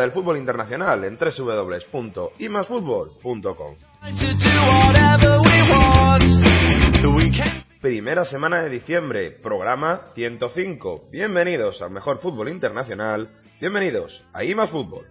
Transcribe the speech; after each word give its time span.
del 0.00 0.12
fútbol 0.12 0.36
internacional 0.36 1.02
en 1.04 1.18
www.imasfutbol.com. 1.18 3.74
Primera 7.80 8.26
semana 8.26 8.62
de 8.62 8.68
diciembre, 8.68 9.30
programa 9.42 10.02
105. 10.14 11.08
Bienvenidos 11.10 11.80
al 11.80 11.90
mejor 11.90 12.20
fútbol 12.20 12.50
internacional. 12.50 13.30
Bienvenidos 13.60 14.22
a 14.32 14.44
IMAS 14.44 14.70
Fútbol. 14.70 15.06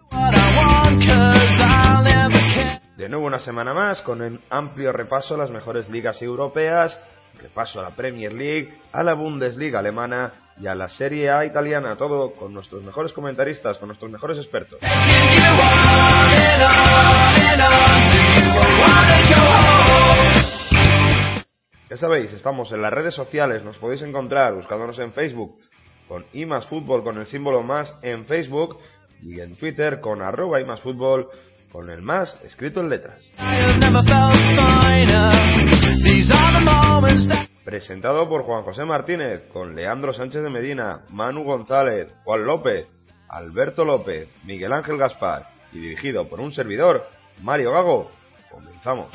De 2.97 3.09
nuevo 3.09 3.25
una 3.25 3.39
semana 3.39 3.73
más 3.73 4.01
con 4.01 4.21
un 4.21 4.39
amplio 4.49 4.91
repaso 4.91 5.35
a 5.35 5.37
las 5.37 5.49
mejores 5.49 5.89
ligas 5.89 6.21
europeas, 6.21 6.99
repaso 7.41 7.79
a 7.79 7.83
la 7.83 7.95
Premier 7.95 8.33
League, 8.33 8.73
a 8.91 9.03
la 9.03 9.13
Bundesliga 9.13 9.79
alemana 9.79 10.33
y 10.59 10.67
a 10.67 10.75
la 10.75 10.89
Serie 10.89 11.29
A 11.29 11.45
italiana, 11.45 11.95
todo 11.95 12.33
con 12.33 12.53
nuestros 12.53 12.83
mejores 12.83 13.13
comentaristas, 13.13 13.77
con 13.77 13.87
nuestros 13.87 14.11
mejores 14.11 14.37
expertos. 14.37 14.79
Ya 21.89 21.97
sabéis, 21.97 22.31
estamos 22.33 22.71
en 22.71 22.81
las 22.81 22.93
redes 22.93 23.15
sociales, 23.15 23.63
nos 23.63 23.77
podéis 23.77 24.01
encontrar 24.01 24.53
buscándonos 24.53 24.99
en 24.99 25.13
Facebook 25.13 25.57
con 26.07 26.25
imasfutbol 26.33 27.03
con 27.03 27.17
el 27.19 27.27
símbolo 27.27 27.63
más 27.63 27.93
en 28.01 28.25
Facebook 28.25 28.77
y 29.21 29.39
en 29.39 29.55
Twitter 29.55 29.99
con 30.01 30.21
arroba 30.21 30.59
imasfutbol 30.59 31.29
con 31.71 31.89
el 31.89 32.01
más 32.01 32.35
escrito 32.43 32.79
en 32.81 32.89
letras. 32.89 33.21
Presentado 37.63 38.27
por 38.27 38.43
Juan 38.43 38.63
José 38.63 38.83
Martínez, 38.85 39.43
con 39.53 39.75
Leandro 39.75 40.13
Sánchez 40.13 40.41
de 40.41 40.49
Medina, 40.49 41.01
Manu 41.09 41.43
González, 41.43 42.11
Juan 42.23 42.45
López, 42.45 42.87
Alberto 43.27 43.85
López, 43.85 44.27
Miguel 44.45 44.73
Ángel 44.73 44.97
Gaspar 44.97 45.47
y 45.71 45.79
dirigido 45.79 46.27
por 46.27 46.39
un 46.39 46.51
servidor, 46.51 47.07
Mario 47.41 47.71
Gago. 47.71 48.11
Comenzamos. 48.49 49.09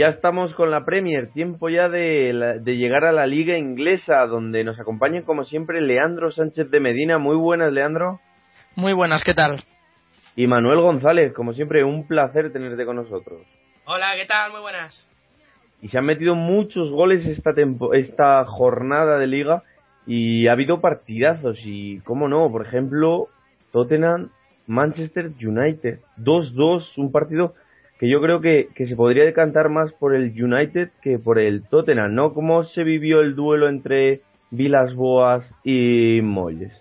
Ya 0.00 0.06
estamos 0.06 0.54
con 0.54 0.70
la 0.70 0.86
Premier, 0.86 1.30
tiempo 1.30 1.68
ya 1.68 1.90
de, 1.90 2.58
de, 2.62 2.76
llegar 2.78 3.04
a 3.04 3.12
la 3.12 3.26
liga 3.26 3.58
inglesa, 3.58 4.26
donde 4.26 4.64
nos 4.64 4.80
acompaña 4.80 5.24
como 5.26 5.44
siempre 5.44 5.82
Leandro 5.82 6.32
Sánchez 6.32 6.70
de 6.70 6.80
Medina. 6.80 7.18
Muy 7.18 7.36
buenas, 7.36 7.70
Leandro. 7.70 8.18
Muy 8.76 8.94
buenas, 8.94 9.22
¿qué 9.22 9.34
tal? 9.34 9.62
Y 10.36 10.46
Manuel 10.46 10.80
González, 10.80 11.34
como 11.34 11.52
siempre, 11.52 11.84
un 11.84 12.08
placer 12.08 12.50
tenerte 12.50 12.86
con 12.86 12.96
nosotros. 12.96 13.42
Hola, 13.84 14.14
¿qué 14.16 14.24
tal? 14.24 14.52
Muy 14.52 14.62
buenas. 14.62 15.06
Y 15.82 15.88
se 15.88 15.98
han 15.98 16.06
metido 16.06 16.34
muchos 16.34 16.90
goles 16.90 17.26
esta, 17.26 17.50
esta 17.92 18.46
jornada 18.46 19.18
de 19.18 19.26
liga 19.26 19.64
y 20.06 20.48
ha 20.48 20.52
habido 20.52 20.80
partidazos 20.80 21.58
y, 21.62 22.00
cómo 22.04 22.26
no, 22.26 22.50
por 22.50 22.64
ejemplo, 22.64 23.28
Tottenham, 23.70 24.30
Manchester 24.66 25.32
United, 25.38 25.98
2-2, 26.16 26.96
un 26.96 27.12
partido 27.12 27.54
que 28.00 28.08
yo 28.08 28.22
creo 28.22 28.40
que, 28.40 28.68
se 28.74 28.96
podría 28.96 29.24
decantar 29.24 29.68
más 29.68 29.92
por 29.92 30.14
el 30.14 30.32
United 30.32 30.88
que 31.02 31.18
por 31.18 31.38
el 31.38 31.68
Tottenham, 31.68 32.14
¿no? 32.14 32.32
¿Cómo 32.32 32.64
se 32.64 32.82
vivió 32.82 33.20
el 33.20 33.36
duelo 33.36 33.68
entre 33.68 34.22
Vilas 34.50 34.94
Boas 34.94 35.44
y 35.64 36.20
Molles? 36.22 36.72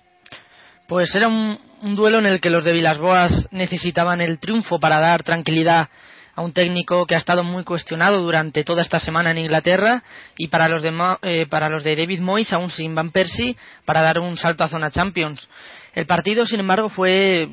Pues 0.88 1.14
era 1.14 1.28
un, 1.28 1.60
duelo 1.98 2.20
en 2.20 2.26
el 2.26 2.40
que 2.40 2.50
los 2.50 2.64
de 2.64 2.72
Vilas 2.72 3.00
Boas 3.00 3.50
necesitaban 3.52 4.22
el 4.22 4.40
triunfo 4.40 4.80
para 4.80 5.02
dar 5.02 5.24
tranquilidad 5.24 5.90
a 6.36 6.42
un 6.42 6.54
técnico 6.54 7.06
que 7.06 7.16
ha 7.16 7.18
estado 7.18 7.44
muy 7.44 7.66
cuestionado 7.66 8.22
durante 8.22 8.64
toda 8.64 8.82
esta 8.82 9.02
semana 9.02 9.32
en 9.32 9.40
Inglaterra 9.40 10.04
y 10.38 10.48
para 10.48 10.70
los 10.70 10.82
de, 10.82 10.94
eh, 11.24 11.48
para 11.50 11.68
los 11.68 11.84
de 11.84 11.98
David 11.98 12.22
Moyes, 12.22 12.54
aún 12.54 12.72
sin 12.72 12.96
Van 12.96 13.12
Persie, 13.12 13.58
para 13.84 14.02
dar 14.02 14.20
un 14.20 14.38
salto 14.38 14.64
a 14.64 14.70
zona 14.70 14.90
Champions. 14.90 15.50
El 15.94 16.06
partido, 16.06 16.46
sin 16.46 16.62
embargo, 16.62 16.88
fue 16.88 17.50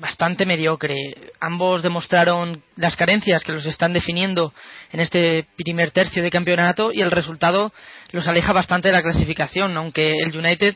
bastante 0.00 0.46
mediocre. 0.46 1.14
Ambos 1.40 1.82
demostraron 1.82 2.62
las 2.76 2.96
carencias 2.96 3.44
que 3.44 3.52
los 3.52 3.66
están 3.66 3.92
definiendo 3.92 4.52
en 4.92 5.00
este 5.00 5.46
primer 5.56 5.90
tercio 5.90 6.22
de 6.22 6.30
campeonato 6.30 6.92
y 6.92 7.02
el 7.02 7.10
resultado 7.10 7.72
los 8.10 8.26
aleja 8.26 8.52
bastante 8.52 8.88
de 8.88 8.94
la 8.94 9.02
clasificación, 9.02 9.76
aunque 9.76 10.18
el 10.18 10.36
United 10.36 10.74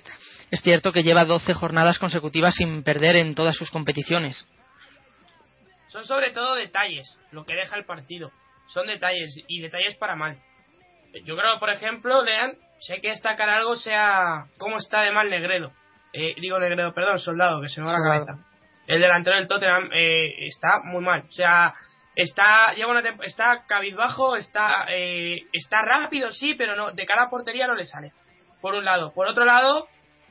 es 0.51 0.61
cierto 0.63 0.93
que 0.93 1.03
lleva 1.03 1.25
12 1.25 1.55
jornadas 1.55 1.99
consecutivas 1.99 2.55
sin 2.55 2.83
perder 2.85 3.17
en 3.17 3.35
todas 3.35 3.57
sus 3.57 3.71
competiciones. 3.71 4.47
Son 5.89 6.05
sobre 6.05 6.31
todo 6.31 6.55
detalles 6.55 7.19
lo 7.33 7.45
que 7.45 7.55
deja 7.55 7.77
el 7.77 7.87
partido. 7.87 8.31
Son 8.69 8.87
detalles 8.87 9.35
y 9.49 9.61
detalles 9.61 9.97
para 9.97 10.17
mal. 10.17 10.39
Yo 11.25 11.37
creo, 11.37 11.59
por 11.59 11.71
ejemplo, 11.71 12.25
Lean, 12.25 12.57
sé 12.81 13.01
que 13.01 13.11
destacar 13.11 13.49
algo 13.49 13.77
sea 13.77 14.47
cómo 14.59 14.79
está 14.79 15.03
de 15.03 15.13
mal 15.13 15.31
Negredo. 15.31 15.73
Eh, 16.13 16.35
digo 16.41 16.59
Negredo, 16.59 16.93
perdón, 16.93 17.19
Soldado, 17.19 17.61
que 17.61 17.69
se 17.69 17.81
me 17.81 17.87
va 17.87 17.93
la 17.93 18.05
cabeza 18.05 18.54
el 18.87 19.01
delantero 19.01 19.37
del 19.37 19.47
Tottenham 19.47 19.91
eh, 19.93 20.47
está 20.47 20.81
muy 20.85 21.03
mal. 21.03 21.25
O 21.29 21.33
sea, 21.33 21.75
está 22.15 22.75
lleva 22.75 22.93
una 22.93 23.03
está 23.25 23.65
cabizbajo, 23.67 24.37
está 24.37 24.87
eh, 24.91 25.43
está 25.53 25.83
rápido 25.83 26.31
sí, 26.31 26.55
pero 26.55 26.77
no 26.77 26.91
de 26.93 27.07
cara 27.07 27.25
a 27.25 27.31
portería 27.31 27.67
no 27.67 27.75
le 27.75 27.85
sale. 27.85 28.13
Por 28.61 28.75
un 28.75 28.85
lado, 28.85 29.13
por 29.13 29.27
otro 29.27 29.45
lado, 29.45 29.89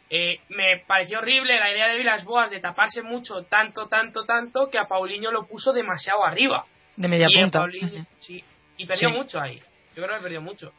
eh, 0.09 0.39
me 0.49 0.83
pareció 0.85 1.19
horrible 1.19 1.59
la 1.59 1.71
idea 1.71 1.87
de 1.87 1.97
Vilas 1.97 2.25
Boas 2.25 2.49
de 2.49 2.59
taparse 2.59 3.01
mucho, 3.01 3.43
tanto, 3.43 3.87
tanto, 3.87 4.25
tanto 4.25 4.69
que 4.69 4.79
a 4.79 4.87
Paulinho 4.87 5.31
lo 5.31 5.45
puso 5.45 5.73
demasiado 5.73 6.23
arriba. 6.23 6.65
De 6.95 7.07
media 7.07 7.27
punta. 7.33 7.65
sí, 8.19 8.43
y 8.77 8.85
perdió 8.85 9.09
mucho 9.09 9.39
ahí. 9.39 9.59
Yo 9.95 10.03
creo 10.03 10.17
que 10.17 10.23
perdió 10.23 10.41
mucho. 10.41 10.71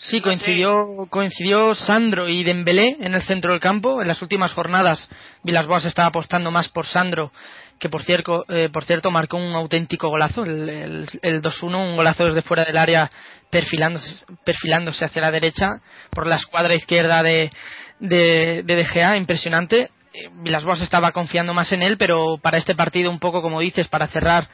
Sí, 0.00 0.20
coincidió, 0.20 1.08
coincidió 1.10 1.74
Sandro 1.74 2.28
y 2.28 2.44
Dembélé 2.44 2.98
en 3.00 3.14
el 3.14 3.22
centro 3.22 3.50
del 3.50 3.60
campo. 3.60 4.00
En 4.00 4.06
las 4.06 4.22
últimas 4.22 4.52
jornadas, 4.52 5.08
Vilas-Boas 5.42 5.86
estaba 5.86 6.08
apostando 6.08 6.52
más 6.52 6.68
por 6.68 6.86
Sandro, 6.86 7.32
que 7.80 7.88
por 7.88 8.04
cierto, 8.04 8.44
eh, 8.48 8.68
por 8.72 8.84
cierto 8.84 9.10
marcó 9.10 9.38
un 9.38 9.52
auténtico 9.56 10.08
golazo, 10.08 10.44
el, 10.44 11.08
el, 11.20 11.42
2-1, 11.42 11.90
un 11.90 11.96
golazo 11.96 12.26
desde 12.26 12.42
fuera 12.42 12.64
del 12.64 12.76
área, 12.76 13.10
perfilándose, 13.50 14.24
perfilándose 14.44 15.04
hacia 15.04 15.20
la 15.20 15.32
derecha, 15.32 15.80
por 16.10 16.28
la 16.28 16.36
escuadra 16.36 16.76
izquierda 16.76 17.20
de, 17.24 17.50
de, 17.98 18.62
de 18.64 18.76
DGA, 18.76 19.16
impresionante. 19.16 19.90
Eh, 20.14 20.30
Vilas-Boas 20.44 20.80
estaba 20.80 21.10
confiando 21.10 21.54
más 21.54 21.72
en 21.72 21.82
él, 21.82 21.98
pero 21.98 22.38
para 22.40 22.58
este 22.58 22.76
partido, 22.76 23.10
un 23.10 23.18
poco 23.18 23.42
como 23.42 23.58
dices, 23.58 23.88
para 23.88 24.06
cerrar 24.06 24.48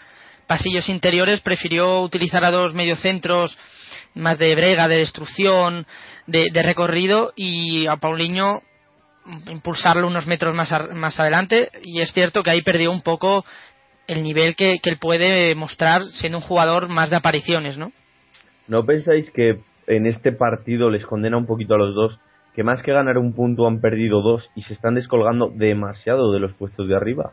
pasillos 0.47 0.89
interiores, 0.89 1.43
prefirió 1.43 2.01
utilizar 2.01 2.45
a 2.45 2.51
dos 2.51 2.73
mediocentros 2.73 3.59
más 4.15 4.39
de 4.39 4.55
brega, 4.55 4.89
de 4.89 4.99
destrucción, 4.99 5.87
de, 6.27 6.63
recorrido 6.63 7.33
y 7.37 7.87
a 7.87 7.97
Paulinho 7.97 8.63
impulsarlo 9.47 10.07
unos 10.07 10.27
metros 10.27 10.55
más, 10.55 10.71
más 10.95 11.19
adelante 11.19 11.71
y 11.83 12.01
es 12.01 12.13
cierto 12.13 12.43
que 12.43 12.51
ahí 12.51 12.63
perdió 12.63 12.91
un 12.91 13.03
poco 13.03 13.45
el 14.07 14.23
nivel 14.23 14.55
que, 14.55 14.81
él 14.83 14.99
puede 15.01 15.55
mostrar 15.55 16.03
siendo 16.13 16.39
un 16.39 16.45
jugador 16.45 16.89
más 16.89 17.11
de 17.11 17.17
apariciones, 17.17 17.79
¿no? 17.79 17.93
¿No 18.69 18.85
pensáis 18.85 19.31
que 19.31 19.61
en 19.87 20.07
este 20.07 20.33
partido 20.33 20.91
les 20.91 21.05
condena 21.07 21.37
un 21.37 21.47
poquito 21.47 21.75
a 21.75 21.79
los 21.79 21.95
dos 21.95 22.19
que 22.55 22.63
más 22.63 22.83
que 22.83 22.93
ganar 22.93 23.19
un 23.19 23.35
punto 23.35 23.67
han 23.67 23.81
perdido 23.81 24.23
dos 24.23 24.49
y 24.55 24.63
se 24.63 24.75
están 24.75 24.95
descolgando 24.95 25.51
demasiado 25.55 26.33
de 26.33 26.41
los 26.41 26.53
puestos 26.55 26.87
de 26.87 26.95
arriba? 26.95 27.33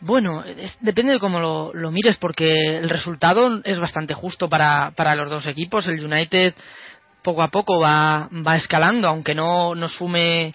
Bueno, 0.00 0.44
depende 0.80 1.12
de 1.14 1.18
cómo 1.18 1.72
lo, 1.72 1.90
mires, 1.90 2.16
porque 2.16 2.78
el 2.78 2.88
resultado 2.88 3.60
es 3.64 3.78
bastante 3.78 4.12
justo 4.12 4.48
para, 4.48 4.92
para 4.96 5.14
los 5.14 5.30
dos 5.30 5.46
equipos. 5.46 5.86
El 5.86 6.04
United 6.04 6.54
poco 7.22 7.42
a 7.42 7.48
poco 7.48 7.80
va, 7.80 8.28
escalando, 8.54 9.08
aunque 9.08 9.34
no, 9.34 9.74
no 9.74 9.88
sume 9.88 10.54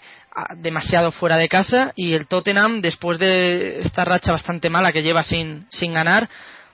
demasiado 0.58 1.12
fuera 1.12 1.38
de 1.38 1.50
casa. 1.50 1.94
Y 1.96 2.14
el 2.14 2.28
Tottenham, 2.28 2.82
después 2.82 3.18
de 3.18 3.82
esta 3.82 4.06
racha 4.06 4.32
bastante 4.32 4.70
mala 4.70 4.94
que 4.94 5.02
lleva 5.02 5.24
sin, 5.24 5.66
sin 5.70 5.94
ganar, 5.94 6.30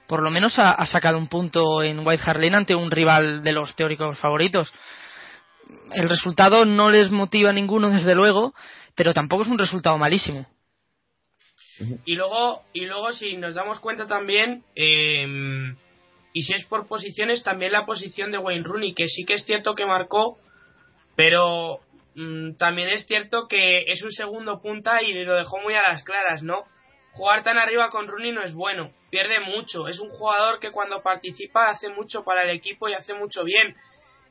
por 0.08 0.22
lo 0.22 0.30
menos 0.30 0.60
ha, 0.60 0.86
sacado 0.86 1.18
un 1.18 1.28
punto 1.28 1.82
en 1.82 2.06
White 2.06 2.24
Hart 2.26 2.40
Lane 2.40 2.58
ante 2.58 2.76
un 2.76 2.92
rival 2.92 3.44
de 3.44 3.54
los 3.54 3.76
teóricos 3.76 4.20
favoritos. 4.20 4.72
El 5.94 6.10
resultado 6.10 6.66
no 6.66 6.92
les 6.92 7.10
motiva 7.10 7.50
a 7.50 7.54
ninguno, 7.54 7.90
desde 7.90 8.14
luego, 8.14 8.54
pero 8.96 9.14
tampoco 9.14 9.44
es 9.44 9.50
un 9.50 9.58
resultado 9.58 9.98
malísimo. 9.98 10.46
Y 12.06 12.16
luego, 12.16 12.64
y 12.74 12.86
luego 12.86 13.12
si 13.14 13.36
nos 13.38 13.56
damos 13.56 13.80
cuenta 13.80 14.08
también, 14.08 14.64
em, 14.76 15.76
Y 16.38 16.44
si 16.44 16.54
es 16.54 16.66
por 16.66 16.86
posiciones, 16.86 17.44
también 17.44 17.72
la 17.72 17.86
posición 17.86 18.30
de 18.30 18.38
Wayne 18.38 18.66
Rooney, 18.66 18.94
que 18.94 19.08
sí 19.08 19.24
que 19.24 19.36
es 19.36 19.46
cierto 19.46 19.74
que 19.74 19.86
marcó, 19.86 20.38
pero 21.16 21.80
mm, 22.16 22.56
también 22.58 22.90
es 22.90 23.06
cierto 23.06 23.48
que 23.48 23.86
es 23.88 24.04
un 24.04 24.12
segundo 24.12 24.62
punta 24.62 25.02
y 25.02 25.14
lo 25.24 25.34
dejó 25.34 25.60
muy 25.62 25.76
a 25.76 25.84
las 25.84 26.04
claras, 26.04 26.44
¿no? 26.44 26.66
Jugar 27.14 27.44
tan 27.44 27.58
arriba 27.58 27.90
con 27.90 28.08
Rooney 28.08 28.34
no 28.34 28.44
es 28.44 28.54
bueno, 28.54 28.92
pierde 29.10 29.40
mucho. 29.40 29.88
Es 29.88 30.00
un 30.00 30.10
jugador 30.10 30.60
que 30.60 30.72
cuando 30.72 31.02
participa 31.02 31.70
hace 31.70 31.88
mucho 31.88 32.26
para 32.26 32.44
el 32.44 32.50
equipo 32.50 32.90
y 32.90 32.94
hace 32.94 33.14
mucho 33.14 33.46
bien. 33.46 33.74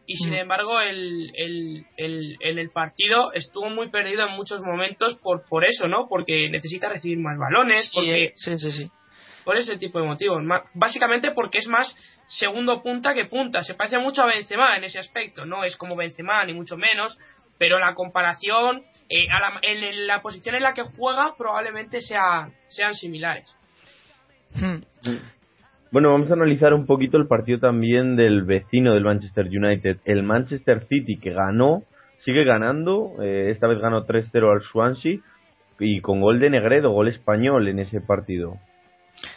Y 0.06 0.16
sin 0.16 0.32
mm. 0.32 0.36
embargo, 0.36 0.80
el, 0.80 1.32
el, 1.34 1.86
el, 1.96 2.36
el, 2.40 2.70
partido 2.70 3.32
estuvo 3.32 3.70
muy 3.70 3.88
perdido 3.88 4.26
en 4.26 4.34
muchos 4.34 4.60
momentos 4.60 5.14
por, 5.16 5.44
por 5.46 5.64
eso, 5.64 5.88
¿no? 5.88 6.08
Porque 6.08 6.50
necesita 6.50 6.88
recibir 6.90 7.18
más 7.18 7.38
balones, 7.38 7.90
porque, 7.94 8.32
sí, 8.36 8.58
sí, 8.58 8.70
sí 8.70 8.90
por 9.44 9.56
ese 9.56 9.76
tipo 9.76 10.00
de 10.00 10.06
motivos. 10.06 10.42
Básicamente 10.72 11.30
porque 11.30 11.58
es 11.58 11.68
más 11.68 11.94
segundo 12.26 12.82
punta 12.82 13.14
que 13.14 13.26
punta. 13.26 13.62
Se 13.62 13.74
parece 13.74 13.98
mucho 13.98 14.22
a 14.22 14.26
Benzema 14.26 14.76
en 14.76 14.84
ese 14.84 14.98
aspecto. 14.98 15.44
No 15.44 15.62
es 15.64 15.76
como 15.76 15.94
Benzema, 15.94 16.44
ni 16.44 16.54
mucho 16.54 16.76
menos. 16.76 17.18
Pero 17.56 17.78
la 17.78 17.94
comparación, 17.94 18.82
eh, 19.08 19.26
en 19.62 20.06
la 20.08 20.22
posición 20.22 20.56
en 20.56 20.62
la 20.62 20.74
que 20.74 20.82
juega, 20.82 21.36
probablemente 21.36 22.00
sea, 22.00 22.50
sean 22.68 22.94
similares. 22.94 23.54
Hmm. 24.54 24.78
Bueno, 25.94 26.10
vamos 26.10 26.28
a 26.28 26.34
analizar 26.34 26.74
un 26.74 26.86
poquito 26.86 27.18
el 27.18 27.28
partido 27.28 27.60
también 27.60 28.16
del 28.16 28.42
vecino 28.42 28.94
del 28.94 29.04
Manchester 29.04 29.46
United, 29.46 29.98
el 30.04 30.24
Manchester 30.24 30.88
City, 30.88 31.20
que 31.20 31.30
ganó, 31.30 31.84
sigue 32.24 32.42
ganando, 32.42 33.12
eh, 33.22 33.52
esta 33.52 33.68
vez 33.68 33.78
ganó 33.78 34.04
3-0 34.04 34.52
al 34.52 34.62
Swansea 34.64 35.18
y 35.78 36.00
con 36.00 36.20
gol 36.20 36.40
de 36.40 36.50
Negredo, 36.50 36.90
gol 36.90 37.06
español 37.06 37.68
en 37.68 37.78
ese 37.78 38.00
partido. 38.00 38.56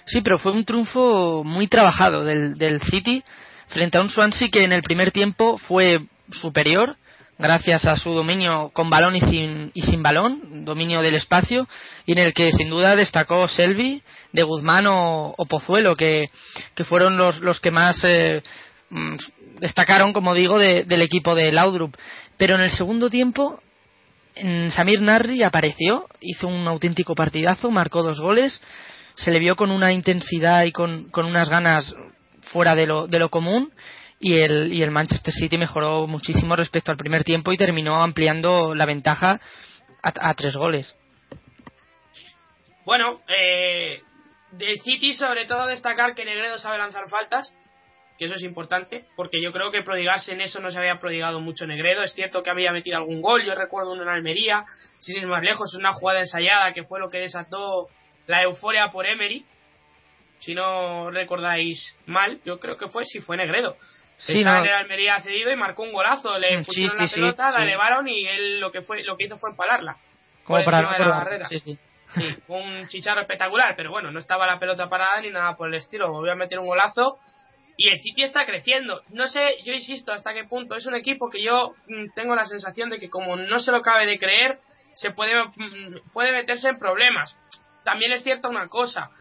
Sí, 0.05 0.21
pero 0.23 0.39
fue 0.39 0.51
un 0.51 0.65
triunfo 0.65 1.43
muy 1.43 1.67
trabajado 1.67 2.25
del, 2.25 2.57
del 2.57 2.81
City 2.81 3.23
frente 3.67 3.99
a 3.99 4.01
un 4.01 4.09
Swansea 4.09 4.49
que 4.51 4.63
en 4.63 4.71
el 4.71 4.81
primer 4.81 5.11
tiempo 5.11 5.59
fue 5.59 5.99
superior 6.31 6.95
gracias 7.37 7.85
a 7.85 7.97
su 7.97 8.13
dominio 8.13 8.71
con 8.73 8.89
balón 8.89 9.15
y 9.15 9.21
sin, 9.21 9.71
y 9.73 9.83
sin 9.83 10.01
balón, 10.01 10.65
dominio 10.65 11.01
del 11.01 11.15
espacio, 11.15 11.67
y 12.05 12.13
en 12.13 12.19
el 12.19 12.33
que 12.33 12.51
sin 12.51 12.69
duda 12.69 12.95
destacó 12.95 13.47
Selvi, 13.47 14.01
de 14.33 14.43
Guzmán 14.43 14.85
o, 14.87 15.35
Pozuelo, 15.49 15.95
que, 15.95 16.27
que, 16.75 16.83
fueron 16.83 17.17
los, 17.17 17.39
los 17.39 17.59
que 17.59 17.71
más 17.71 18.03
eh, 18.03 18.41
mm, 18.89 19.15
destacaron, 19.59 20.13
como 20.13 20.33
digo, 20.33 20.59
del 20.59 21.01
equipo 21.01 21.35
de 21.35 21.51
Laudrup. 21.51 21.95
Pero 22.37 22.55
en 22.55 22.61
el 22.61 22.71
segundo 22.71 23.09
tiempo, 23.09 23.59
Samir 24.69 25.01
Narri 25.01 25.43
apareció, 25.43 26.07
hizo 26.21 26.47
un 26.47 26.67
auténtico 26.67 27.15
partidazo, 27.15 27.71
marcó 27.71 28.03
dos 28.03 28.19
goles, 28.19 28.61
se 29.15 29.31
le 29.31 29.39
vio 29.39 29.55
con 29.55 29.71
una 29.71 29.91
intensidad 29.91 30.63
y 30.65 30.71
con, 30.71 31.09
unas 31.15 31.49
ganas 31.49 31.93
fuera 32.51 32.75
de 32.75 32.85
lo, 32.85 33.07
de 33.07 33.19
lo 33.19 33.29
común 33.29 33.71
y 34.19 34.39
el, 34.39 34.73
y 34.73 34.81
el 34.81 34.91
Manchester 34.91 35.33
City 35.33 35.57
mejoró 35.57 36.07
muchísimo 36.07 36.55
respecto 36.55 36.91
al 36.91 36.97
primer 36.97 37.23
tiempo 37.23 37.51
y 37.51 37.57
terminó 37.57 38.01
ampliando 38.01 38.73
la 38.73 38.85
ventaja 38.85 39.39
a, 40.01 40.33
tres 40.35 40.55
goles. 40.55 40.95
Bueno, 42.85 43.21
eh, 43.27 44.01
del 44.51 44.79
City 44.79 45.13
sobre 45.13 45.45
todo 45.45 45.67
destacar 45.67 46.15
que 46.15 46.23
Negredo 46.23 46.57
sabe 46.57 46.77
lanzar 46.77 47.09
faltas, 47.09 47.53
que 48.17 48.25
eso 48.25 48.35
es 48.35 48.43
importante, 48.43 49.05
porque 49.15 49.41
yo 49.41 49.51
creo 49.51 49.69
que 49.71 49.83
prodigarse 49.83 50.33
en 50.33 50.41
eso 50.41 50.59
no 50.59 50.71
se 50.71 50.79
había 50.79 50.99
prodigado 50.99 51.39
mucho 51.39 51.67
Negredo. 51.67 52.03
Es 52.03 52.13
cierto 52.13 52.41
que 52.41 52.49
había 52.49 52.71
metido 52.71 52.97
algún 52.97 53.21
gol, 53.21 53.45
yo 53.45 53.53
recuerdo 53.53 53.91
uno 53.91 54.03
en 54.03 54.09
Almería, 54.09 54.65
sin 54.99 55.17
ir 55.17 55.27
más 55.27 55.43
lejos, 55.43 55.75
una 55.75 55.93
jugada 55.93 56.21
ensayada 56.21 56.73
que 56.73 56.83
fue 56.83 56.99
lo 56.99 57.09
que 57.09 57.19
desató 57.19 57.89
la 58.25 58.41
euforia 58.43 58.87
por 58.89 59.05
Emery. 59.05 59.45
Si 60.39 60.55
no 60.55 61.11
recordáis 61.11 61.95
mal, 62.05 62.39
yo 62.45 62.59
creo 62.59 62.77
que 62.77 62.89
fue 62.89 63.05
si 63.05 63.19
fue 63.19 63.37
Negredo. 63.37 63.75
Sí, 64.17 64.39
Estaba 64.39 64.59
en 64.59 64.65
el 64.65 64.73
Almería 64.73 65.21
cedido 65.21 65.51
y 65.51 65.55
marcó 65.55 65.83
un 65.83 65.91
golazo. 65.91 66.37
Le 66.39 66.63
pusieron 66.63 66.97
la 66.97 67.07
pelota, 67.07 67.51
la 67.51 67.63
elevaron 67.63 68.07
y 68.07 68.25
él 68.25 68.59
lo 68.59 68.71
que 68.71 68.81
fue 68.81 69.03
lo 69.03 69.15
que 69.15 69.25
hizo 69.25 69.37
fue 69.37 69.51
empalarla. 69.51 69.97
Como 70.43 70.63
para 70.63 70.81
la 70.81 71.07
barrera. 71.07 71.45
Sí, 71.47 71.59
sí. 71.59 71.77
fue 72.47 72.61
un 72.61 72.87
chicharro 72.87 73.21
espectacular, 73.21 73.75
pero 73.75 73.91
bueno, 73.91 74.11
no 74.11 74.19
estaba 74.19 74.47
la 74.47 74.59
pelota 74.59 74.89
parada 74.89 75.21
ni 75.21 75.29
nada 75.29 75.55
por 75.55 75.67
el 75.67 75.75
estilo. 75.75 76.11
Volvió 76.11 76.31
a 76.31 76.35
meter 76.35 76.57
un 76.57 76.67
golazo 76.67 77.19
y 77.75 77.89
el 77.89 77.99
City 77.99 78.23
está 78.23 78.45
creciendo. 78.45 79.03
No 79.09 79.27
sé, 79.27 79.57
yo 79.63 79.73
insisto, 79.73 80.11
hasta 80.11 80.33
qué 80.33 80.45
punto. 80.45 80.75
Es 80.75 80.85
un 80.87 80.95
equipo 80.95 81.29
que 81.29 81.43
yo 81.43 81.75
mm, 81.87 82.13
tengo 82.15 82.35
la 82.35 82.45
sensación 82.45 82.89
de 82.89 82.97
que 82.97 83.09
como 83.09 83.35
no 83.35 83.59
se 83.59 83.71
lo 83.71 83.81
cabe 83.81 84.07
de 84.07 84.17
creer, 84.17 84.59
se 84.93 85.11
puede, 85.11 85.43
mm, 85.43 86.11
puede 86.11 86.31
meterse 86.31 86.69
en 86.69 86.79
problemas 86.79 87.37
también 87.87 88.11
es 88.11 88.21
cierta 88.21 88.49
una 88.49 88.67
cosa. 88.67 89.11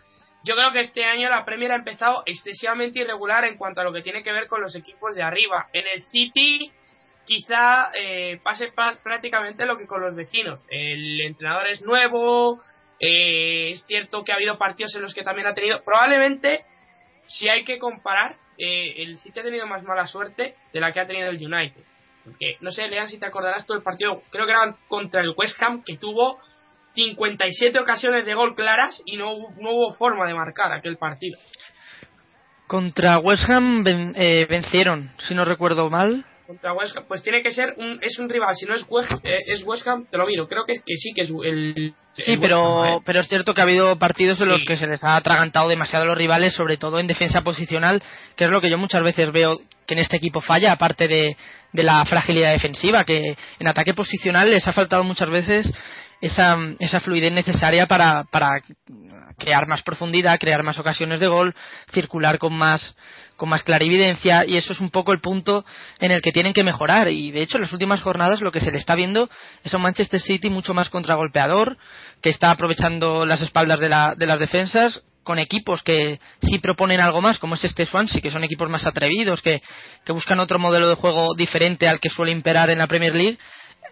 Yo 0.46 0.54
creo 0.54 0.70
que 0.70 0.78
este 0.78 1.04
año 1.04 1.28
la 1.28 1.44
Premier 1.44 1.72
ha 1.72 1.74
empezado 1.74 2.22
excesivamente 2.24 3.00
irregular 3.00 3.44
en 3.44 3.56
cuanto 3.56 3.80
a 3.80 3.84
lo 3.84 3.92
que 3.92 4.00
tiene 4.00 4.22
que 4.22 4.30
ver 4.30 4.46
con 4.46 4.60
los 4.60 4.76
equipos 4.76 5.16
de 5.16 5.24
arriba. 5.24 5.66
En 5.72 5.84
el 5.88 6.04
City 6.04 6.70
quizá 7.24 7.90
eh, 7.98 8.38
pase 8.44 8.72
prácticamente 9.02 9.66
lo 9.66 9.76
que 9.76 9.88
con 9.88 10.00
los 10.00 10.14
vecinos. 10.14 10.64
El 10.70 11.20
entrenador 11.22 11.66
es 11.66 11.82
nuevo, 11.82 12.60
eh, 13.00 13.72
es 13.72 13.84
cierto 13.86 14.22
que 14.22 14.30
ha 14.30 14.36
habido 14.36 14.56
partidos 14.56 14.94
en 14.94 15.02
los 15.02 15.14
que 15.14 15.24
también 15.24 15.48
ha 15.48 15.54
tenido. 15.54 15.82
Probablemente, 15.82 16.64
si 17.26 17.48
hay 17.48 17.64
que 17.64 17.80
comparar, 17.80 18.36
eh, 18.56 18.94
el 18.98 19.18
City 19.18 19.40
ha 19.40 19.42
tenido 19.42 19.66
más 19.66 19.82
mala 19.82 20.06
suerte 20.06 20.54
de 20.72 20.80
la 20.80 20.92
que 20.92 21.00
ha 21.00 21.08
tenido 21.08 21.28
el 21.28 21.44
United. 21.44 21.82
Porque, 22.24 22.56
no 22.60 22.70
sé, 22.70 22.86
Lean, 22.86 23.08
si 23.08 23.18
te 23.18 23.26
acordarás 23.26 23.66
todo 23.66 23.78
el 23.78 23.82
partido, 23.82 24.22
creo 24.30 24.46
que 24.46 24.52
era 24.52 24.76
contra 24.86 25.22
el 25.22 25.34
West 25.36 25.60
Ham, 25.60 25.82
que 25.82 25.96
tuvo 25.96 26.38
57 26.96 27.78
ocasiones 27.78 28.24
de 28.24 28.34
gol 28.34 28.54
claras 28.54 29.02
y 29.04 29.16
no, 29.16 29.36
no 29.60 29.70
hubo 29.70 29.92
forma 29.92 30.26
de 30.26 30.34
marcar 30.34 30.72
aquel 30.72 30.96
partido. 30.96 31.38
Contra 32.66 33.18
West 33.18 33.48
Ham 33.48 33.84
eh, 33.86 34.46
vencieron, 34.48 35.12
si 35.18 35.34
no 35.34 35.44
recuerdo 35.44 35.88
mal. 35.90 36.24
Contra 36.46 36.72
West 36.72 36.96
Ham, 36.96 37.04
pues 37.06 37.22
tiene 37.22 37.42
que 37.42 37.52
ser 37.52 37.74
un, 37.76 37.98
es 38.02 38.18
un 38.18 38.28
rival, 38.28 38.56
si 38.56 38.66
no 38.66 38.74
es 38.74 38.84
West, 38.88 39.12
eh, 39.24 39.38
es 39.46 39.62
West 39.64 39.86
Ham, 39.86 40.06
te 40.10 40.16
lo 40.16 40.26
miro, 40.26 40.48
creo 40.48 40.64
que, 40.64 40.74
que 40.74 40.96
sí 40.96 41.12
que 41.14 41.22
es 41.22 41.30
el... 41.44 41.94
Sí, 42.14 42.38
pero, 42.38 42.84
¿eh? 42.86 42.98
pero 43.04 43.20
es 43.20 43.28
cierto 43.28 43.52
que 43.52 43.60
ha 43.60 43.64
habido 43.64 43.98
partidos 43.98 44.40
en 44.40 44.48
los 44.48 44.64
que 44.64 44.76
se 44.76 44.86
les 44.86 45.04
ha 45.04 45.16
atragantado 45.16 45.68
demasiado 45.68 46.04
a 46.04 46.08
los 46.08 46.16
rivales, 46.16 46.54
sobre 46.54 46.78
todo 46.78 46.98
en 46.98 47.06
defensa 47.06 47.42
posicional, 47.42 48.02
que 48.36 48.44
es 48.44 48.50
lo 48.50 48.62
que 48.62 48.70
yo 48.70 48.78
muchas 48.78 49.02
veces 49.02 49.30
veo 49.32 49.58
que 49.86 49.94
en 49.94 50.00
este 50.00 50.16
equipo 50.16 50.40
falla, 50.40 50.72
aparte 50.72 51.08
de, 51.08 51.36
de 51.72 51.82
la 51.82 52.04
fragilidad 52.06 52.52
defensiva, 52.52 53.04
que 53.04 53.36
en 53.58 53.68
ataque 53.68 53.92
posicional 53.92 54.50
les 54.50 54.66
ha 54.66 54.72
faltado 54.72 55.04
muchas 55.04 55.28
veces 55.28 55.72
esa, 56.20 56.56
esa 56.78 57.00
fluidez 57.00 57.32
necesaria 57.32 57.86
para, 57.86 58.24
para 58.24 58.62
crear 59.38 59.66
más 59.66 59.82
profundidad, 59.82 60.38
crear 60.38 60.62
más 60.62 60.78
ocasiones 60.78 61.20
de 61.20 61.28
gol, 61.28 61.54
circular 61.92 62.38
con 62.38 62.54
más 62.54 62.94
con 63.36 63.50
más 63.50 63.62
clarividencia 63.62 64.46
y 64.46 64.56
eso 64.56 64.72
es 64.72 64.80
un 64.80 64.90
poco 64.90 65.12
el 65.12 65.20
punto 65.20 65.64
en 66.00 66.10
el 66.10 66.22
que 66.22 66.32
tienen 66.32 66.54
que 66.54 66.64
mejorar. 66.64 67.08
Y 67.10 67.30
de 67.30 67.42
hecho 67.42 67.58
en 67.58 67.62
las 67.62 67.72
últimas 67.72 68.00
jornadas 68.00 68.40
lo 68.40 68.50
que 68.50 68.60
se 68.60 68.72
le 68.72 68.78
está 68.78 68.94
viendo 68.94 69.28
es 69.62 69.74
un 69.74 69.82
Manchester 69.82 70.20
City 70.20 70.48
mucho 70.48 70.74
más 70.74 70.88
contragolpeador 70.88 71.76
que 72.22 72.30
está 72.30 72.50
aprovechando 72.50 73.26
las 73.26 73.42
espaldas 73.42 73.78
de, 73.78 73.90
la, 73.90 74.14
de 74.14 74.26
las 74.26 74.38
defensas 74.38 75.02
con 75.22 75.38
equipos 75.38 75.82
que 75.82 76.20
sí 76.40 76.58
proponen 76.60 77.00
algo 77.00 77.20
más, 77.20 77.38
como 77.38 77.56
es 77.56 77.64
este 77.64 77.84
Swansea, 77.84 78.22
que 78.22 78.30
son 78.30 78.44
equipos 78.44 78.70
más 78.70 78.86
atrevidos, 78.86 79.42
que, 79.42 79.60
que 80.04 80.12
buscan 80.12 80.38
otro 80.38 80.58
modelo 80.60 80.88
de 80.88 80.94
juego 80.94 81.34
diferente 81.34 81.88
al 81.88 81.98
que 81.98 82.08
suele 82.08 82.30
imperar 82.30 82.70
en 82.70 82.78
la 82.78 82.86
Premier 82.86 83.14
League, 83.14 83.38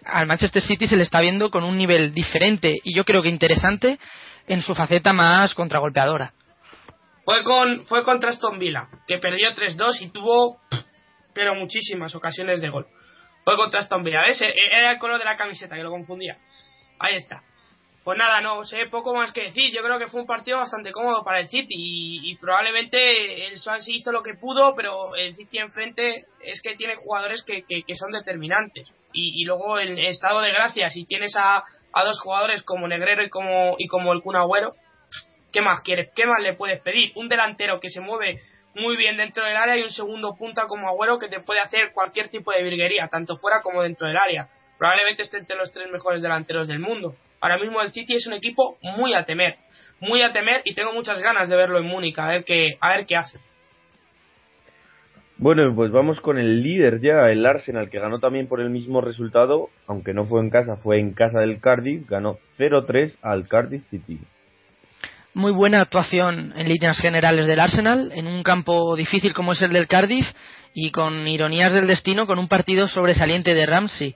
al 0.05 0.27
Manchester 0.27 0.61
City 0.61 0.87
se 0.87 0.95
le 0.95 1.03
está 1.03 1.19
viendo 1.19 1.49
con 1.49 1.63
un 1.63 1.77
nivel 1.77 2.13
diferente 2.13 2.75
y 2.83 2.95
yo 2.95 3.03
creo 3.03 3.21
que 3.21 3.29
interesante 3.29 3.99
en 4.47 4.61
su 4.61 4.75
faceta 4.75 5.13
más 5.13 5.53
contragolpeadora. 5.55 6.33
Fue 7.23 7.43
con 7.43 7.85
fue 7.87 8.03
contra 8.03 8.29
Aston 8.29 8.59
Villa, 8.59 8.87
que 9.07 9.17
perdió 9.17 9.53
3-2 9.53 10.01
y 10.01 10.09
tuvo 10.09 10.59
pero 11.33 11.53
muchísimas 11.55 12.15
ocasiones 12.15 12.61
de 12.61 12.69
gol. 12.69 12.87
Fue 13.43 13.57
contra 13.57 13.81
Aston 13.81 14.03
Villa, 14.03 14.23
¿ves? 14.23 14.41
E-, 14.41 14.53
era 14.71 14.91
el 14.91 14.97
color 14.97 15.19
de 15.19 15.25
la 15.25 15.35
camiseta 15.35 15.75
que 15.75 15.83
lo 15.83 15.91
confundía. 15.91 16.37
Ahí 16.99 17.15
está. 17.15 17.43
Pues 18.05 18.19
nada, 18.19 18.39
no 18.39 18.63
sé 18.65 18.85
poco 18.85 19.15
más 19.15 19.31
que 19.31 19.45
decir. 19.45 19.73
Yo 19.73 19.81
creo 19.81 19.97
que 19.97 20.05
fue 20.05 20.21
un 20.21 20.27
partido 20.27 20.59
bastante 20.59 20.91
cómodo 20.91 21.23
para 21.23 21.39
el 21.39 21.47
City 21.47 21.73
y, 21.73 22.35
probablemente 22.35 23.47
el 23.47 23.57
Swansea 23.57 23.95
hizo 23.95 24.11
lo 24.11 24.21
que 24.21 24.35
pudo, 24.35 24.75
pero 24.75 25.15
el 25.15 25.35
City 25.35 25.57
enfrente 25.57 26.27
es 26.39 26.61
que 26.61 26.75
tiene 26.75 26.97
jugadores 26.97 27.43
que, 27.43 27.63
que, 27.63 27.95
son 27.95 28.11
determinantes. 28.11 28.93
Y, 29.11 29.41
y, 29.41 29.45
luego 29.45 29.79
en 29.79 29.97
estado 29.97 30.41
de 30.41 30.51
gracia, 30.51 30.91
si 30.91 31.05
tienes 31.05 31.35
a, 31.35 31.63
a, 31.93 32.03
dos 32.03 32.19
jugadores 32.19 32.61
como 32.61 32.87
Negrero 32.87 33.23
y 33.23 33.29
como, 33.31 33.73
y 33.79 33.87
como 33.87 34.13
el 34.13 34.21
Kun 34.21 34.35
Agüero, 34.35 34.75
¿qué 35.51 35.61
más 35.61 35.81
quieres? 35.81 36.11
¿Qué 36.15 36.27
más 36.27 36.43
le 36.43 36.53
puedes 36.53 36.79
pedir? 36.81 37.11
Un 37.15 37.27
delantero 37.27 37.79
que 37.79 37.89
se 37.89 38.01
mueve 38.01 38.39
muy 38.75 38.97
bien 38.97 39.17
dentro 39.17 39.43
del 39.43 39.57
área 39.57 39.77
y 39.77 39.81
un 39.81 39.89
segundo 39.89 40.35
punta 40.35 40.67
como 40.67 40.87
Agüero 40.87 41.17
que 41.17 41.27
te 41.27 41.39
puede 41.39 41.59
hacer 41.59 41.91
cualquier 41.91 42.29
tipo 42.29 42.51
de 42.51 42.61
virguería, 42.61 43.07
tanto 43.07 43.37
fuera 43.37 43.63
como 43.63 43.81
dentro 43.81 44.05
del 44.05 44.17
área. 44.17 44.47
Probablemente 44.77 45.23
esté 45.23 45.39
entre 45.39 45.57
los 45.57 45.71
tres 45.71 45.89
mejores 45.89 46.21
delanteros 46.21 46.67
del 46.67 46.77
mundo 46.77 47.15
ahora 47.45 47.59
mismo 47.59 47.79
el 47.81 47.91
City 47.91 48.15
es 48.15 48.25
un 48.25 48.33
equipo 48.33 48.77
muy 48.81 49.13
a 49.13 49.23
temer, 49.23 49.57
muy 49.99 50.23
a 50.23 50.31
temer 50.31 50.61
y 50.65 50.73
tengo 50.73 50.93
muchas 50.93 51.21
ganas 51.21 51.47
de 51.47 51.55
verlo 51.55 51.77
en 51.77 51.85
Múnich, 51.85 52.17
a 52.17 52.27
ver 52.27 52.43
qué, 52.43 52.77
a 52.81 52.97
ver 52.97 53.05
qué 53.05 53.15
hace. 53.15 53.39
Bueno, 55.37 55.75
pues 55.75 55.91
vamos 55.91 56.19
con 56.21 56.39
el 56.39 56.63
líder 56.63 57.01
ya, 57.01 57.29
el 57.29 57.45
Arsenal, 57.45 57.89
que 57.89 57.99
ganó 57.99 58.19
también 58.19 58.47
por 58.47 58.61
el 58.61 58.69
mismo 58.69 59.01
resultado, 59.01 59.69
aunque 59.85 60.13
no 60.13 60.25
fue 60.25 60.41
en 60.41 60.49
casa, 60.49 60.77
fue 60.77 60.97
en 60.97 61.13
casa 61.13 61.39
del 61.39 61.59
Cardiff, 61.59 62.09
ganó 62.09 62.39
0-3 62.57 63.15
al 63.21 63.47
Cardiff 63.47 63.83
City. 63.89 64.19
muy 65.33 65.51
buena 65.51 65.81
actuación 65.81 66.53
en 66.55 66.67
líneas 66.67 66.97
generales 66.97 67.45
del 67.45 67.59
Arsenal, 67.59 68.11
en 68.15 68.25
un 68.25 68.41
campo 68.41 68.95
difícil 68.95 69.33
como 69.33 69.51
es 69.51 69.61
el 69.61 69.73
del 69.73 69.87
Cardiff 69.87 70.25
y 70.73 70.89
con 70.91 71.27
ironías 71.27 71.73
del 71.73 71.87
destino 71.87 72.25
con 72.25 72.39
un 72.39 72.47
partido 72.47 72.87
sobresaliente 72.87 73.53
de 73.53 73.65
Ramsey. 73.65 74.15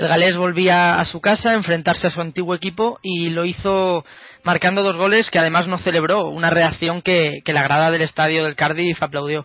El 0.00 0.08
galés 0.08 0.34
volvía 0.34 0.94
a 0.94 1.04
su 1.04 1.20
casa 1.20 1.50
a 1.50 1.54
enfrentarse 1.54 2.06
a 2.06 2.10
su 2.10 2.22
antiguo 2.22 2.54
equipo 2.54 2.98
y 3.02 3.28
lo 3.28 3.44
hizo 3.44 4.02
marcando 4.44 4.82
dos 4.82 4.96
goles 4.96 5.30
que 5.30 5.38
además 5.38 5.66
no 5.66 5.76
celebró, 5.76 6.26
una 6.28 6.48
reacción 6.48 7.02
que, 7.02 7.42
la 7.44 7.62
grada 7.62 7.90
del 7.90 8.00
estadio 8.00 8.44
del 8.44 8.56
Cardiff 8.56 9.02
aplaudió. 9.02 9.44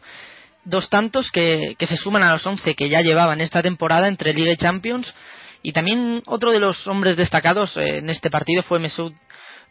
Dos 0.64 0.90
tantos 0.90 1.30
que, 1.30 1.76
se 1.78 1.98
suman 1.98 2.24
a 2.24 2.32
los 2.32 2.48
once 2.48 2.74
que 2.74 2.88
ya 2.88 3.02
llevaban 3.02 3.42
esta 3.42 3.62
temporada 3.62 4.08
entre 4.08 4.34
Liga 4.34 4.54
y 4.54 4.56
Champions 4.56 5.14
y 5.62 5.74
también 5.74 6.24
otro 6.26 6.54
de 6.54 6.62
los 6.62 6.88
hombres 6.88 7.18
destacados 7.18 7.76
en 7.76 8.10
este 8.10 8.30
partido 8.30 8.64
fue 8.64 8.80
Mesut 8.80 9.14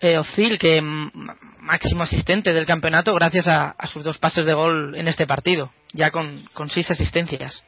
eh, 0.02 0.18
Ozil, 0.18 0.58
que 0.58 0.82
máximo 0.82 2.02
asistente 2.02 2.52
del 2.52 2.66
campeonato 2.66 3.14
gracias 3.14 3.48
a, 3.48 3.74
sus 3.86 4.04
dos 4.04 4.18
pases 4.18 4.44
de 4.44 4.52
gol 4.52 4.94
en 4.96 5.08
este 5.08 5.26
partido, 5.26 5.72
ya 5.94 6.10
con, 6.10 6.44
seis 6.68 6.90
asistencias. 6.90 7.64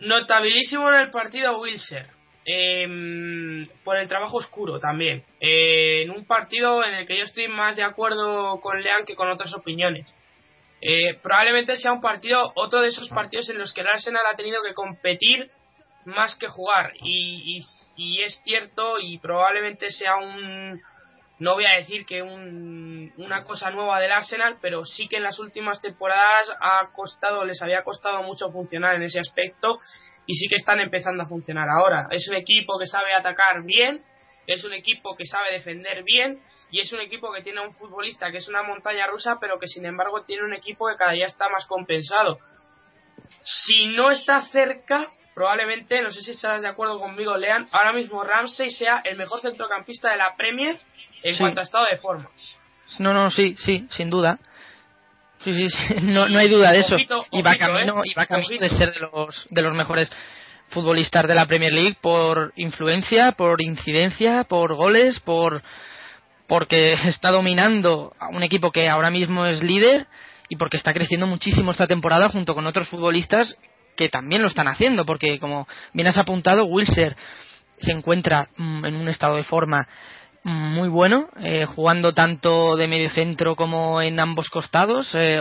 Notabilísimo 0.00 0.90
en 0.92 1.00
el 1.00 1.10
partido 1.10 1.58
Wilser, 1.58 2.06
em, 2.44 3.64
por 3.84 3.96
el 3.96 4.08
trabajo 4.08 4.38
oscuro 4.38 4.78
también. 4.78 5.24
Eh, 5.40 6.02
en 6.02 6.10
un 6.10 6.26
partido 6.26 6.84
en 6.84 6.94
el 6.94 7.06
que 7.06 7.16
yo 7.16 7.24
estoy 7.24 7.48
más 7.48 7.76
de 7.76 7.82
acuerdo 7.82 8.60
con 8.60 8.82
Lean 8.82 9.04
que 9.04 9.16
con 9.16 9.28
otras 9.28 9.54
opiniones. 9.54 10.12
Eh, 10.80 11.14
probablemente 11.22 11.76
sea 11.76 11.92
un 11.92 12.00
partido, 12.00 12.52
otro 12.56 12.80
de 12.80 12.88
esos 12.88 13.08
partidos 13.08 13.48
en 13.48 13.58
los 13.58 13.72
que 13.72 13.80
el 13.80 13.88
Arsenal 13.88 14.26
ha 14.26 14.36
tenido 14.36 14.62
que 14.62 14.74
competir 14.74 15.50
más 16.04 16.34
que 16.34 16.48
jugar. 16.48 16.92
y 17.02 18.22
es 18.22 18.40
cierto, 18.44 18.98
y 19.00 19.18
probablemente 19.18 19.90
sea 19.90 20.16
un, 20.16 20.82
no 21.38 21.54
voy 21.54 21.64
a 21.64 21.76
decir 21.76 22.06
que 22.06 22.22
una 22.22 23.44
cosa 23.44 23.70
nueva 23.70 23.98
del 23.98 24.12
Arsenal, 24.12 24.58
pero 24.60 24.84
sí 24.84 25.08
que 25.08 25.16
en 25.16 25.24
las 25.24 25.38
últimas 25.38 25.80
temporadas 25.80 26.50
ha 26.60 26.90
costado, 26.92 27.44
les 27.44 27.60
había 27.60 27.82
costado 27.82 28.22
mucho 28.22 28.50
funcionar 28.50 28.94
en 28.94 29.02
ese 29.02 29.18
aspecto 29.18 29.80
y 30.26 30.34
sí 30.34 30.46
que 30.48 30.56
están 30.56 30.80
empezando 30.80 31.22
a 31.22 31.28
funcionar 31.28 31.68
ahora. 31.68 32.08
Es 32.10 32.28
un 32.28 32.34
equipo 32.34 32.78
que 32.78 32.86
sabe 32.86 33.14
atacar 33.14 33.62
bien, 33.64 34.02
es 34.46 34.64
un 34.64 34.72
equipo 34.72 35.16
que 35.16 35.26
sabe 35.26 35.52
defender 35.52 36.02
bien 36.04 36.40
y 36.70 36.80
es 36.80 36.92
un 36.92 37.00
equipo 37.00 37.32
que 37.32 37.42
tiene 37.42 37.60
un 37.60 37.74
futbolista 37.74 38.30
que 38.30 38.38
es 38.38 38.48
una 38.48 38.62
montaña 38.62 39.06
rusa, 39.06 39.38
pero 39.40 39.58
que 39.58 39.68
sin 39.68 39.86
embargo 39.86 40.22
tiene 40.24 40.44
un 40.44 40.54
equipo 40.54 40.86
que 40.88 40.96
cada 40.96 41.12
día 41.12 41.26
está 41.26 41.48
más 41.48 41.66
compensado. 41.66 42.38
Si 43.42 43.86
no 43.86 44.10
está 44.10 44.42
cerca, 44.42 45.10
probablemente, 45.34 46.02
no 46.02 46.10
sé 46.10 46.22
si 46.22 46.30
estarás 46.30 46.62
de 46.62 46.68
acuerdo 46.68 46.98
conmigo, 46.98 47.36
Lean, 47.36 47.68
ahora 47.72 47.92
mismo 47.92 48.22
Ramsey 48.22 48.70
sea 48.70 49.02
el 49.04 49.16
mejor 49.16 49.40
centrocampista 49.40 50.10
de 50.10 50.18
la 50.18 50.34
Premier 50.36 50.78
en 51.22 51.36
cuanto 51.38 51.60
a 51.60 51.64
estado 51.64 51.86
de 51.90 51.96
forma. 51.96 52.30
No, 52.98 53.14
no, 53.14 53.30
sí, 53.30 53.56
sí, 53.58 53.86
sin 53.90 54.10
duda. 54.10 54.38
Sí, 55.44 55.68
sí, 55.68 55.94
No, 56.02 56.28
no 56.28 56.38
hay 56.38 56.48
duda 56.48 56.72
de 56.72 56.80
eso. 56.80 56.96
y 57.30 57.42
va 57.42 57.56
camino, 57.56 57.98
¿eh? 58.00 58.02
y 58.04 58.14
va 58.14 58.26
camino 58.26 58.60
de 58.60 58.68
ser 58.68 58.92
de 58.92 59.00
los, 59.00 59.46
de 59.50 59.62
los 59.62 59.74
mejores 59.74 60.10
futbolistas 60.68 61.28
de 61.28 61.34
la 61.34 61.46
Premier 61.46 61.72
League 61.72 61.96
por 62.00 62.52
influencia, 62.56 63.32
por 63.32 63.62
incidencia, 63.62 64.44
por 64.44 64.74
goles, 64.74 65.20
por 65.20 65.62
porque 66.46 66.94
está 66.94 67.30
dominando 67.30 68.12
a 68.18 68.28
un 68.28 68.42
equipo 68.42 68.70
que 68.70 68.88
ahora 68.88 69.10
mismo 69.10 69.46
es 69.46 69.62
líder 69.62 70.06
y 70.48 70.56
porque 70.56 70.76
está 70.76 70.92
creciendo 70.92 71.26
muchísimo 71.26 71.70
esta 71.70 71.86
temporada 71.86 72.28
junto 72.28 72.54
con 72.54 72.66
otros 72.66 72.88
futbolistas 72.88 73.56
que 73.96 74.08
también 74.08 74.42
lo 74.42 74.48
están 74.48 74.68
haciendo, 74.68 75.06
porque 75.06 75.38
como 75.38 75.68
bien 75.92 76.08
has 76.08 76.18
apuntado, 76.18 76.64
Wilser 76.64 77.16
se 77.78 77.92
encuentra 77.92 78.48
mm, 78.56 78.84
en 78.84 78.96
un 78.96 79.08
estado 79.08 79.36
de 79.36 79.44
forma 79.44 79.88
muy 80.44 80.90
bueno, 80.90 81.28
eh, 81.42 81.64
jugando 81.64 82.12
tanto 82.12 82.76
de 82.76 82.86
medio 82.86 83.08
centro 83.08 83.56
como 83.56 84.02
en 84.02 84.20
ambos 84.20 84.50
costados. 84.50 85.08
Eh, 85.14 85.40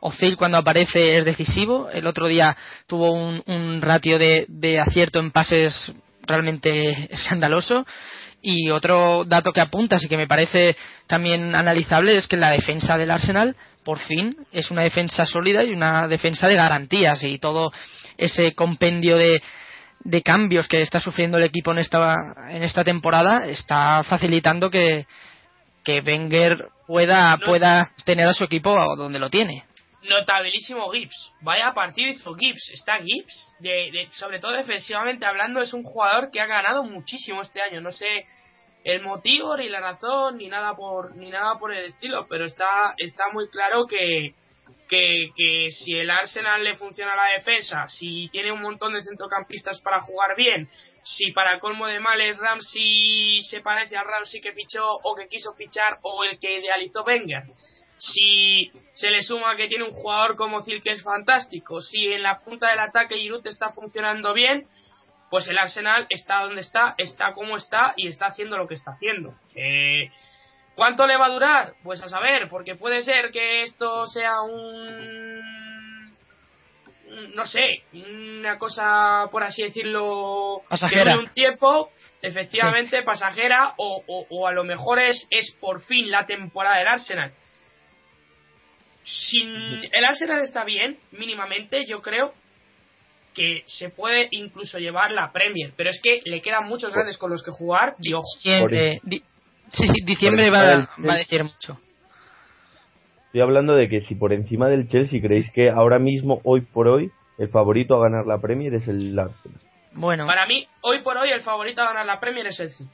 Ozil 0.00 0.36
cuando 0.36 0.58
aparece 0.58 1.18
es 1.18 1.24
decisivo. 1.24 1.90
El 1.90 2.06
otro 2.06 2.28
día 2.28 2.56
tuvo 2.86 3.12
un, 3.12 3.82
ratio 3.82 4.18
de, 4.18 4.46
de, 4.48 4.78
acierto 4.78 5.18
en 5.18 5.32
pases 5.32 5.92
realmente 6.22 6.90
escandaloso. 7.12 7.84
Y 8.40 8.70
otro 8.70 9.24
dato 9.24 9.52
que 9.52 9.60
apuntas 9.60 10.04
y 10.04 10.08
que 10.08 10.16
me 10.16 10.28
parece 10.28 10.76
también 11.08 11.54
analizable 11.56 12.16
es 12.16 12.28
que 12.28 12.36
la 12.36 12.50
defensa 12.50 12.96
del 12.96 13.10
Arsenal, 13.10 13.56
por 13.84 13.98
fin, 13.98 14.36
es 14.52 14.70
una 14.70 14.82
defensa 14.82 15.26
sólida 15.26 15.64
y 15.64 15.72
una 15.72 16.06
defensa 16.06 16.46
de 16.46 16.54
garantías. 16.54 17.24
Y 17.24 17.40
todo 17.40 17.72
ese 18.16 18.54
compendio 18.54 19.16
de, 19.16 19.42
de 20.06 20.22
cambios 20.22 20.68
que 20.68 20.82
está 20.82 21.00
sufriendo 21.00 21.36
el 21.36 21.44
equipo 21.44 21.72
en 21.72 21.78
esta, 21.78 22.14
en 22.50 22.62
esta 22.62 22.84
temporada 22.84 23.46
está 23.46 24.04
facilitando 24.04 24.70
que, 24.70 25.06
que 25.84 26.00
Wenger 26.00 26.68
pueda, 26.86 27.36
pueda 27.38 27.90
tener 28.04 28.26
a 28.28 28.34
su 28.34 28.44
equipo 28.44 28.76
donde 28.96 29.18
lo 29.18 29.30
tiene. 29.30 29.64
Notabilísimo 30.08 30.88
Gibbs. 30.90 31.32
Vaya 31.40 31.72
partido 31.74 32.10
hizo 32.10 32.34
Gibbs. 32.34 32.70
Está 32.72 32.98
Gibbs, 32.98 33.54
de, 33.58 34.06
sobre 34.10 34.38
todo 34.38 34.52
defensivamente 34.52 35.26
hablando, 35.26 35.60
es 35.60 35.72
un 35.72 35.82
jugador 35.82 36.30
que 36.30 36.40
ha 36.40 36.46
ganado 36.46 36.84
muchísimo 36.84 37.42
este 37.42 37.60
año. 37.60 37.80
No 37.80 37.90
sé 37.90 38.24
el 38.84 39.02
motivo, 39.02 39.56
ni 39.56 39.68
la 39.68 39.80
razón, 39.80 40.38
ni 40.38 40.48
nada 40.48 40.76
por, 40.76 41.16
ni 41.16 41.30
nada 41.30 41.58
por 41.58 41.74
el 41.74 41.86
estilo, 41.86 42.28
pero 42.28 42.44
está, 42.44 42.94
está 42.98 43.24
muy 43.32 43.48
claro 43.48 43.86
que, 43.86 44.34
que, 44.88 45.30
que, 45.36 45.70
si 45.70 45.94
el 45.94 46.10
Arsenal 46.10 46.62
le 46.62 46.76
funciona 46.76 47.14
la 47.14 47.32
defensa, 47.36 47.88
si 47.88 48.28
tiene 48.30 48.52
un 48.52 48.60
montón 48.60 48.94
de 48.94 49.02
centrocampistas 49.02 49.80
para 49.80 50.02
jugar 50.02 50.36
bien, 50.36 50.68
si 51.02 51.32
para 51.32 51.60
colmo 51.60 51.86
de 51.86 52.00
males 52.00 52.38
Ramsey 52.38 53.42
se 53.42 53.60
parece 53.60 53.96
al 53.96 54.06
Ramsey 54.06 54.40
que 54.40 54.52
fichó 54.52 54.84
o 55.02 55.14
que 55.14 55.28
quiso 55.28 55.54
fichar 55.54 55.98
o 56.02 56.24
el 56.24 56.38
que 56.38 56.58
idealizó 56.58 57.04
Wenger, 57.04 57.44
si 57.98 58.70
se 58.92 59.10
le 59.10 59.22
suma 59.22 59.56
que 59.56 59.68
tiene 59.68 59.84
un 59.84 59.92
jugador 59.92 60.36
como 60.36 60.62
Zil 60.62 60.82
que 60.82 60.92
es 60.92 61.02
fantástico, 61.02 61.80
si 61.80 62.12
en 62.12 62.22
la 62.22 62.40
punta 62.40 62.68
del 62.68 62.80
ataque 62.80 63.16
Giroud 63.16 63.46
está 63.46 63.70
funcionando 63.70 64.34
bien, 64.34 64.66
pues 65.30 65.48
el 65.48 65.58
Arsenal 65.58 66.06
está 66.10 66.42
donde 66.42 66.60
está, 66.60 66.94
está 66.98 67.32
como 67.32 67.56
está 67.56 67.94
y 67.96 68.08
está 68.08 68.26
haciendo 68.26 68.56
lo 68.56 68.66
que 68.66 68.74
está 68.74 68.92
haciendo. 68.92 69.34
Eh, 69.54 70.10
¿Cuánto 70.76 71.06
le 71.06 71.16
va 71.16 71.26
a 71.26 71.30
durar? 71.30 71.72
Pues 71.82 72.02
a 72.02 72.08
saber, 72.08 72.48
porque 72.48 72.76
puede 72.76 73.02
ser 73.02 73.30
que 73.32 73.62
esto 73.62 74.06
sea 74.06 74.42
un... 74.42 76.14
no 77.34 77.46
sé, 77.46 77.82
una 77.94 78.58
cosa, 78.58 79.26
por 79.32 79.42
así 79.42 79.62
decirlo, 79.62 80.62
pasajera. 80.68 81.14
Que 81.14 81.18
un 81.18 81.28
tiempo, 81.30 81.90
efectivamente, 82.20 83.02
pasajera, 83.02 83.72
o, 83.78 84.04
o, 84.06 84.46
a 84.46 84.52
lo 84.52 84.64
mejor 84.64 84.98
es, 84.98 85.26
es 85.30 85.50
por 85.58 85.80
fin 85.80 86.10
la 86.10 86.26
temporada 86.26 86.78
del 86.78 86.88
Arsenal. 86.88 87.32
Si 89.02 89.40
el 89.92 90.04
Arsenal 90.04 90.42
está 90.42 90.62
bien, 90.64 90.98
mínimamente, 91.12 91.86
yo 91.86 92.02
creo 92.02 92.34
que 93.34 93.64
se 93.66 93.88
puede 93.88 94.28
incluso 94.30 94.78
llevar 94.78 95.10
la 95.12 95.32
Premier, 95.32 95.72
pero 95.76 95.88
es 95.90 96.00
que 96.02 96.20
le 96.24 96.40
quedan 96.42 96.68
muchos 96.68 96.92
grandes 96.92 97.16
con 97.16 97.30
los 97.30 97.42
que 97.42 97.50
jugar. 97.50 97.94
Dios. 97.98 98.24
Sí, 99.72 99.86
sí, 99.88 100.04
diciembre 100.04 100.50
va, 100.50 100.88
va, 101.06 101.14
a 101.14 101.16
decir 101.16 101.42
mucho. 101.42 101.78
Estoy 103.26 103.40
hablando 103.40 103.74
de 103.74 103.88
que 103.88 104.02
si 104.02 104.14
por 104.14 104.32
encima 104.32 104.68
del 104.68 104.88
Chelsea 104.88 105.20
creéis 105.20 105.50
que 105.52 105.70
ahora 105.70 105.98
mismo, 105.98 106.40
hoy 106.44 106.60
por 106.62 106.88
hoy, 106.88 107.10
el 107.38 107.48
favorito 107.48 107.96
a 107.96 108.08
ganar 108.08 108.26
la 108.26 108.40
Premier 108.40 108.74
es 108.74 108.88
el 108.88 109.18
Arsenal. 109.18 109.60
Bueno. 109.92 110.26
Para 110.26 110.46
mí, 110.46 110.66
hoy 110.82 111.02
por 111.02 111.16
hoy, 111.16 111.30
el 111.30 111.40
favorito 111.40 111.82
a 111.82 111.86
ganar 111.86 112.06
la 112.06 112.20
Premier 112.20 112.46
es 112.46 112.60
el 112.60 112.70
City. 112.70 112.90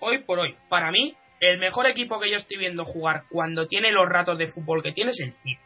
Hoy 0.00 0.18
por 0.18 0.38
hoy. 0.38 0.54
Para 0.68 0.90
mí, 0.90 1.14
el 1.40 1.58
mejor 1.58 1.86
equipo 1.86 2.20
que 2.20 2.30
yo 2.30 2.36
estoy 2.36 2.58
viendo 2.58 2.84
jugar 2.84 3.24
cuando 3.30 3.66
tiene 3.66 3.92
los 3.92 4.08
ratos 4.08 4.38
de 4.38 4.48
fútbol 4.48 4.82
que 4.82 4.92
tiene 4.92 5.12
es 5.12 5.20
el 5.20 5.32
City. 5.42 5.58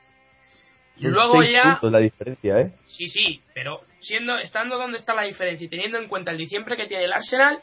Luego 0.98 1.42
ya. 1.42 1.80
la 1.82 1.98
diferencia, 1.98 2.60
¿eh? 2.60 2.72
Sí, 2.84 3.08
sí, 3.08 3.40
pero 3.54 3.80
siendo, 4.00 4.38
estando 4.38 4.76
donde 4.78 4.98
está 4.98 5.14
la 5.14 5.22
diferencia 5.22 5.64
y 5.64 5.68
teniendo 5.68 5.98
en 5.98 6.06
cuenta 6.06 6.30
el 6.30 6.38
diciembre 6.38 6.76
que 6.76 6.86
tiene 6.86 7.04
el 7.04 7.12
Arsenal, 7.12 7.60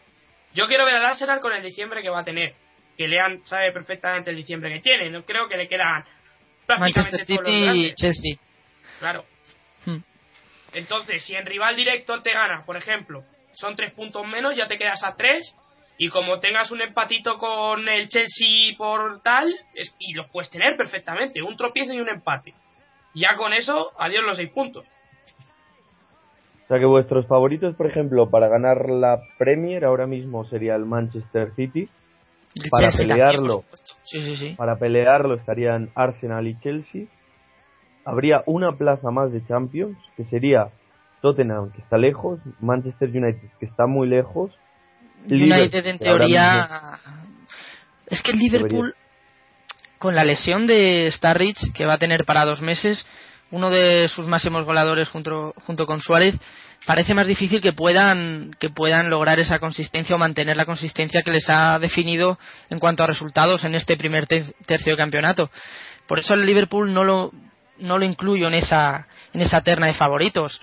yo 0.54 0.68
quiero 0.68 0.86
ver 0.86 0.96
al 0.96 1.06
Arsenal 1.06 1.40
con 1.40 1.54
el 1.54 1.64
diciembre 1.64 2.02
que 2.02 2.10
va 2.10 2.20
a 2.20 2.24
tener. 2.24 2.54
Que 2.98 3.08
Lean 3.08 3.46
sabe 3.46 3.72
perfectamente 3.72 4.30
el 4.30 4.36
diciembre 4.36 4.72
que 4.74 4.80
tiene. 4.80 5.10
No 5.10 5.24
creo 5.24 5.48
que 5.48 5.58
le 5.58 5.68
quedan 5.68 6.04
prácticamente 6.66 7.18
Manchester 7.18 7.26
City 7.26 7.88
y 7.88 7.94
Chelsea. 7.94 8.36
Claro. 9.00 9.26
Hmm. 9.86 10.00
Entonces, 10.74 11.24
si 11.24 11.36
en 11.36 11.46
rival 11.46 11.76
directo 11.76 12.22
te 12.22 12.34
gana, 12.34 12.64
por 12.66 12.78
ejemplo, 12.78 13.24
son 13.54 13.76
tres 13.76 13.94
puntos 13.94 14.26
menos, 14.28 14.56
ya 14.56 14.68
te 14.68 14.78
quedas 14.78 15.04
a 15.04 15.16
tres. 15.16 15.56
Y 15.98 16.10
como 16.10 16.40
tengas 16.40 16.72
un 16.72 16.82
empatito 16.82 17.38
con 17.38 17.88
el 17.88 18.08
Chelsea 18.08 18.74
por 18.78 19.22
tal, 19.22 19.54
y 20.00 20.14
los 20.14 20.30
puedes 20.32 20.50
tener 20.50 20.78
perfectamente, 20.78 21.42
un 21.42 21.58
tropiezo 21.58 21.94
y 21.94 22.00
un 22.00 22.08
empate. 22.08 22.54
Ya 23.14 23.36
con 23.36 23.52
eso, 23.52 23.92
adiós 23.98 24.24
los 24.24 24.38
seis 24.38 24.50
puntos. 24.52 24.86
O 26.70 26.72
sea 26.72 26.80
que 26.80 26.86
vuestros 26.86 27.26
favoritos, 27.26 27.76
por 27.76 27.88
ejemplo, 27.88 28.30
para 28.30 28.48
ganar 28.48 28.90
la 28.90 29.20
Premier 29.40 29.86
ahora 29.86 30.06
mismo 30.06 30.46
sería 30.46 30.76
el 30.76 30.86
Manchester 30.86 31.52
City. 31.56 31.90
para 32.70 32.92
pelearlo, 32.92 33.64
para 34.56 34.76
pelearlo 34.78 35.34
estarían 35.34 35.90
Arsenal 35.96 36.46
y 36.46 36.60
Chelsea. 36.60 37.08
Habría 38.06 38.44
una 38.46 38.78
plaza 38.78 39.10
más 39.10 39.32
de 39.32 39.44
Champions, 39.48 39.98
que 40.16 40.26
sería 40.26 40.70
Tottenham, 41.24 41.72
que 41.72 41.82
está 41.82 41.98
lejos, 41.98 42.40
Manchester 42.60 43.10
United, 43.10 43.50
que 43.60 43.66
está 43.66 43.88
muy 43.88 44.08
lejos. 44.08 44.52
United 45.28 45.88
en 45.88 45.98
teoría 45.98 47.00
es 48.06 48.22
que 48.22 48.30
el 48.30 48.38
Liverpool 48.38 48.94
con 49.98 50.14
la 50.14 50.24
lesión 50.24 50.68
de 50.68 51.12
Starrich, 51.12 51.74
que 51.74 51.88
va 51.88 51.94
a 51.94 51.98
tener 51.98 52.26
para 52.26 52.46
dos 52.46 52.62
meses, 52.62 53.08
uno 53.52 53.70
de 53.70 54.08
sus 54.10 54.28
máximos 54.28 54.66
goleadores 54.66 55.10
junto, 55.10 55.54
junto 55.66 55.86
con 55.86 56.02
Suárez, 56.02 56.36
parece 56.86 57.14
más 57.14 57.28
difícil 57.28 57.62
que 57.62 57.74
puedan, 57.74 58.56
que 58.60 58.70
puedan 58.70 59.10
lograr 59.10 59.40
esa 59.40 59.60
consistencia 59.60 60.16
o 60.16 60.20
mantener 60.20 60.56
la 60.56 60.66
consistencia 60.66 61.24
que 61.24 61.32
les 61.32 61.50
ha 61.50 61.80
definido 61.80 62.38
en 62.70 62.80
cuanto 62.80 63.04
a 63.04 63.08
resultados 63.08 63.64
en 63.64 63.76
este 63.76 63.98
primer 63.98 64.28
tercio 64.28 64.94
de 64.94 64.98
campeonato. 64.98 65.50
Por 66.08 66.20
eso 66.20 66.34
el 66.34 66.46
Liverpool 66.46 66.94
no 66.94 67.04
lo, 67.04 67.32
no 67.80 67.98
lo 67.98 68.06
incluyo 68.06 68.48
en 68.48 68.56
esa, 68.56 69.08
en 69.34 69.42
esa 69.42 69.62
terna 69.62 69.88
de 69.88 69.94
favoritos. 69.94 70.62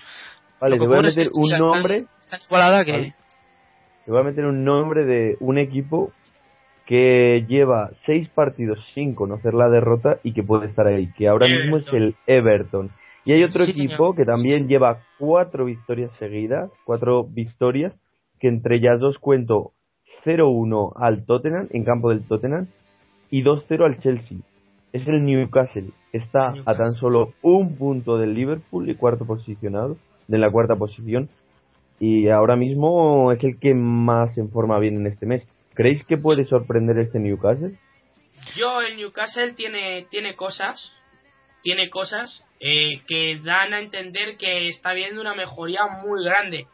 Vale, 0.59 0.79
te 0.79 0.87
voy 0.87 0.97
a 0.97 1.01
meter 1.01 1.29
un 1.33 1.49
nombre. 1.57 2.05
que... 2.85 3.13
Te 4.05 4.11
voy 4.11 4.21
a 4.21 4.23
meter 4.23 4.45
un 4.45 4.63
nombre 4.63 5.05
de 5.05 5.35
un 5.39 5.57
equipo 5.57 6.13
que 6.87 7.45
lleva 7.49 7.91
seis 8.05 8.29
partidos 8.29 8.79
sin 8.95 9.13
conocer 9.13 9.53
la 9.53 9.69
derrota 9.69 10.19
y 10.23 10.33
que 10.33 10.41
puede 10.41 10.67
estar 10.67 10.87
ahí, 10.87 11.11
que 11.17 11.27
ahora 11.27 11.47
mismo 11.47 11.77
es 11.77 11.93
el 11.93 12.15
Everton. 12.25 12.91
Y 13.25 13.33
hay 13.33 13.43
otro 13.43 13.65
equipo 13.65 14.15
que 14.15 14.23
también 14.23 14.69
lleva 14.69 15.01
cuatro 15.19 15.65
victorias 15.65 16.11
seguidas, 16.17 16.71
cuatro 16.85 17.25
victorias, 17.25 17.93
que 18.39 18.47
entre 18.47 18.77
ellas 18.77 19.01
dos 19.01 19.17
cuento 19.19 19.73
0-1 20.25 20.93
al 20.95 21.25
Tottenham, 21.25 21.67
en 21.71 21.83
campo 21.83 22.09
del 22.09 22.25
Tottenham, 22.25 22.67
y 23.29 23.43
2-0 23.43 23.83
al 23.83 23.99
Chelsea. 23.99 24.37
Es 24.93 25.05
el 25.07 25.25
Newcastle. 25.25 25.89
Está 26.13 26.53
a 26.65 26.75
tan 26.75 26.93
solo 26.93 27.33
un 27.41 27.75
punto 27.75 28.17
del 28.17 28.33
Liverpool 28.33 28.89
y 28.89 28.95
cuarto 28.95 29.25
posicionado, 29.25 29.97
de 30.29 30.37
la 30.37 30.49
cuarta 30.49 30.77
posición. 30.77 31.27
Y 31.99 32.29
ahora 32.29 32.55
mismo 32.55 33.31
es 33.33 33.43
el 33.43 33.59
que 33.59 33.73
más 33.73 34.37
en 34.37 34.49
forma 34.51 34.79
bien 34.79 34.95
en 34.95 35.07
este 35.07 35.25
mes. 35.25 35.43
¿Creéis 35.77 36.03
que 36.07 36.17
puede 36.17 36.47
sorprender 36.47 36.97
este 36.97 37.19
Newcastle? 37.19 37.77
Yo, 38.55 38.81
el 38.81 38.97
Newcastle 38.97 39.53
tiene, 39.53 40.07
tiene 40.09 40.35
cosas, 40.35 40.91
tiene 41.61 41.91
cosas 41.91 42.43
eh, 42.59 43.03
que 43.07 43.39
dan 43.43 43.75
a 43.75 43.79
entender 43.79 44.37
que 44.37 44.69
está 44.69 44.93
viendo 44.93 45.21
una 45.21 45.35
mejoría 45.35 45.85
muy 45.85 46.25
grande. 46.25 46.65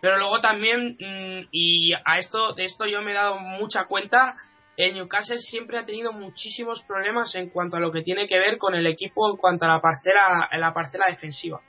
Pero 0.00 0.16
luego 0.16 0.40
también, 0.40 0.96
mm, 0.98 1.48
y 1.52 1.92
a 1.92 2.18
esto, 2.18 2.54
de 2.54 2.64
esto 2.64 2.86
yo 2.86 3.02
me 3.02 3.10
he 3.10 3.14
dado 3.14 3.38
mucha 3.38 3.84
cuenta, 3.84 4.36
el 4.78 4.94
Newcastle 4.94 5.38
siempre 5.38 5.76
ha 5.76 5.84
tenido 5.84 6.14
muchísimos 6.14 6.82
problemas 6.84 7.34
en 7.34 7.50
cuanto 7.50 7.76
a 7.76 7.80
lo 7.80 7.92
que 7.92 8.00
tiene 8.00 8.26
que 8.26 8.38
ver 8.38 8.56
con 8.56 8.74
el 8.74 8.86
equipo 8.86 9.30
en 9.30 9.36
cuanto 9.36 9.66
a 9.66 9.68
la 9.68 9.82
parcela, 9.82 10.48
la 10.50 10.72
parcela 10.72 11.04
defensiva. 11.10 11.60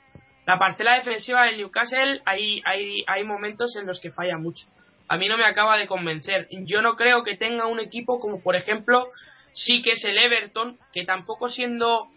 La 0.46 0.58
parcela 0.58 0.94
defensiva 0.94 1.44
del 1.44 1.58
Newcastle 1.58 2.22
hay, 2.24 2.62
hay, 2.64 3.04
hay 3.06 3.24
momentos 3.24 3.76
en 3.76 3.86
los 3.86 4.00
que 4.00 4.10
falla 4.10 4.38
mucho 4.38 4.64
a 5.08 5.16
mí 5.16 5.28
no 5.28 5.38
me 5.38 5.44
acaba 5.44 5.78
de 5.78 5.86
convencer. 5.86 6.48
Yo 6.50 6.82
no 6.82 6.96
creo 6.96 7.22
que 7.24 7.36
tenga 7.36 7.66
un 7.66 7.80
equipo 7.80 8.20
como 8.20 8.42
por 8.42 8.56
ejemplo 8.56 9.08
sí 9.52 9.82
que 9.82 9.92
es 9.92 10.04
el 10.04 10.18
Everton, 10.18 10.78
que 10.92 11.04
tampoco 11.04 11.48
siendo 11.48 12.08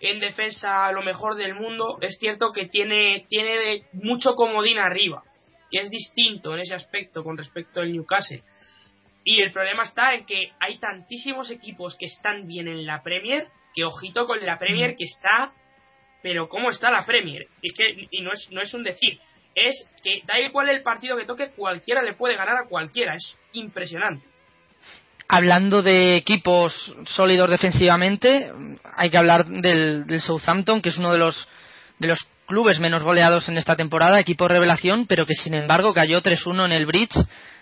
en 0.00 0.20
defensa 0.20 0.90
lo 0.92 1.02
mejor 1.02 1.36
del 1.36 1.54
mundo, 1.54 1.98
es 2.02 2.18
cierto 2.18 2.52
que 2.52 2.66
tiene, 2.66 3.26
tiene 3.30 3.86
mucho 3.92 4.34
comodín 4.34 4.78
arriba, 4.78 5.24
que 5.70 5.80
es 5.80 5.90
distinto 5.90 6.54
en 6.54 6.60
ese 6.60 6.74
aspecto 6.74 7.24
con 7.24 7.36
respecto 7.36 7.80
al 7.80 7.92
Newcastle. 7.92 8.42
Y 9.24 9.40
el 9.40 9.52
problema 9.52 9.84
está 9.84 10.14
en 10.14 10.26
que 10.26 10.52
hay 10.60 10.78
tantísimos 10.78 11.50
equipos 11.50 11.96
que 11.96 12.06
están 12.06 12.46
bien 12.46 12.68
en 12.68 12.86
la 12.86 13.02
Premier, 13.02 13.48
que 13.74 13.84
ojito 13.84 14.26
con 14.26 14.44
la 14.44 14.58
Premier 14.58 14.94
que 14.96 15.04
está, 15.04 15.52
pero 16.22 16.48
¿cómo 16.48 16.70
está 16.70 16.90
la 16.90 17.04
Premier? 17.04 17.48
Es 17.62 17.72
que, 17.72 18.08
y 18.10 18.20
no 18.20 18.32
es, 18.32 18.48
no 18.50 18.60
es 18.60 18.72
un 18.74 18.84
decir, 18.84 19.18
es 19.56 19.88
que 20.02 20.20
da 20.26 20.38
igual 20.38 20.68
el 20.68 20.82
partido 20.82 21.16
que 21.16 21.24
toque, 21.24 21.50
cualquiera 21.56 22.02
le 22.02 22.12
puede 22.12 22.36
ganar 22.36 22.56
a 22.58 22.68
cualquiera. 22.68 23.14
Es 23.14 23.36
impresionante. 23.54 24.24
Hablando 25.28 25.82
de 25.82 26.14
equipos 26.14 26.94
sólidos 27.06 27.50
defensivamente, 27.50 28.52
hay 28.96 29.10
que 29.10 29.16
hablar 29.16 29.46
del, 29.46 30.20
Southampton, 30.20 30.80
que 30.80 30.90
es 30.90 30.98
uno 30.98 31.10
de 31.10 31.18
los, 31.18 31.48
de 31.98 32.06
los 32.06 32.28
clubes 32.46 32.78
menos 32.78 33.02
goleados 33.02 33.48
en 33.48 33.56
esta 33.56 33.74
temporada, 33.74 34.20
equipo 34.20 34.46
revelación, 34.46 35.06
pero 35.06 35.26
que 35.26 35.34
sin 35.34 35.54
embargo 35.54 35.92
cayó 35.92 36.22
3-1 36.22 36.66
en 36.66 36.72
el 36.72 36.86
Bridge 36.86 37.18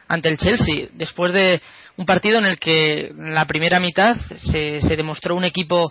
ante 0.09 0.29
el 0.29 0.37
Chelsea, 0.37 0.89
después 0.93 1.33
de 1.33 1.63
un 1.97 2.05
partido 2.05 2.39
en 2.39 2.45
el 2.45 2.59
que 2.59 3.07
en 3.07 3.35
la 3.35 3.47
primera 3.47 3.81
mitad 3.81 4.17
se, 4.37 4.83
se 4.83 4.97
demostró 4.97 5.35
un 5.35 5.45
equipo 5.45 5.91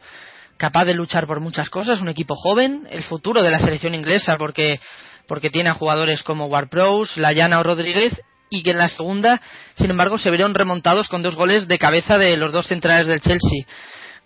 capaz 0.58 0.86
de 0.86 0.94
luchar 0.94 1.26
por 1.26 1.40
muchas 1.40 1.70
cosas, 1.70 2.02
un 2.02 2.10
equipo 2.10 2.36
joven, 2.36 2.88
el 2.92 3.02
futuro 3.04 3.42
de 3.42 3.50
la 3.50 3.58
selección 3.58 3.96
inglesa, 3.96 4.36
porque 4.38 4.80
porque 5.28 5.50
tiene 5.50 5.70
a 5.70 5.76
jugadores 5.76 6.24
como 6.24 6.48
Ward-Prowse, 6.48 7.20
Layana 7.20 7.60
o 7.60 7.64
Rodríguez 7.64 8.14
y 8.50 8.62
que 8.62 8.72
en 8.72 8.78
la 8.78 8.88
segunda, 8.88 9.42
sin 9.76 9.90
embargo, 9.90 10.18
se 10.18 10.30
vieron 10.30 10.54
remontados 10.54 11.08
con 11.08 11.24
dos 11.24 11.36
goles 11.36 11.68
de 11.68 11.80
cabeza 11.80 12.18
de 12.18 12.38
los 12.38 12.52
dos 12.52 12.68
centrales 12.68 13.08
del 13.08 13.22
Chelsea. 13.22 13.66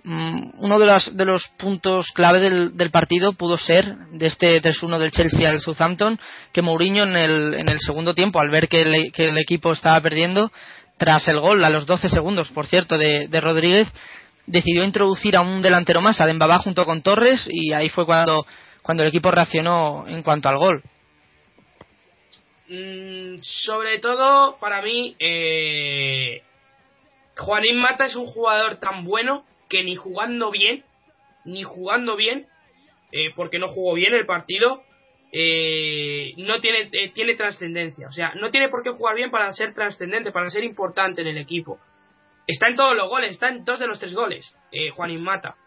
Mm, 0.04 0.52
uno 0.60 0.80
de 0.80 0.86
los, 0.86 1.18
de 1.18 1.26
los 1.26 1.48
puntos 1.58 2.12
clave 2.14 2.40
del, 2.40 2.92
partido 2.92 3.34
pudo 3.34 3.58
ser 3.58 3.96
de 4.12 4.28
este 4.28 4.62
3-1 4.62 5.00
del 5.00 5.12
Chelsea 5.12 5.50
al 5.50 5.60
Southampton 5.60 6.20
que 6.52 6.62
Mourinho 6.62 7.04
en 7.04 7.16
el, 7.16 7.54
en 7.56 7.70
el 7.70 7.80
segundo 7.80 8.14
tiempo, 8.14 8.40
al 8.40 8.50
ver 8.50 8.68
que 8.68 8.82
el, 8.82 9.38
equipo 9.38 9.72
estaba 9.72 10.00
perdiendo, 10.02 10.52
tras 10.98 11.28
el 11.28 11.40
gol 11.40 11.64
a 11.64 11.70
los 11.70 11.86
12 11.86 12.10
segundos, 12.10 12.52
por 12.52 12.68
cierto, 12.68 12.98
de, 12.98 13.28
de 13.28 13.42
Rodríguez, 13.42 13.88
decidió 14.46 14.84
introducir 14.84 15.36
a 15.36 15.42
un 15.42 15.62
delantero 15.62 16.02
más, 16.02 16.20
a 16.20 16.26
Dembaba 16.26 16.60
junto 16.60 16.86
con 16.86 17.02
Torres, 17.02 17.48
y 17.50 17.74
ahí 17.74 17.90
fue 17.90 18.06
cuando 18.06 18.46
cuando 18.88 19.04
el 19.04 19.10
equipo 19.10 19.32
reaccionó 19.32 20.06
en 20.08 20.24
cuanto 20.24 20.48
al 20.48 20.58
gol? 20.58 20.82
Mm, 22.70 23.40
sobre 23.42 24.00
todo, 24.00 24.56
para 24.62 24.82
mí, 24.82 25.14
eh, 25.20 26.42
Juanín 27.36 27.82
Mata 27.82 28.06
es 28.06 28.16
un 28.16 28.28
jugador 28.28 28.78
tan 28.78 29.04
bueno 29.04 29.46
que 29.68 29.84
ni 29.84 29.98
jugando 29.98 30.52
bien, 30.52 30.86
ni 31.44 31.64
jugando 31.64 32.16
bien, 32.16 32.48
eh, 33.12 33.32
porque 33.36 33.60
no 33.60 33.68
jugó 33.68 33.94
bien 33.94 34.14
el 34.14 34.26
partido, 34.26 34.82
eh, 35.34 36.32
no 36.38 36.62
tiene, 36.62 36.86
tiene 37.14 37.36
trascendencia. 37.36 38.08
O 38.08 38.14
sea, 38.14 38.36
no 38.36 38.52
tiene 38.52 38.70
por 38.70 38.84
qué 38.84 38.92
jugar 38.92 39.18
bien 39.18 39.32
para 39.32 39.52
ser 39.52 39.74
trascendente, 39.74 40.32
para 40.32 40.50
ser 40.50 40.64
importante 40.64 41.24
en 41.24 41.28
el 41.28 41.38
equipo. 41.38 41.78
Está 42.48 42.70
en 42.70 42.78
todos 42.78 42.96
los 42.96 43.10
goles, 43.10 43.32
está 43.32 43.50
en 43.50 43.66
dos 43.66 43.80
de 43.80 43.88
los 43.88 44.00
tres 44.00 44.16
goles, 44.16 44.56
Juanín 44.96 45.26
Mata. 45.26 45.58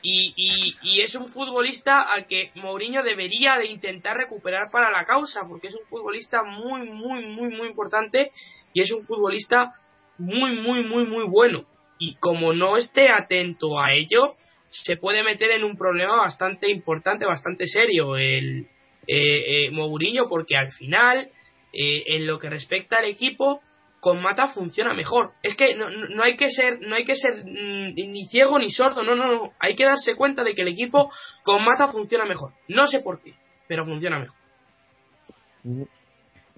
Y, 0.00 0.76
y, 0.82 1.00
es 1.00 1.14
un 1.16 1.28
futbolista 1.28 2.02
al 2.02 2.26
que 2.26 2.52
Mourinho 2.54 3.02
debería 3.02 3.56
de 3.56 3.66
intentar 3.66 4.16
recuperar 4.16 4.70
para 4.70 4.90
la 4.90 5.04
causa, 5.04 5.46
porque 5.48 5.66
es 5.68 5.74
un 5.74 5.86
futbolista 5.88 6.44
muy, 6.44 6.88
muy, 6.88 7.26
muy, 7.26 7.48
muy 7.48 7.68
importante 7.68 8.30
y 8.72 8.80
es 8.80 8.92
un 8.92 9.04
futbolista 9.04 9.74
muy, 10.18 10.56
muy, 10.60 10.84
muy, 10.84 11.04
muy 11.04 11.24
bueno. 11.24 11.64
Y 11.98 12.14
como 12.16 12.52
no 12.52 12.76
esté 12.76 13.08
atento 13.10 13.80
a 13.80 13.92
ello, 13.92 14.36
se 14.70 14.96
puede 14.96 15.24
meter 15.24 15.50
en 15.50 15.64
un 15.64 15.76
problema 15.76 16.16
bastante 16.16 16.70
importante, 16.70 17.26
bastante 17.26 17.66
serio 17.66 18.16
el 18.16 18.68
eh, 19.06 19.66
eh 19.66 19.70
Mourinho, 19.72 20.28
porque 20.28 20.56
al 20.56 20.70
final, 20.72 21.28
eh, 21.72 22.04
en 22.06 22.26
lo 22.26 22.38
que 22.38 22.50
respecta 22.50 22.98
al 22.98 23.06
equipo, 23.06 23.62
con 24.00 24.22
Mata 24.22 24.48
funciona 24.48 24.94
mejor. 24.94 25.32
Es 25.42 25.56
que 25.56 25.74
no, 25.76 25.90
no 25.90 26.22
hay 26.22 26.36
que 26.36 26.50
ser, 26.50 26.80
no 26.80 26.94
hay 26.94 27.04
que 27.04 27.16
ser 27.16 27.44
mm, 27.44 27.94
ni 27.94 28.26
ciego 28.28 28.58
ni 28.58 28.70
sordo, 28.70 29.02
no, 29.02 29.14
no, 29.14 29.26
no. 29.26 29.52
Hay 29.58 29.74
que 29.74 29.84
darse 29.84 30.14
cuenta 30.14 30.44
de 30.44 30.54
que 30.54 30.62
el 30.62 30.68
equipo 30.68 31.10
con 31.42 31.64
Mata 31.64 31.88
funciona 31.88 32.24
mejor. 32.24 32.52
No 32.68 32.86
sé 32.86 33.00
por 33.00 33.20
qué, 33.20 33.34
pero 33.66 33.84
funciona 33.84 34.18
mejor. 34.18 34.36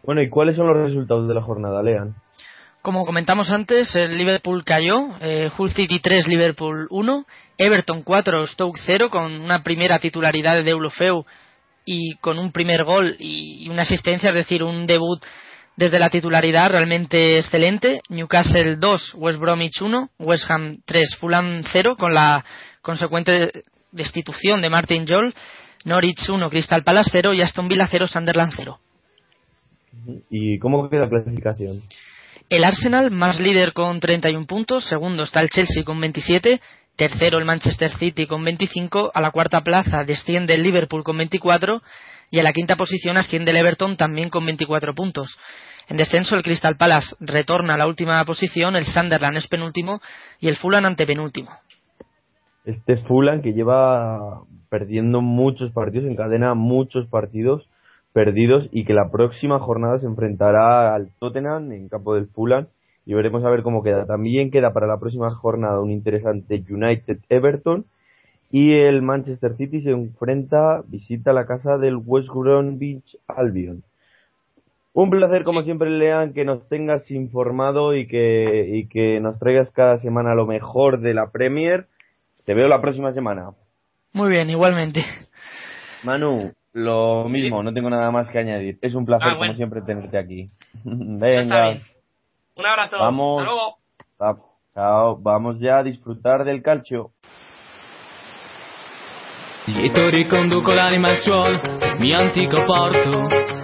Bueno, 0.02 0.22
¿y 0.22 0.28
cuáles 0.28 0.56
son 0.56 0.66
los 0.66 0.76
resultados 0.76 1.28
de 1.28 1.34
la 1.34 1.42
jornada, 1.42 1.82
Lean? 1.82 2.14
Como 2.82 3.04
comentamos 3.04 3.50
antes, 3.50 3.94
el 3.94 4.16
Liverpool 4.16 4.64
cayó, 4.64 5.08
eh, 5.20 5.50
Hull 5.56 5.70
City 5.70 6.00
3, 6.00 6.26
Liverpool 6.26 6.86
1, 6.88 7.26
Everton 7.58 8.02
4, 8.02 8.46
Stoke 8.46 8.80
0, 8.86 9.10
con 9.10 9.38
una 9.38 9.62
primera 9.62 9.98
titularidad 9.98 10.56
de 10.56 10.62
Deulofeu 10.62 11.26
y 11.84 12.16
con 12.16 12.38
un 12.38 12.52
primer 12.52 12.84
gol 12.84 13.16
y 13.18 13.68
una 13.68 13.82
asistencia, 13.82 14.30
es 14.30 14.34
decir, 14.34 14.62
un 14.62 14.86
debut 14.86 15.22
desde 15.80 15.98
la 15.98 16.10
titularidad 16.10 16.68
realmente 16.72 17.38
excelente. 17.38 18.02
Newcastle 18.10 18.76
2, 18.76 19.14
West 19.14 19.40
Bromwich 19.40 19.80
1, 19.80 20.10
West 20.18 20.44
Ham 20.50 20.82
3, 20.84 21.16
Fulham 21.16 21.62
0 21.72 21.96
con 21.98 22.12
la 22.12 22.44
consecuente 22.82 23.50
destitución 23.90 24.60
de 24.60 24.68
Martin 24.68 25.06
Joel, 25.08 25.34
Norwich 25.86 26.28
1, 26.28 26.50
Crystal 26.50 26.84
Palace 26.84 27.08
0 27.10 27.32
y 27.32 27.40
Aston 27.40 27.66
Villa 27.66 27.88
0, 27.90 28.06
Sunderland 28.08 28.52
0. 28.54 28.78
¿Y 30.28 30.58
cómo 30.58 30.90
queda 30.90 31.04
la 31.04 31.08
clasificación? 31.08 31.80
El 32.50 32.64
Arsenal 32.64 33.10
más 33.10 33.40
líder 33.40 33.72
con 33.72 34.00
31 34.00 34.46
puntos, 34.46 34.84
segundo 34.84 35.22
está 35.22 35.40
el 35.40 35.48
Chelsea 35.48 35.82
con 35.82 35.98
27, 35.98 36.60
tercero 36.94 37.38
el 37.38 37.46
Manchester 37.46 37.90
City 37.96 38.26
con 38.26 38.44
25, 38.44 39.12
a 39.14 39.20
la 39.22 39.30
cuarta 39.30 39.62
plaza 39.62 40.04
desciende 40.04 40.56
el 40.56 40.62
Liverpool 40.62 41.04
con 41.04 41.16
24 41.16 41.80
y 42.30 42.38
a 42.38 42.42
la 42.42 42.52
quinta 42.52 42.76
posición 42.76 43.16
asciende 43.16 43.50
el 43.50 43.56
Everton 43.56 43.96
también 43.96 44.28
con 44.28 44.44
24 44.44 44.94
puntos. 44.94 45.36
En 45.90 45.96
descenso, 45.96 46.36
el 46.36 46.44
Crystal 46.44 46.76
Palace 46.76 47.16
retorna 47.18 47.74
a 47.74 47.76
la 47.76 47.88
última 47.88 48.24
posición, 48.24 48.76
el 48.76 48.84
Sunderland 48.84 49.38
es 49.38 49.48
penúltimo 49.48 50.00
y 50.38 50.46
el 50.46 50.54
Fulham 50.54 50.84
antepenúltimo. 50.84 51.50
Este 52.64 52.96
Fulham 52.98 53.42
que 53.42 53.52
lleva 53.52 54.42
perdiendo 54.68 55.20
muchos 55.20 55.72
partidos, 55.72 56.08
encadena 56.08 56.54
muchos 56.54 57.08
partidos 57.08 57.68
perdidos 58.12 58.68
y 58.70 58.84
que 58.84 58.94
la 58.94 59.10
próxima 59.10 59.58
jornada 59.58 59.98
se 59.98 60.06
enfrentará 60.06 60.94
al 60.94 61.10
Tottenham 61.18 61.72
en 61.72 61.88
campo 61.88 62.14
del 62.14 62.28
Fulham 62.28 62.68
y 63.04 63.14
veremos 63.14 63.44
a 63.44 63.50
ver 63.50 63.64
cómo 63.64 63.82
queda. 63.82 64.06
También 64.06 64.52
queda 64.52 64.72
para 64.72 64.86
la 64.86 65.00
próxima 65.00 65.28
jornada 65.30 65.80
un 65.80 65.90
interesante 65.90 66.64
United 66.70 67.18
Everton 67.28 67.84
y 68.52 68.74
el 68.74 69.02
Manchester 69.02 69.56
City 69.56 69.82
se 69.82 69.90
enfrenta, 69.90 70.82
visita 70.86 71.32
la 71.32 71.46
casa 71.46 71.78
del 71.78 71.96
West 71.96 72.28
Bromwich 72.28 73.16
Albion. 73.26 73.82
Un 74.92 75.08
placer, 75.10 75.44
como 75.44 75.62
siempre, 75.62 75.88
Lean, 75.88 76.32
que 76.32 76.44
nos 76.44 76.68
tengas 76.68 77.08
informado 77.10 77.94
y 77.94 78.08
que, 78.08 78.70
y 78.72 78.88
que 78.88 79.20
nos 79.20 79.38
traigas 79.38 79.70
cada 79.72 80.00
semana 80.00 80.34
lo 80.34 80.46
mejor 80.46 81.00
de 81.00 81.14
la 81.14 81.30
Premier. 81.30 81.86
Te 82.44 82.54
veo 82.54 82.66
la 82.66 82.80
próxima 82.80 83.12
semana. 83.12 83.50
Muy 84.12 84.30
bien, 84.30 84.50
igualmente. 84.50 85.04
Manu, 86.02 86.52
lo 86.72 87.28
mismo, 87.28 87.62
no 87.62 87.72
tengo 87.72 87.90
nada 87.90 88.10
más 88.10 88.28
que 88.30 88.38
añadir. 88.38 88.78
Es 88.82 88.94
un 88.94 89.04
placer, 89.04 89.32
ah, 89.32 89.38
como 89.38 89.54
siempre, 89.54 89.82
tenerte 89.82 90.18
aquí. 90.18 90.46
Venga. 90.84 91.76
Un 92.56 92.66
abrazo. 92.66 92.96
Vamos. 92.98 93.42
Hasta 93.42 93.52
luego. 93.52 94.50
Chao. 94.74 95.18
Vamos 95.20 95.58
ya 95.60 95.78
a 95.78 95.82
disfrutar 95.82 96.44
del 96.44 96.62
calcio. 96.62 97.12
Lieto 99.66 100.10
riconduco 100.10 100.72
l'anima 100.72 101.10
al 101.10 101.18
suolo, 101.18 101.60
mio 101.98 102.18
antico 102.18 102.56
porto. 102.66 103.59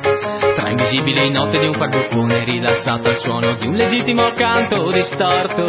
Tra 0.77 0.85
invisibili 0.85 1.31
notte 1.31 1.59
di 1.59 1.67
un 1.69 1.77
parbuffone 1.79 2.45
rilassato 2.45 3.09
al 3.09 3.17
suono 3.17 3.55
di 3.55 3.67
un 3.67 3.77
legittimo 3.77 4.31
canto 4.35 4.91
distorto. 4.93 5.65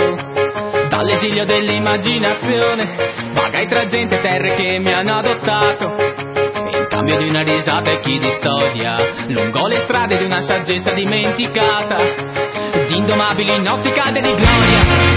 Dall'esilio 0.90 1.46
dell'immaginazione, 1.46 3.32
vagai 3.32 3.68
tra 3.68 3.86
gente 3.86 4.18
e 4.18 4.22
terre 4.22 4.56
che 4.56 4.78
mi 4.80 4.92
hanno 4.92 5.14
adottato. 5.14 5.96
In 5.96 6.88
cambio 6.90 7.18
di 7.20 7.30
una 7.30 7.42
risata 7.42 7.90
e 7.90 8.00
chi 8.02 8.20
di 8.20 8.30
storia, 8.32 8.98
lungo 9.28 9.68
le 9.68 9.78
strade 9.78 10.18
di 10.18 10.26
una 10.26 10.42
saggezza 10.42 10.92
dimenticata, 10.92 11.98
di 12.86 12.98
indomabili 12.98 13.62
notti 13.62 13.90
calde 13.92 14.20
di 14.20 14.34
gloria. 14.34 15.16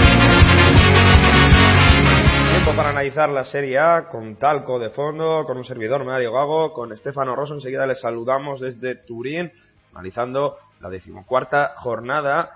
para 2.73 2.89
analizar 2.89 3.29
la 3.29 3.43
Serie 3.43 3.77
A 3.77 4.07
con 4.09 4.37
Talco 4.37 4.79
de 4.79 4.91
fondo, 4.91 5.43
con 5.45 5.57
un 5.57 5.65
servidor 5.65 6.05
Mario 6.05 6.31
Gago, 6.31 6.71
con 6.71 6.93
Estefano 6.93 7.35
Rosso. 7.35 7.53
Enseguida 7.53 7.85
les 7.85 7.99
saludamos 7.99 8.61
desde 8.61 8.95
Turín, 8.95 9.51
analizando 9.93 10.57
la 10.79 10.89
decimocuarta 10.89 11.73
jornada. 11.77 12.55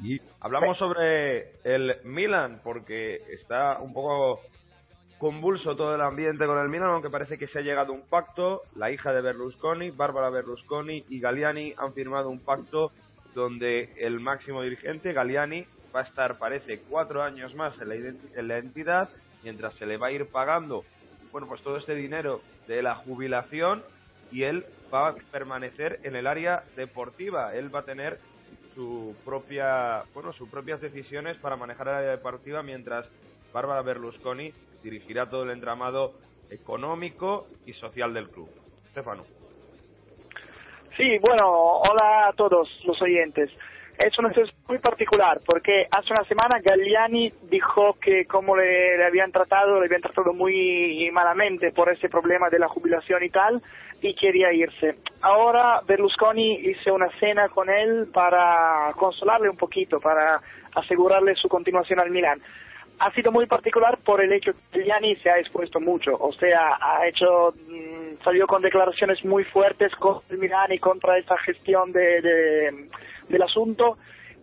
Y 0.00 0.20
hablamos 0.40 0.78
sobre 0.78 1.52
el 1.64 1.96
Milan, 2.04 2.60
porque 2.64 3.16
está 3.30 3.78
un 3.78 3.92
poco 3.92 4.40
convulso 5.18 5.76
todo 5.76 5.94
el 5.94 6.00
ambiente 6.00 6.46
con 6.46 6.58
el 6.58 6.68
Milan, 6.68 6.90
aunque 6.90 7.10
parece 7.10 7.38
que 7.38 7.46
se 7.46 7.60
ha 7.60 7.62
llegado 7.62 7.92
a 7.92 7.96
un 7.96 8.08
pacto. 8.08 8.62
La 8.74 8.90
hija 8.90 9.12
de 9.12 9.20
Berlusconi, 9.20 9.90
Bárbara 9.90 10.30
Berlusconi 10.30 11.04
y 11.08 11.20
Galliani 11.20 11.74
han 11.78 11.92
firmado 11.92 12.28
un 12.28 12.40
pacto 12.40 12.90
donde 13.34 13.92
el 13.96 14.20
máximo 14.20 14.62
dirigente, 14.62 15.12
Galliani, 15.12 15.64
va 15.94 16.00
a 16.00 16.04
estar, 16.04 16.38
parece, 16.38 16.80
cuatro 16.88 17.22
años 17.22 17.54
más 17.54 17.80
en 17.80 17.88
la, 17.88 17.94
en 17.94 18.48
la 18.48 18.58
entidad 18.58 19.08
mientras 19.42 19.74
se 19.74 19.86
le 19.86 19.96
va 19.96 20.08
a 20.08 20.12
ir 20.12 20.26
pagando, 20.26 20.84
bueno, 21.30 21.46
pues 21.46 21.62
todo 21.62 21.76
este 21.76 21.94
dinero 21.94 22.40
de 22.66 22.82
la 22.82 22.94
jubilación 22.94 23.82
y 24.32 24.44
él 24.44 24.64
va 24.92 25.08
a 25.08 25.14
permanecer 25.30 26.00
en 26.02 26.16
el 26.16 26.26
área 26.26 26.64
deportiva. 26.76 27.54
Él 27.54 27.74
va 27.74 27.80
a 27.80 27.84
tener 27.84 28.18
su 28.74 29.14
propia, 29.24 30.02
bueno, 30.14 30.32
sus 30.32 30.48
propias 30.48 30.80
decisiones 30.80 31.36
para 31.38 31.56
manejar 31.56 31.88
el 31.88 31.94
área 31.94 32.10
deportiva 32.10 32.62
mientras 32.62 33.06
Bárbara 33.52 33.82
Berlusconi 33.82 34.52
dirigirá 34.82 35.28
todo 35.28 35.44
el 35.44 35.50
entramado 35.50 36.14
económico 36.50 37.46
y 37.66 37.74
social 37.74 38.14
del 38.14 38.30
club. 38.30 38.48
Stefano. 38.90 39.24
Sí, 40.96 41.18
bueno, 41.18 41.46
hola 41.48 42.28
a 42.28 42.32
todos 42.34 42.68
los 42.84 43.00
oyentes 43.00 43.50
es 43.98 44.18
una 44.18 44.28
situación 44.30 44.56
muy 44.68 44.78
particular 44.78 45.40
porque 45.44 45.86
hace 45.90 46.12
una 46.12 46.24
semana 46.24 46.60
Galliani 46.62 47.32
dijo 47.50 47.96
que 48.00 48.24
como 48.26 48.56
le, 48.56 49.04
habían 49.04 49.30
tratado, 49.30 49.78
le 49.78 49.86
habían 49.86 50.00
tratado 50.00 50.32
muy 50.32 51.10
malamente 51.12 51.72
por 51.72 51.90
ese 51.90 52.08
problema 52.08 52.48
de 52.50 52.58
la 52.58 52.68
jubilación 52.68 53.22
y 53.22 53.30
tal 53.30 53.62
y 54.02 54.14
quería 54.14 54.52
irse. 54.52 54.96
Ahora 55.20 55.80
Berlusconi 55.86 56.54
hizo 56.56 56.94
una 56.94 57.08
cena 57.20 57.48
con 57.48 57.70
él 57.70 58.08
para 58.12 58.92
consolarle 58.96 59.48
un 59.48 59.56
poquito, 59.56 60.00
para 60.00 60.40
asegurarle 60.74 61.36
su 61.36 61.48
continuación 61.48 62.00
al 62.00 62.10
Milan. 62.10 62.40
Ha 62.98 63.12
sido 63.12 63.32
muy 63.32 63.46
particular 63.46 63.98
por 64.04 64.20
el 64.20 64.32
hecho 64.32 64.52
que 64.72 64.80
Galliani 64.80 65.16
se 65.16 65.30
ha 65.30 65.38
expuesto 65.38 65.80
mucho, 65.80 66.16
o 66.18 66.32
sea, 66.32 66.78
ha 66.80 67.06
hecho, 67.06 67.54
mm, 67.68 68.22
salió 68.22 68.46
con 68.46 68.62
declaraciones 68.62 69.24
muy 69.24 69.44
fuertes 69.44 69.94
contra 69.96 70.34
el 70.34 70.38
Milan 70.38 70.72
y 70.72 70.78
contra 70.78 71.18
esa 71.18 71.36
gestión 71.38 71.92
de 71.92 72.88
del 73.28 73.42
asunto 73.42 73.96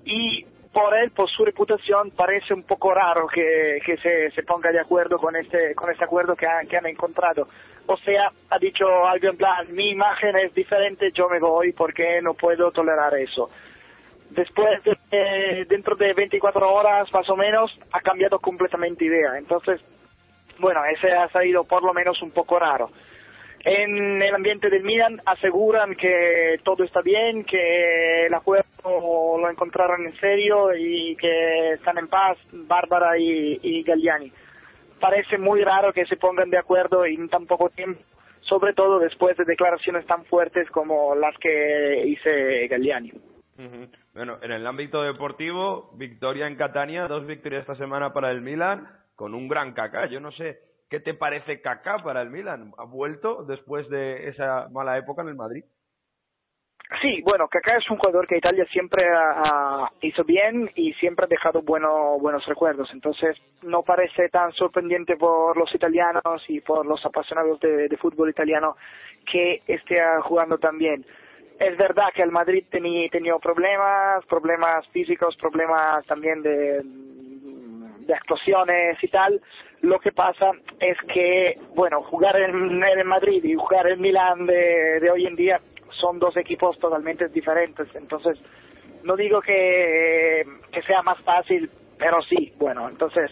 y 0.05 0.45
por 0.71 0.93
él, 0.95 1.11
por 1.11 1.29
su 1.29 1.43
reputación, 1.43 2.11
parece 2.11 2.53
un 2.53 2.63
poco 2.63 2.93
raro 2.93 3.27
que, 3.27 3.79
que 3.83 3.97
se, 3.97 4.31
se, 4.31 4.43
ponga 4.43 4.71
de 4.71 4.79
acuerdo 4.79 5.17
con 5.17 5.35
este, 5.35 5.73
con 5.73 5.89
este 5.89 6.03
acuerdo 6.03 6.35
que, 6.35 6.47
que 6.69 6.77
han 6.77 6.85
encontrado. 6.85 7.47
O 7.87 7.97
sea, 7.97 8.31
ha 8.49 8.59
dicho 8.59 8.85
algo 9.07 9.29
en 9.29 9.37
plan, 9.37 9.73
mi 9.73 9.89
imagen 9.89 10.35
es 10.37 10.53
diferente, 10.53 11.11
yo 11.11 11.27
me 11.27 11.39
voy 11.39 11.73
porque 11.73 12.21
no 12.21 12.35
puedo 12.35 12.71
tolerar 12.71 13.15
eso. 13.15 13.49
Después, 14.29 14.83
de, 14.83 15.65
dentro 15.67 15.95
de 15.95 16.13
24 16.13 16.71
horas 16.71 17.11
más 17.11 17.27
o 17.29 17.35
menos, 17.35 17.75
ha 17.91 18.01
cambiado 18.01 18.37
completamente 18.37 19.05
idea. 19.05 19.39
Entonces, 19.39 19.81
bueno, 20.59 20.81
ese 20.85 21.11
ha 21.11 21.29
salido 21.29 21.63
por 21.63 21.83
lo 21.83 21.93
menos 21.93 22.21
un 22.21 22.29
poco 22.29 22.59
raro 22.59 22.91
en 23.65 24.21
el 24.21 24.35
ambiente 24.35 24.69
del 24.69 24.83
Milan 24.83 25.21
aseguran 25.25 25.95
que 25.95 26.59
todo 26.63 26.83
está 26.83 27.01
bien, 27.01 27.43
que 27.43 28.27
el 28.27 28.33
acuerdo 28.33 29.37
lo 29.37 29.49
encontraron 29.49 30.05
en 30.05 30.15
serio 30.19 30.73
y 30.75 31.15
que 31.17 31.73
están 31.73 31.97
en 31.97 32.07
paz 32.07 32.37
Bárbara 32.51 33.17
y, 33.17 33.59
y 33.61 33.83
Galliani. 33.83 34.31
Parece 34.99 35.37
muy 35.37 35.63
raro 35.63 35.93
que 35.93 36.05
se 36.05 36.17
pongan 36.17 36.49
de 36.49 36.57
acuerdo 36.57 37.05
en 37.05 37.29
tan 37.29 37.45
poco 37.45 37.69
tiempo, 37.69 38.01
sobre 38.41 38.73
todo 38.73 38.99
después 38.99 39.35
de 39.37 39.45
declaraciones 39.45 40.05
tan 40.05 40.25
fuertes 40.25 40.69
como 40.71 41.15
las 41.15 41.37
que 41.37 42.03
hice 42.07 42.67
Galliani. 42.67 43.11
Bueno, 44.13 44.37
en 44.41 44.51
el 44.51 44.65
ámbito 44.65 45.01
deportivo, 45.03 45.91
victoria 45.95 46.47
en 46.47 46.55
Catania, 46.55 47.07
dos 47.07 47.27
victorias 47.27 47.61
esta 47.61 47.75
semana 47.75 48.13
para 48.13 48.31
el 48.31 48.41
Milan, 48.41 48.87
con 49.15 49.33
un 49.33 49.49
gran 49.49 49.73
caca. 49.73 50.05
Yo 50.05 50.21
no 50.21 50.31
sé 50.31 50.68
¿Qué 50.89 50.99
te 50.99 51.13
parece 51.13 51.61
Kaká 51.61 51.99
para 52.03 52.21
el 52.21 52.31
Milan? 52.31 52.73
¿Ha 52.77 52.85
vuelto 52.85 53.43
después 53.43 53.87
de 53.89 54.27
esa 54.29 54.69
mala 54.69 54.97
época 54.97 55.21
en 55.21 55.29
el 55.29 55.35
Madrid? 55.35 55.63
Sí, 57.03 57.21
bueno, 57.21 57.47
Kaká 57.47 57.77
es 57.77 57.87
un 57.91 57.97
jugador 57.97 58.25
que 58.25 58.37
Italia 58.37 58.65
siempre 58.71 59.05
hizo 60.01 60.23
bien 60.23 60.71
y 60.73 60.91
siempre 60.93 61.25
ha 61.25 61.27
dejado 61.27 61.61
bueno, 61.61 62.17
buenos 62.19 62.43
recuerdos. 62.47 62.89
Entonces, 62.91 63.37
no 63.61 63.83
parece 63.83 64.29
tan 64.29 64.51
sorprendente 64.53 65.15
por 65.15 65.55
los 65.55 65.73
italianos 65.75 66.43
y 66.47 66.59
por 66.61 66.87
los 66.87 67.05
apasionados 67.05 67.59
de, 67.59 67.95
fútbol 67.97 68.31
italiano 68.31 68.75
que 69.31 69.61
esté 69.67 70.01
jugando 70.23 70.57
tan 70.57 70.79
bien. 70.79 71.05
Es 71.59 71.77
verdad 71.77 72.07
que 72.15 72.23
el 72.23 72.31
Madrid 72.31 72.65
tenía, 72.71 73.07
tenía 73.09 73.37
problemas, 73.37 74.25
problemas 74.25 74.87
físicos, 74.87 75.35
problemas 75.37 76.03
también 76.07 76.41
de, 76.41 76.81
de 78.09 78.15
actuaciones 78.15 78.97
y 79.03 79.07
tal, 79.07 79.39
lo 79.81 79.99
que 79.99 80.11
pasa 80.11 80.51
es 80.79 80.97
que, 81.13 81.57
bueno, 81.75 82.01
jugar 82.01 82.35
en, 82.37 82.83
el 82.83 83.05
Madrid 83.05 83.43
y 83.43 83.53
jugar 83.53 83.87
en 83.87 84.01
Milán 84.01 84.47
de, 84.47 84.99
de 84.99 85.11
hoy 85.11 85.27
en 85.27 85.35
día 85.35 85.61
son 85.91 86.17
dos 86.17 86.35
equipos 86.35 86.77
totalmente 86.79 87.27
diferentes. 87.29 87.87
Entonces, 87.95 88.37
no 89.03 89.15
digo 89.15 89.41
que, 89.41 90.43
que 90.71 90.81
sea 90.83 91.03
más 91.03 91.19
fácil, 91.21 91.69
pero 91.97 92.21
sí, 92.23 92.51
bueno, 92.57 92.89
entonces 92.89 93.31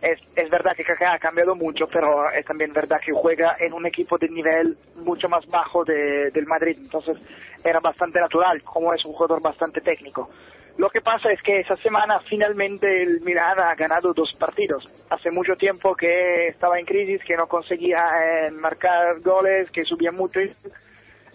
es, 0.00 0.18
es 0.36 0.50
verdad 0.50 0.74
que 0.74 0.84
Kaká 0.84 1.14
ha 1.14 1.18
cambiado 1.18 1.54
mucho, 1.54 1.86
pero 1.86 2.30
es 2.30 2.44
también 2.46 2.72
verdad 2.72 3.00
que 3.04 3.12
juega 3.12 3.56
en 3.60 3.74
un 3.74 3.86
equipo 3.86 4.16
de 4.16 4.28
nivel 4.28 4.76
mucho 4.96 5.28
más 5.28 5.46
bajo 5.46 5.84
de, 5.84 6.30
del 6.30 6.46
Madrid, 6.46 6.78
entonces 6.80 7.18
era 7.62 7.80
bastante 7.80 8.20
natural, 8.20 8.62
como 8.62 8.92
es 8.94 9.04
un 9.04 9.12
jugador 9.12 9.42
bastante 9.42 9.80
técnico. 9.80 10.30
Lo 10.76 10.90
que 10.90 11.00
pasa 11.00 11.30
es 11.30 11.40
que 11.42 11.60
esa 11.60 11.76
semana 11.76 12.18
finalmente 12.28 13.02
el 13.02 13.20
Milan 13.20 13.60
ha 13.60 13.74
ganado 13.76 14.12
dos 14.12 14.32
partidos. 14.34 14.84
Hace 15.08 15.30
mucho 15.30 15.54
tiempo 15.54 15.94
que 15.94 16.48
estaba 16.48 16.80
en 16.80 16.86
crisis, 16.86 17.22
que 17.24 17.36
no 17.36 17.46
conseguía 17.46 18.10
eh, 18.20 18.50
marcar 18.50 19.20
goles, 19.20 19.70
que 19.70 19.84
subía 19.84 20.10
mucho. 20.10 20.40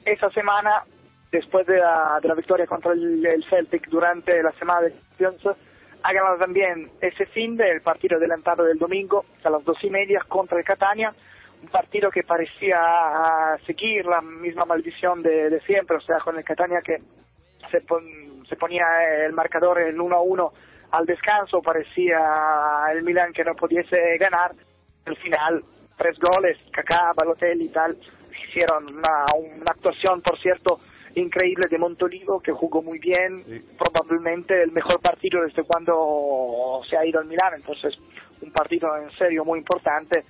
Esa 0.03 0.29
semana, 0.31 0.83
después 1.31 1.65
de 1.67 1.77
la, 1.77 2.19
de 2.21 2.27
la 2.27 2.35
victoria 2.35 2.67
contra 2.67 2.91
el, 2.91 3.45
Celtic 3.49 3.87
durante 3.87 4.43
la 4.43 4.51
semana 4.53 4.81
de 4.81 4.93
Champions, 5.17 5.57
ha 6.03 6.13
ganado 6.13 6.37
también 6.37 6.91
ese 6.99 7.25
fin 7.27 7.55
del 7.55 7.81
partido 7.81 8.17
adelantado 8.17 8.65
del 8.65 8.77
domingo 8.77 9.25
a 9.43 9.49
las 9.49 9.63
dos 9.63 9.81
y 9.83 9.89
media 9.89 10.21
contra 10.27 10.57
el 10.57 10.65
Catania, 10.65 11.13
un 11.61 11.69
partido 11.69 12.09
que 12.09 12.23
parecía 12.23 13.57
seguir 13.65 14.05
la 14.05 14.21
misma 14.21 14.65
maldición 14.65 15.21
de, 15.21 15.49
de 15.49 15.61
siempre, 15.61 15.97
o 15.97 16.01
sea, 16.01 16.19
con 16.19 16.37
el 16.37 16.43
Catania 16.43 16.81
que 16.81 16.97
se, 17.71 17.81
se 18.49 18.55
ponía 18.55 18.85
el 19.25 19.33
marcador 19.33 19.79
en 19.81 20.01
1 20.01 20.15
a 20.15 20.21
1 20.21 20.53
al 20.91 21.05
descanso, 21.05 21.61
parecía 21.61 22.19
el 22.91 23.03
Milan 23.03 23.31
que 23.31 23.43
no 23.43 23.53
pudiese 23.55 24.17
ganar. 24.17 24.51
Al 25.05 25.15
final, 25.17 25.63
tres 25.97 26.17
goles, 26.19 26.57
Kaká, 26.71 27.13
Balotelli 27.15 27.65
y 27.65 27.69
tal, 27.69 27.97
hicieron 28.47 28.87
una, 28.87 29.25
una 29.35 29.71
actuación, 29.71 30.21
por 30.21 30.39
cierto, 30.39 30.79
increíble 31.15 31.67
de 31.69 31.77
Montolivo 31.77 32.39
que 32.39 32.51
jugó 32.51 32.81
muy 32.81 32.99
bien, 32.99 33.63
probablemente 33.77 34.61
el 34.61 34.71
mejor 34.71 34.99
partido 35.01 35.41
desde 35.43 35.63
cuando 35.63 36.81
se 36.89 36.97
ha 36.97 37.05
ido 37.05 37.19
al 37.19 37.25
Milán, 37.25 37.53
entonces 37.55 37.97
un 38.41 38.51
partido 38.51 38.95
en 38.97 39.11
serio 39.17 39.43
muy 39.45 39.59
importante. 39.59 40.23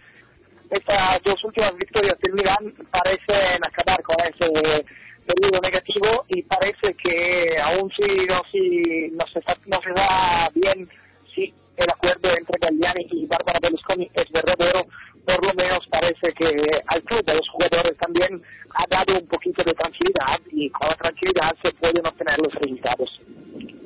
Estas 0.69 1.21
dos 1.23 1.43
últimas 1.43 1.75
victorias 1.75 2.17
del 2.19 2.33
Milán 2.33 2.73
parecen 2.91 3.61
acabar 3.65 4.01
con 4.03 4.15
ese 4.21 4.85
periodo 5.29 5.61
negativo 5.61 6.25
y 6.27 6.41
parece 6.43 6.95
que 6.95 7.57
aún 7.61 7.91
si 7.91 8.25
no, 8.25 8.41
si 8.51 9.11
no, 9.11 9.25
se, 9.27 9.39
no 9.67 9.79
se 9.81 9.89
da 9.93 10.49
bien. 10.55 10.89
Si 11.33 11.53
el 11.77 11.89
acuerdo 11.89 12.29
entre 12.35 12.59
Galliani 12.59 13.07
y 13.11 13.25
Bárbara 13.27 13.59
Berlusconi 13.61 14.09
es 14.13 14.29
verdadero, 14.31 14.87
por 15.25 15.45
lo 15.45 15.53
menos 15.53 15.79
parece 15.89 16.33
que 16.33 16.55
al 16.87 17.03
club 17.03 17.23
de 17.25 17.35
los 17.35 17.49
jugadores 17.49 17.97
también 17.97 18.41
ha 18.75 18.85
dado 18.89 19.19
un 19.19 19.27
poquito 19.27 19.63
de 19.63 19.73
tranquilidad 19.73 20.39
y 20.51 20.69
con 20.69 20.87
la 20.87 20.95
tranquilidad 20.95 21.55
se 21.61 21.71
pueden 21.73 22.05
obtener 22.05 22.39
los 22.39 22.53
resultados. 22.55 23.21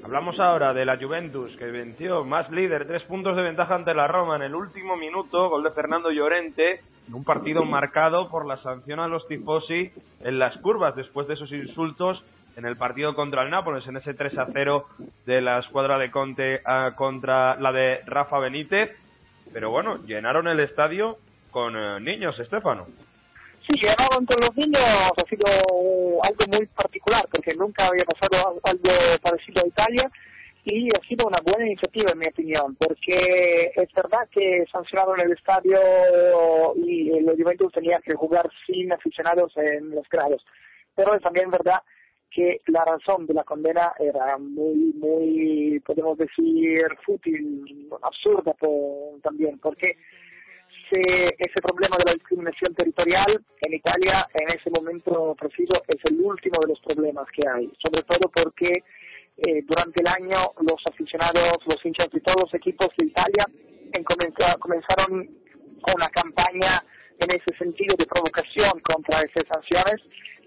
Hablamos 0.03 0.39
ahora 0.39 0.73
de 0.73 0.85
la 0.85 0.97
Juventus, 0.97 1.55
que 1.57 1.65
venció 1.65 2.25
más 2.25 2.49
líder, 2.51 2.85
tres 2.87 3.03
puntos 3.03 3.35
de 3.35 3.41
ventaja 3.41 3.75
ante 3.75 3.93
la 3.93 4.07
Roma 4.07 4.35
en 4.35 4.43
el 4.43 4.53
último 4.53 4.97
minuto, 4.97 5.49
gol 5.49 5.63
de 5.63 5.71
Fernando 5.71 6.11
Llorente, 6.11 6.81
en 7.07 7.13
un 7.13 7.23
partido 7.23 7.63
marcado 7.63 8.29
por 8.29 8.45
la 8.45 8.57
sanción 8.57 8.99
a 8.99 9.07
los 9.07 9.27
tifosi 9.27 9.91
en 10.21 10.39
las 10.39 10.57
curvas 10.57 10.95
después 10.95 11.27
de 11.27 11.35
esos 11.35 11.51
insultos 11.51 12.21
en 12.55 12.65
el 12.65 12.77
partido 12.77 13.15
contra 13.15 13.43
el 13.43 13.49
Nápoles, 13.49 13.87
en 13.87 13.97
ese 13.97 14.13
3 14.13 14.37
a 14.37 14.47
0 14.51 14.85
de 15.25 15.41
la 15.41 15.59
escuadra 15.59 15.97
de 15.97 16.11
Conte 16.11 16.61
ah, 16.65 16.91
contra 16.95 17.55
la 17.55 17.71
de 17.71 18.01
Rafa 18.05 18.39
Benítez. 18.39 18.91
Pero 19.51 19.71
bueno, 19.71 19.97
llenaron 20.05 20.47
el 20.47 20.59
estadio 20.59 21.17
con 21.51 21.75
eh, 21.75 21.99
niños, 21.99 22.39
Estefano. 22.39 22.87
Sí, 23.67 23.79
llenaron 23.79 24.25
con 24.25 24.37
los 24.41 24.55
niños 24.55 24.81
ha 24.81 25.29
sido 25.29 26.23
algo 26.23 26.45
muy 26.47 26.65
particular, 26.67 27.25
porque 27.31 27.53
nunca 27.55 27.87
había 27.87 28.03
pasado 28.03 28.59
algo 28.63 28.89
parecido 29.21 29.63
a 29.63 29.67
Italia 29.67 30.11
y 30.65 30.87
ha 30.95 30.99
sido 31.07 31.27
una 31.27 31.39
buena 31.43 31.65
iniciativa 31.65 32.11
en 32.11 32.19
mi 32.19 32.27
opinión, 32.27 32.75
porque 32.75 33.71
es 33.75 33.93
verdad 33.93 34.27
que 34.31 34.65
sancionaron 34.71 35.19
el 35.19 35.31
estadio 35.31 35.79
y 36.77 37.11
el 37.17 37.25
Juventus 37.37 37.71
tenía 37.73 37.99
que 37.99 38.13
jugar 38.13 38.49
sin 38.65 38.91
aficionados 38.91 39.51
en 39.57 39.91
los 39.91 40.07
grados, 40.09 40.43
pero 40.95 41.15
es 41.15 41.21
también 41.21 41.49
verdad 41.49 41.81
que 42.33 42.61
la 42.67 42.83
razón 42.83 43.27
de 43.27 43.33
la 43.35 43.43
condena 43.43 43.93
era 43.99 44.37
muy, 44.37 44.93
muy, 44.95 45.79
podemos 45.85 46.17
decir, 46.17 46.83
fútil, 47.05 47.87
absurda 48.01 48.55
también, 49.21 49.59
porque 49.59 49.97
ese 50.91 51.61
problema 51.61 51.97
de 51.97 52.05
la 52.05 52.13
discriminación 52.13 52.73
territorial 52.75 53.43
en 53.61 53.73
Italia 53.73 54.27
en 54.33 54.57
ese 54.57 54.69
momento 54.69 55.35
preciso 55.39 55.81
es 55.87 55.97
el 56.05 56.19
último 56.21 56.59
de 56.61 56.69
los 56.69 56.79
problemas 56.81 57.25
que 57.31 57.47
hay, 57.47 57.71
sobre 57.81 58.03
todo 58.03 58.29
porque 58.29 58.83
eh, 59.37 59.63
durante 59.65 60.01
el 60.01 60.07
año 60.07 60.51
los 60.61 60.81
aficionados, 60.85 61.57
los 61.65 61.83
hinchas 61.83 62.09
de 62.11 62.21
todos 62.21 62.43
los 62.43 62.53
equipos 62.53 62.89
de 62.97 63.07
Italia 63.07 63.45
comenzaron 64.59 65.29
una 65.95 66.09
campaña 66.09 66.83
en 67.19 67.29
ese 67.29 67.57
sentido 67.57 67.95
de 67.97 68.05
provocación 68.05 68.79
contra 68.81 69.21
esas 69.21 69.45
sanciones 69.51 70.01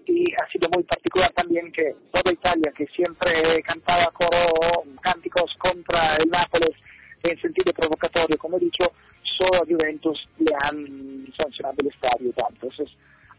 y 0.07 0.25
ha 0.41 0.49
sido 0.51 0.69
muy 0.73 0.83
particular 0.83 1.31
también 1.33 1.71
que 1.71 1.95
toda 2.11 2.31
Italia, 2.31 2.71
que 2.75 2.87
siempre 2.87 3.61
cantaba 3.63 4.11
coro 4.11 4.83
cánticos 5.01 5.53
contra 5.57 6.15
el 6.17 6.29
Nápoles 6.29 6.71
en 7.23 7.41
sentido 7.41 7.73
provocatorio, 7.73 8.37
como 8.37 8.57
he 8.57 8.61
dicho, 8.61 8.91
solo 9.23 9.63
a 9.63 9.65
Juventus 9.65 10.27
le 10.39 10.51
han 10.61 11.27
sancionado 11.37 11.75
el 11.79 11.87
estadio. 11.87 12.33
Entonces, 12.49 12.89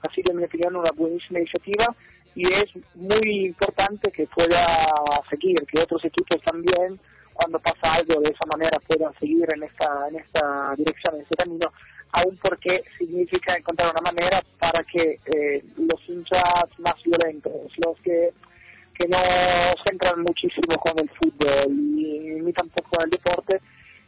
ha 0.00 0.14
sido, 0.14 0.32
en 0.32 0.38
mi 0.38 0.44
opinión, 0.44 0.76
una 0.76 0.90
buenísima 0.92 1.38
iniciativa 1.38 1.94
y 2.34 2.46
es 2.52 2.68
muy 2.94 3.46
importante 3.46 4.10
que 4.12 4.26
pueda 4.26 4.86
seguir, 5.30 5.56
que 5.66 5.80
otros 5.80 6.04
equipos 6.04 6.40
también, 6.42 7.00
cuando 7.32 7.58
pasa 7.58 7.94
algo 7.94 8.20
de 8.20 8.30
esa 8.30 8.46
manera, 8.46 8.78
puedan 8.86 9.12
seguir 9.18 9.46
en 9.54 9.62
esta, 9.62 10.08
en 10.08 10.16
esta 10.16 10.74
dirección, 10.76 11.16
en 11.16 11.22
este 11.22 11.36
camino, 11.36 11.72
aún 12.12 12.38
porque 12.42 12.82
significa 12.98 13.56
encontrar 13.56 13.92
una 13.92 14.12
manera 14.12 14.42
para 14.58 14.82
que 14.84 15.18
eh, 15.26 15.62
los 15.76 16.00
hinchas 16.08 16.68
más 16.78 16.94
violentos, 17.04 17.72
los 17.78 17.98
que, 18.00 18.30
que 18.94 19.08
no 19.08 19.18
centran 19.86 20.22
muchísimo 20.22 20.76
con 20.78 20.98
el 20.98 21.08
fútbol 21.10 21.70
y 21.70 22.40
ni 22.40 22.52
tampoco 22.52 22.90
con 22.90 23.04
el 23.04 23.10
deporte, 23.10 23.60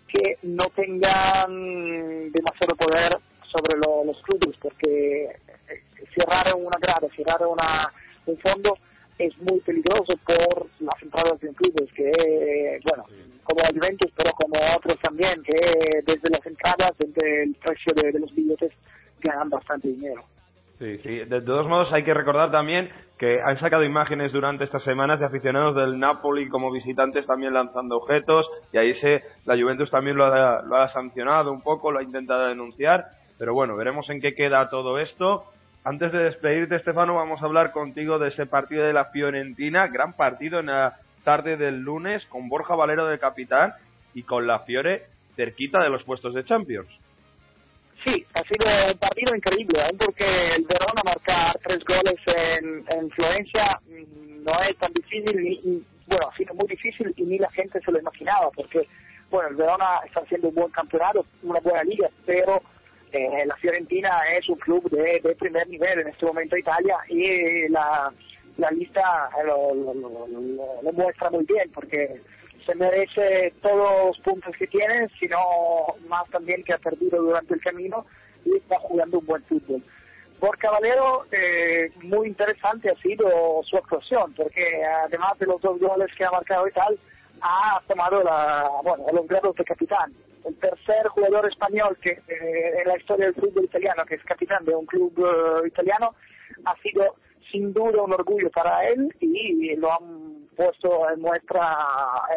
que 0.09 0.39
no 0.43 0.69
tengan 0.71 2.33
demasiado 2.33 2.75
poder 2.77 3.17
sobre 3.53 3.79
los 3.79 4.21
clubes, 4.23 4.57
porque 4.61 5.25
eh, 5.25 5.83
cerrar 6.17 6.55
una 6.55 6.79
grada, 6.81 7.09
cerrar 7.17 7.47
una, 7.47 7.93
un 8.27 8.39
fondo 8.39 8.79
es 9.21 9.37
muy 9.39 9.61
peligroso 9.61 10.15
por 10.25 10.67
las 10.81 11.03
entradas 11.03 11.39
de 11.41 11.53
clubes, 11.53 11.93
que, 11.93 12.81
bueno, 12.89 13.05
como 13.45 13.61
Juventus, 13.69 14.11
pero 14.17 14.33
como 14.33 14.55
otros 14.77 14.99
también, 15.01 15.43
que 15.43 16.01
desde 16.07 16.31
las 16.31 16.47
entradas, 16.47 16.93
desde 16.99 17.43
el 17.43 17.55
precio 17.55 17.93
de, 17.95 18.19
los 18.19 18.35
billetes, 18.35 18.73
ganan 19.21 19.51
bastante 19.51 19.89
dinero. 19.89 20.23
Sí, 20.79 20.97
sí. 21.03 21.19
De 21.27 21.43
todos 21.43 21.69
modos, 21.69 21.93
hay 21.93 22.03
que 22.03 22.15
recordar 22.15 22.51
también 22.51 22.89
que 23.19 23.43
han 23.43 23.61
sacado 23.61 23.85
imágenes 23.85 24.33
durante 24.33 24.65
estas 24.65 24.83
semanas 24.85 25.21
de 25.21 25.27
aficionados 25.27 25.77
del 25.77 25.99
Napoli 25.99 26.49
como 26.49 26.73
visitantes 26.73 27.27
también 27.27 27.53
lanzando 27.53 27.99
objetos 27.99 28.47
y 28.73 28.79
ahí 28.79 28.99
se 29.01 29.23
la 29.45 29.61
Juventus 29.61 29.91
también 29.91 30.17
lo 30.17 30.25
ha, 30.25 30.63
lo 30.63 30.77
ha 30.77 30.91
sancionado 30.95 31.53
un 31.53 31.61
poco, 31.61 31.93
lo 31.93 31.99
ha 31.99 32.03
intentado 32.03 32.49
denunciar, 32.49 33.05
pero 33.39 33.53
bueno, 33.53 33.77
veremos 33.77 34.09
en 34.09 34.23
qué 34.23 34.35
queda 34.35 34.71
todo 34.71 34.99
esto. 34.99 35.45
Antes 35.83 36.13
de 36.13 36.19
despedirte, 36.19 36.77
Estefano, 36.77 37.15
vamos 37.15 37.41
a 37.41 37.47
hablar 37.47 37.73
contigo 37.73 38.19
de 38.19 38.29
ese 38.29 38.45
partido 38.45 38.85
de 38.85 38.93
la 38.93 39.07
Fiorentina, 39.07 39.87
gran 39.89 40.13
partido 40.13 40.61
en 40.61 40.67
la 40.67 40.99
tarde 41.25 41.57
del 41.57 41.81
lunes 41.81 42.23
con 42.27 42.51
Borja 42.51 42.75
Valero 42.75 43.07
de 43.07 43.19
capitán 43.19 43.73
y 44.13 44.25
con 44.25 44.47
la 44.47 44.61
Fiore 44.61 45.07
cerquita 45.37 45.83
de 45.83 45.89
los 45.89 46.03
puestos 46.05 46.35
de 46.35 46.45
Champions. 46.45 46.89
Sí, 48.05 48.27
ha 48.35 48.43
sido 48.43 48.67
un 48.93 48.99
partido 48.99 49.35
increíble, 49.35 49.81
¿eh? 49.81 49.97
porque 49.99 50.25
el 50.57 50.65
Verona 50.65 51.03
marcar 51.03 51.59
tres 51.63 51.83
goles 51.85 52.19
en, 52.27 52.85
en 52.99 53.11
Florencia 53.11 53.79
mm, 53.87 54.45
no 54.45 54.53
es 54.63 54.77
tan 54.77 54.93
difícil, 54.93 55.47
y, 55.47 55.83
bueno, 56.07 56.29
ha 56.31 56.37
sido 56.37 56.55
muy 56.55 56.69
difícil 56.69 57.13
y 57.17 57.23
ni 57.23 57.39
la 57.39 57.51
gente 57.51 57.81
se 57.81 57.93
lo 57.93 57.99
imaginaba, 57.99 58.51
porque, 58.55 58.87
bueno, 59.31 59.49
el 59.49 59.57
Verona 59.57 60.01
está 60.07 60.21
haciendo 60.21 60.49
un 60.49 60.55
buen 60.55 60.71
campeonato, 60.73 61.25
una 61.43 61.61
buena 61.61 61.85
liga, 61.85 62.09
pero 62.27 62.63
eh, 63.13 63.47
la 63.47 63.57
Fiorentina 63.57 64.23
es 64.33 64.49
un 64.49 64.57
club 64.57 64.89
de, 64.91 65.21
primer 65.39 65.69
nivel 65.69 66.01
en 66.01 66.09
este 66.09 66.27
momento 66.27 66.57
en 66.57 66.61
Italia 66.61 66.97
y 67.09 67.69
la, 67.69 68.13
la 68.59 68.71
lista 68.71 69.31
lo, 69.45 69.75
lo 69.75 70.93
muestra 70.93 71.31
muy 71.31 71.45
bien, 71.45 71.71
porque 71.73 72.21
se 72.65 72.75
merece 72.75 73.53
todos 73.63 74.07
los 74.07 74.19
puntos 74.21 74.55
que 74.57 74.67
tiene, 74.67 75.09
sino 75.19 75.39
más 76.09 76.29
también 76.31 76.63
que 76.63 76.73
ha 76.73 76.79
perdido 76.79 77.23
durante 77.23 77.55
el 77.55 77.61
camino 77.61 78.07
y 78.45 78.57
está 78.57 78.79
jugando 78.79 79.19
un 79.19 79.27
buen 79.27 79.43
fútbol. 79.45 79.83
Por 80.39 80.57
Caballero, 80.57 81.27
eh, 81.33 81.93
muy 82.03 82.29
interesante 82.29 82.91
ha 82.91 83.03
sido 83.03 83.61
su 83.63 83.77
actuación, 83.77 84.33
porque 84.35 84.83
además 85.05 85.39
de 85.39 85.47
los 85.47 85.61
dos 85.61 85.79
goles 85.79 86.09
que 86.17 86.25
ha 86.25 86.31
marcado 86.31 86.67
y 86.67 86.73
tal, 86.73 86.99
ha 87.43 87.81
tomado 87.87 88.23
la, 88.23 88.71
bueno, 88.83 89.05
los 89.13 89.27
grados 89.27 89.55
de 89.57 89.65
capitán. 89.65 90.15
El 90.45 90.57
tercer 90.57 91.07
jugador 91.09 91.47
español 91.47 91.97
que 92.01 92.11
eh, 92.11 92.81
en 92.83 92.89
la 92.89 92.97
historia 92.97 93.27
del 93.27 93.35
fútbol 93.35 93.65
italiano, 93.65 94.05
que 94.07 94.15
es 94.15 94.25
capitán 94.25 94.65
de 94.65 94.75
un 94.75 94.87
club 94.87 95.19
uh, 95.19 95.67
italiano, 95.67 96.15
ha 96.65 96.77
sido 96.79 97.17
sin 97.51 97.73
duda 97.73 98.03
un 98.03 98.13
orgullo 98.13 98.51
para 98.51 98.87
él 98.89 99.15
y 99.21 99.75
lo 99.77 99.93
han 99.93 100.49
puesto 100.57 101.11
en 101.11 101.21
muestra 101.21 101.77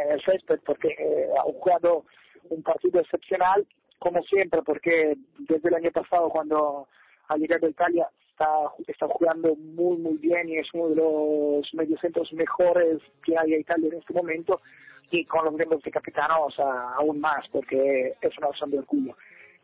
en 0.02 0.14
el 0.14 0.22
césped 0.24 0.60
porque 0.66 0.90
eh, 0.90 1.28
ha 1.38 1.44
jugado 1.44 2.06
un 2.50 2.64
partido 2.64 3.00
excepcional 3.02 3.66
como 4.00 4.22
siempre 4.24 4.62
porque 4.64 5.16
desde 5.40 5.70
el 5.70 5.76
año 5.76 5.92
pasado 5.92 6.30
cuando 6.30 6.88
ha 7.28 7.38
llegado 7.38 7.68
a 7.68 7.70
Italia 7.70 8.10
está, 8.34 8.48
está 8.88 9.08
jugando 9.08 9.56
muy 9.56 9.98
muy 9.98 10.18
bien 10.18 10.50
y 10.50 10.58
es 10.58 10.68
uno 10.74 10.90
de 10.90 10.96
los 10.96 11.74
mediocentros 11.74 12.32
mejores 12.34 13.00
que 13.24 13.38
hay 13.38 13.54
en 13.54 13.62
Italia 13.62 13.90
en 13.92 14.00
este 14.00 14.14
momento 14.14 14.62
y 15.10 15.26
con 15.26 15.46
los 15.46 15.54
miembros 15.54 15.82
de 15.84 15.92
capitano 15.92 16.46
o 16.46 16.52
sea, 16.52 16.96
aún 16.98 17.20
más 17.20 17.48
porque 17.52 18.14
es 18.20 18.38
una 18.38 18.48
razón 18.50 18.72
de 18.72 18.80
orgullo 18.80 19.16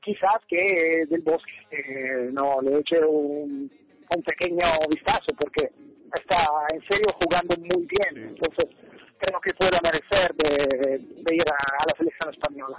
quizás 0.02 0.42
que 0.48 1.06
del 1.10 1.22
bosque 1.22 1.52
eh, 1.72 2.30
no 2.32 2.62
le 2.62 2.80
eche 2.80 3.04
un 3.04 3.70
un 4.16 4.24
pequeño 4.24 4.66
vistazo 4.90 5.34
porque 5.40 5.70
está 6.14 6.46
en 6.74 6.82
serio 6.88 7.08
jugando 7.22 7.56
muy 7.58 7.88
bien. 7.88 8.30
Entonces 8.30 8.66
creo 9.18 9.40
que 9.42 9.54
puede 9.54 9.78
merecer 9.84 10.34
de, 10.36 11.36
ir 11.36 11.44
a, 11.50 11.86
la 11.86 11.94
selección 11.98 12.34
española. 12.34 12.78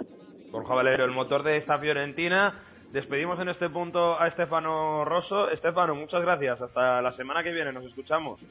Borja 0.51 0.73
Valero, 0.73 1.05
el 1.05 1.11
motor 1.11 1.43
de 1.43 1.57
esta 1.57 1.79
Fiorentina. 1.79 2.70
Despedimos 2.91 3.39
en 3.39 3.47
este 3.47 3.69
punto 3.69 4.19
a 4.19 4.27
Estefano 4.27 5.05
Rosso. 5.05 5.49
Estefano, 5.49 5.95
muchas 5.95 6.21
gracias. 6.21 6.61
Hasta 6.61 7.01
la 7.01 7.13
semana 7.13 7.41
que 7.41 7.51
viene. 7.51 7.71
Nos 7.71 7.85
escuchamos. 7.85 8.41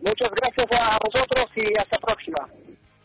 Muchas 0.00 0.30
gracias 0.30 0.66
a 0.80 0.98
vosotros 1.04 1.50
y 1.56 1.76
hasta 1.76 1.98
próxima. 1.98 2.46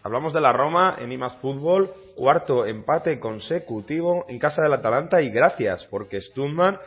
Hablamos 0.04 0.34
de 0.34 0.42
la 0.42 0.54
Roma 0.54 0.96
en 1.00 1.12
IMAS 1.12 1.38
Fútbol, 1.38 1.90
cuarto 2.16 2.66
empate 2.66 3.20
consecutivo 3.20 4.26
en 4.30 4.38
casa 4.38 4.62
del 4.62 4.74
Atalanta 4.74 5.20
y 5.22 5.30
gracias 5.32 5.86
porque 5.90 6.22
Stundman 6.22 6.78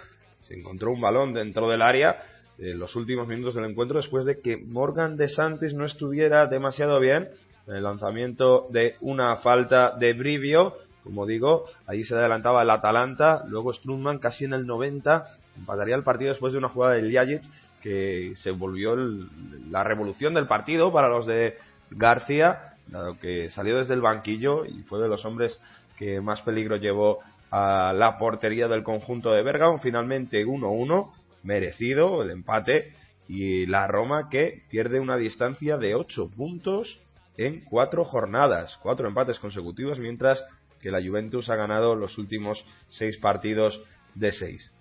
se 0.43 0.55
encontró 0.55 0.93
un 0.93 1.01
balón 1.01 1.35
dentro 1.35 1.69
del 1.69 1.83
área 1.83 2.23
en 2.59 2.79
los 2.79 2.95
últimos 2.95 3.27
minutos 3.27 3.57
del 3.57 3.65
encuentro 3.65 3.97
después 3.97 4.25
de 4.25 4.41
que 4.41 4.57
Morgan 4.57 5.17
de 5.17 5.29
Santis 5.29 5.75
no 5.75 5.85
estuviera 5.85 6.47
demasiado 6.47 7.01
bien 7.01 7.29
en 7.67 7.75
el 7.75 7.83
lanzamiento 7.83 8.69
de 8.71 8.97
una 9.01 9.37
falta 9.39 9.97
de 9.99 10.13
Brivio. 10.13 10.75
Como 11.11 11.27
digo, 11.27 11.65
ahí 11.89 12.05
se 12.05 12.15
adelantaba 12.15 12.63
el 12.63 12.71
Atalanta, 12.71 13.43
luego 13.49 13.73
Strumman 13.73 14.21
casi 14.21 14.45
en 14.45 14.53
el 14.53 14.65
90 14.65 15.27
empataría 15.59 15.97
el 15.97 16.05
partido 16.05 16.31
después 16.31 16.53
de 16.53 16.61
una 16.61 16.69
jugada 16.69 16.95
de 16.95 17.03
Ljajic 17.03 17.43
que 17.83 18.35
se 18.37 18.53
volvió 18.53 18.95
la 18.95 19.83
revolución 19.83 20.35
del 20.35 20.47
partido 20.47 20.93
para 20.93 21.09
los 21.09 21.27
de 21.27 21.59
García, 21.91 22.75
dado 22.87 23.19
que 23.19 23.51
salió 23.51 23.79
desde 23.79 23.95
el 23.95 24.03
banquillo 24.03 24.65
y 24.65 24.85
fue 24.85 25.01
de 25.01 25.09
los 25.09 25.25
hombres 25.25 25.61
que 25.99 26.21
más 26.21 26.43
peligro 26.43 26.77
llevó 26.77 27.19
a 27.51 27.93
la 27.93 28.17
portería 28.17 28.69
del 28.69 28.85
conjunto 28.85 29.33
de 29.33 29.43
Bergamo. 29.43 29.79
Finalmente 29.79 30.47
1-1, 30.47 31.11
merecido 31.43 32.23
el 32.23 32.31
empate 32.31 32.93
y 33.27 33.67
la 33.67 33.89
Roma 33.89 34.29
que 34.31 34.63
pierde 34.71 35.01
una 35.01 35.17
distancia 35.17 35.77
de 35.77 35.97
8 35.97 36.31
puntos 36.37 37.01
en 37.37 37.65
4 37.65 38.05
jornadas, 38.05 38.79
4 38.83 39.09
empates 39.09 39.41
consecutivos, 39.41 39.99
mientras 39.99 40.47
que 40.81 40.91
la 40.91 41.03
Juventus 41.03 41.51
ha 41.51 41.57
ganado 41.57 41.95
los 41.95 42.19
últimos 42.19 42.65
6 42.91 43.19
partidos 43.19 43.83
de 44.15 44.33
6. 44.33 44.73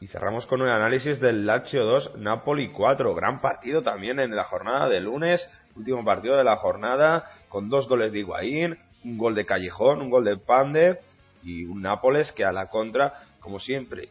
Y 0.00 0.06
cerramos 0.06 0.46
con 0.46 0.62
un 0.62 0.68
análisis 0.68 1.20
del 1.20 1.46
Lazio 1.46 1.84
2, 1.84 2.16
Napoli 2.16 2.70
4. 2.70 3.14
Gran 3.14 3.40
partido 3.40 3.82
también 3.82 4.18
en 4.18 4.34
la 4.34 4.44
jornada 4.44 4.88
de 4.88 5.00
lunes, 5.00 5.46
último 5.76 6.04
partido 6.04 6.36
de 6.36 6.44
la 6.44 6.56
jornada, 6.56 7.30
con 7.48 7.68
dos 7.68 7.86
goles 7.86 8.12
de 8.12 8.20
Higuaín, 8.20 8.78
un 9.04 9.18
gol 9.18 9.34
de 9.34 9.44
Callejón, 9.44 10.00
un 10.00 10.10
gol 10.10 10.24
de 10.24 10.36
Pande 10.36 11.00
y 11.42 11.64
un 11.64 11.82
Nápoles 11.82 12.32
que 12.32 12.44
a 12.44 12.52
la 12.52 12.68
contra, 12.68 13.24
como 13.40 13.60
siempre, 13.60 14.08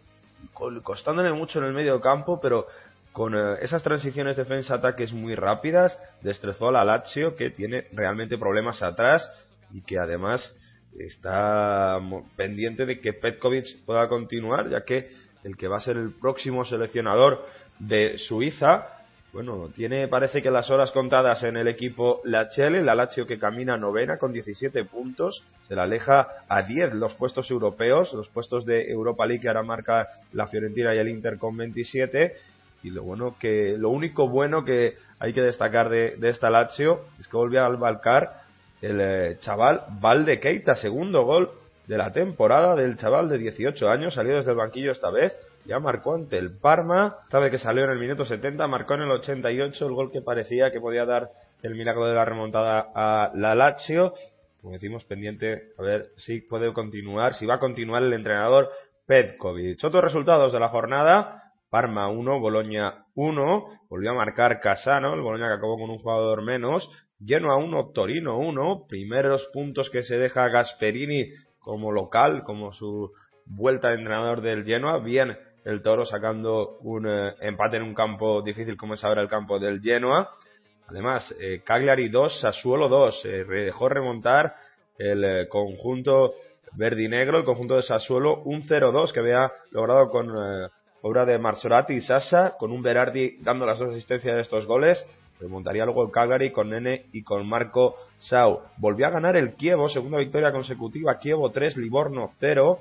costándole 0.84 1.32
mucho 1.32 1.60
en 1.60 1.66
el 1.66 1.74
medio 1.74 2.00
campo, 2.02 2.40
pero 2.40 2.68
con 3.12 3.36
eh, 3.36 3.58
esas 3.62 3.84
transiciones 3.84 4.38
defensa-ataques 4.38 5.14
muy 5.14 5.36
rápidas, 5.36 6.00
destrozó 6.22 6.70
a 6.70 6.72
la 6.72 6.86
Lazio, 6.86 7.36
que 7.36 7.50
tiene 7.50 7.88
realmente 7.92 8.38
problemas 8.38 8.82
atrás 8.84 9.28
y 9.74 9.82
que 9.82 9.98
además 10.00 10.56
está 10.98 12.00
pendiente 12.36 12.86
de 12.86 13.00
que 13.00 13.14
Petkovic 13.14 13.84
pueda 13.86 14.08
continuar, 14.08 14.70
ya 14.70 14.82
que 14.82 15.10
el 15.44 15.56
que 15.56 15.68
va 15.68 15.78
a 15.78 15.82
ser 15.82 15.98
el 15.98 16.12
próximo 16.12 16.66
seleccionador 16.66 17.46
de 17.80 18.18
Suiza 18.18 19.00
bueno, 19.32 19.70
tiene 19.76 20.08
parece 20.08 20.42
que 20.42 20.50
las 20.50 20.72
horas 20.72 20.92
contadas 20.92 21.44
en 21.44 21.56
el 21.56 21.68
equipo 21.68 22.20
Lachele, 22.24 22.82
la 22.82 22.96
Lazio 22.96 23.28
que 23.28 23.38
camina 23.38 23.78
novena 23.78 24.18
con 24.18 24.34
17 24.34 24.86
puntos, 24.86 25.44
se 25.68 25.76
la 25.76 25.84
aleja 25.84 26.28
a 26.48 26.64
10 26.64 26.96
los 26.96 27.14
puestos 27.14 27.52
europeos, 27.52 28.12
los 28.14 28.28
puestos 28.30 28.66
de 28.66 28.90
Europa 28.90 29.28
League 29.28 29.42
que 29.42 29.48
ahora 29.48 29.62
marca 29.62 30.08
la 30.34 30.48
Fiorentina 30.48 30.96
y 30.96 30.98
el 30.98 31.10
Inter 31.10 31.38
con 31.38 31.56
27 31.56 32.38
y 32.82 32.90
lo 32.90 33.04
bueno 33.04 33.36
que 33.40 33.76
lo 33.78 33.90
único 33.90 34.28
bueno 34.28 34.66
que 34.66 34.96
hay 35.20 35.32
que 35.34 35.42
destacar 35.42 35.90
de, 35.90 36.18
esta 36.24 36.50
Lazio 36.50 37.02
es 37.20 37.28
que 37.28 37.38
volvió 37.38 37.64
al 37.64 37.78
balcar 37.78 38.42
el 38.82 39.02
eh, 39.02 39.38
chaval 39.40 39.84
Valde 40.00 40.40
Keita, 40.40 40.76
segundo 40.76 41.24
gol 41.24 41.52
de 41.88 41.98
la 41.98 42.12
temporada 42.12 42.76
del 42.76 42.98
chaval 42.98 43.30
de 43.30 43.38
18 43.38 43.90
años, 43.90 44.14
salió 44.14 44.36
desde 44.36 44.52
el 44.52 44.58
banquillo 44.58 44.92
esta 44.92 45.10
vez 45.10 45.36
ya 45.70 45.80
marcó 45.80 46.16
ante 46.16 46.38
el 46.38 46.58
Parma, 46.58 47.18
sabe 47.30 47.52
que 47.52 47.60
salió 47.60 47.84
en 47.84 47.92
el 47.92 48.00
minuto 48.00 48.26
70, 48.26 48.66
marcó 48.68 48.96
en 48.96 49.02
el 49.02 49.12
88 49.12 49.86
el 49.86 49.94
gol 49.94 50.12
que 50.12 50.22
parecía 50.22 50.72
que 50.72 50.82
podía 50.82 51.06
dar 51.06 51.30
el 51.62 51.76
milagro 51.76 52.08
de 52.08 52.16
la 52.16 52.26
remontada 52.26 52.92
a 52.96 53.32
la 53.36 53.54
Lazio. 53.54 54.14
Como 54.62 54.74
decimos, 54.74 55.06
pendiente 55.06 55.70
a 55.78 55.82
ver 55.84 56.08
si 56.18 56.42
puede 56.42 56.74
continuar, 56.74 57.36
si 57.36 57.46
va 57.46 57.56
a 57.56 57.60
continuar 57.60 58.04
el 58.04 58.14
entrenador 58.14 58.70
Petkovic. 59.06 59.84
Otros 59.84 60.04
resultados 60.04 60.52
de 60.52 60.60
la 60.60 60.70
jornada. 60.70 61.44
Parma 61.70 62.08
1, 62.08 62.40
Boloña 62.40 63.06
1, 63.14 63.66
volvió 63.90 64.10
a 64.10 64.16
marcar 64.16 64.60
Casano, 64.60 65.14
el 65.14 65.22
Boloña 65.22 65.50
que 65.50 65.54
acabó 65.54 65.78
con 65.78 65.92
un 65.92 66.00
jugador 66.00 66.42
menos, 66.42 66.90
Genoa 67.26 67.58
1, 67.58 67.92
Torino 67.94 68.38
1, 68.38 68.86
primeros 68.88 69.46
puntos 69.54 69.90
que 69.90 70.04
se 70.04 70.18
deja 70.18 70.48
Gasperini 70.50 71.30
como 71.60 71.92
local, 71.92 72.44
como 72.44 72.72
su 72.74 73.12
vuelta 73.46 73.90
de 73.90 73.96
entrenador 73.96 74.42
del 74.42 74.64
Genoa, 74.64 75.00
bien 75.00 75.38
el 75.66 75.82
Toro 75.82 76.06
sacando 76.06 76.78
un 76.82 77.08
eh, 77.08 77.34
empate 77.42 77.78
en 77.78 77.84
un 77.84 77.94
campo 77.94 78.42
difícil 78.42 78.78
como 78.78 78.94
es 78.94 79.04
ahora 79.04 79.22
el 79.22 79.28
campo 79.28 79.60
del 79.60 79.82
Genoa. 79.82 80.30
Además, 80.90 81.36
eh, 81.40 81.62
Cagliari 81.64 82.10
2, 82.10 82.40
Sassuolo 82.40 82.90
2, 82.90 83.26
eh, 83.26 83.44
dejó 83.44 83.90
remontar 83.90 84.56
el 84.98 85.24
eh, 85.24 85.48
conjunto 85.48 86.34
verde-negro, 86.74 87.38
el 87.38 87.46
conjunto 87.46 87.76
de 87.76 87.84
Sassuolo, 87.84 88.42
un 88.44 88.64
0-2 88.64 89.12
que 89.12 89.20
había 89.20 89.52
logrado 89.72 90.10
con 90.10 90.30
obra 91.02 91.26
de 91.26 91.38
Marzorati 91.38 91.94
y 91.94 92.02
Sasa, 92.02 92.56
con 92.58 92.72
un 92.72 92.82
Berardi 92.82 93.38
dando 93.42 93.66
las 93.66 93.80
dos 93.80 93.90
asistencias 93.90 94.36
de 94.36 94.42
estos 94.42 94.66
goles. 94.66 95.04
Remontaría 95.40 95.86
luego 95.86 96.04
el 96.04 96.12
Cagliari 96.12 96.52
con 96.52 96.70
Nene 96.70 97.06
y 97.14 97.24
con 97.24 97.48
Marco 97.48 97.96
Sau. 98.20 98.62
Volvió 98.78 99.08
a 99.08 99.12
ganar 99.12 99.38
el 99.38 99.54
Kievo, 99.54 99.88
segunda 99.90 100.18
victoria 100.18 100.52
consecutiva. 100.52 101.18
Kievo 101.20 101.50
3, 101.52 101.78
Livorno 101.78 102.34
0. 102.40 102.80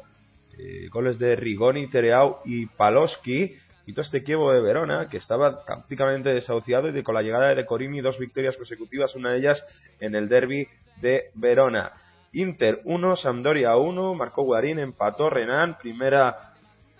Eh, 0.58 0.88
goles 0.90 1.18
de 1.18 1.36
Rigoni, 1.36 1.88
Tereau 1.88 2.38
y 2.44 2.66
Paloski. 2.66 3.54
Todo 3.92 4.02
este 4.02 4.22
Kievo 4.22 4.52
de 4.52 4.60
Verona, 4.60 5.08
que 5.08 5.16
estaba 5.16 5.64
prácticamente 5.64 6.28
desahuciado 6.28 6.88
y 6.88 7.02
con 7.02 7.14
la 7.14 7.22
llegada 7.22 7.54
de 7.54 7.64
Corini 7.64 8.02
dos 8.02 8.18
victorias 8.18 8.56
consecutivas, 8.56 9.14
una 9.14 9.32
de 9.32 9.38
ellas 9.38 9.64
en 9.98 10.14
el 10.14 10.28
derby 10.28 10.68
de 11.00 11.30
Verona. 11.34 11.92
Inter 12.34 12.82
1, 12.84 13.16
Sampdoria 13.16 13.76
1, 13.76 14.14
marcó 14.14 14.42
Guarín, 14.42 14.78
empató 14.78 15.30
Renan, 15.30 15.78
primera, 15.78 16.52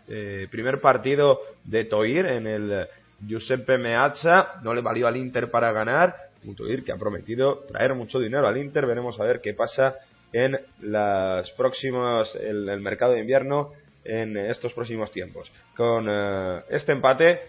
eh, 0.09 0.49
primer 0.51 0.81
partido 0.81 1.41
de 1.65 1.85
Toir 1.85 2.25
en 2.25 2.47
el 2.47 2.89
Giuseppe 3.21 3.79
Meazza, 3.79 4.61
no 4.63 4.75
le 4.75 4.81
valió 4.81 5.07
al 5.07 5.17
Inter 5.17 5.51
para 5.51 5.73
ganar, 5.73 6.15
un 6.45 6.55
Toir 6.55 6.85
que 6.85 6.93
ha 6.93 6.97
prometido 6.97 7.65
traer 7.69 7.95
mucho 7.95 8.19
dinero 8.19 8.47
al 8.47 8.57
Inter, 8.57 8.87
veremos 8.87 9.19
a 9.19 9.25
ver 9.25 9.41
qué 9.41 9.55
pasa 9.55 9.97
en 10.33 10.59
las 10.83 11.51
próximas 11.53 12.35
el, 12.37 12.69
el 12.69 12.81
mercado 12.81 13.13
de 13.13 13.21
invierno 13.21 13.73
en 14.05 14.37
estos 14.37 14.73
próximos 14.73 15.11
tiempos. 15.11 15.53
Con 15.77 16.07
eh, 16.09 16.63
este 16.71 16.93
empate 16.93 17.41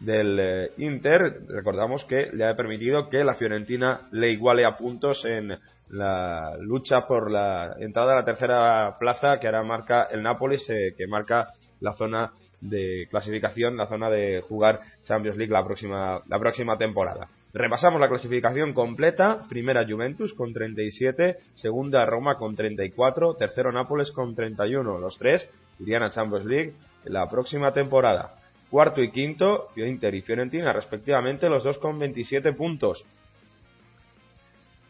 del 0.00 0.38
eh, 0.40 0.70
Inter, 0.78 1.40
recordamos 1.48 2.04
que 2.04 2.30
le 2.32 2.46
ha 2.46 2.56
permitido 2.56 3.08
que 3.08 3.24
la 3.24 3.34
Fiorentina 3.34 4.08
le 4.12 4.30
iguale 4.30 4.64
a 4.64 4.76
puntos 4.76 5.24
en 5.24 5.58
la 5.88 6.56
lucha 6.58 7.06
por 7.06 7.30
la 7.30 7.76
entrada 7.78 8.12
a 8.12 8.16
la 8.16 8.24
tercera 8.24 8.96
plaza 8.98 9.38
que 9.38 9.46
ahora 9.46 9.62
marca 9.62 10.08
el 10.10 10.22
Nápoles, 10.22 10.64
que 10.66 11.06
marca 11.06 11.48
la 11.80 11.92
zona 11.92 12.32
de 12.62 13.08
clasificación, 13.10 13.76
la 13.76 13.86
zona 13.86 14.08
de 14.08 14.40
jugar 14.48 14.80
Champions 15.04 15.36
League 15.36 15.52
la 15.52 15.64
próxima, 15.64 16.22
la 16.28 16.38
próxima 16.38 16.78
temporada. 16.78 17.28
Repasamos 17.52 18.00
la 18.00 18.08
clasificación 18.08 18.72
completa. 18.72 19.44
Primera 19.48 19.84
Juventus 19.86 20.32
con 20.32 20.54
37, 20.54 21.36
segunda 21.54 22.06
Roma 22.06 22.36
con 22.36 22.56
34, 22.56 23.34
tercero 23.34 23.70
Nápoles 23.72 24.10
con 24.12 24.34
31. 24.34 24.98
Los 24.98 25.18
tres 25.18 25.46
irían 25.80 26.02
a 26.02 26.10
Champions 26.10 26.46
League 26.46 26.72
la 27.04 27.28
próxima 27.28 27.74
temporada. 27.74 28.36
Cuarto 28.70 29.02
y 29.02 29.10
quinto, 29.10 29.68
Inter 29.76 30.14
y 30.14 30.22
Fiorentina 30.22 30.72
respectivamente, 30.72 31.50
los 31.50 31.62
dos 31.62 31.76
con 31.76 31.98
27 31.98 32.54
puntos. 32.54 33.04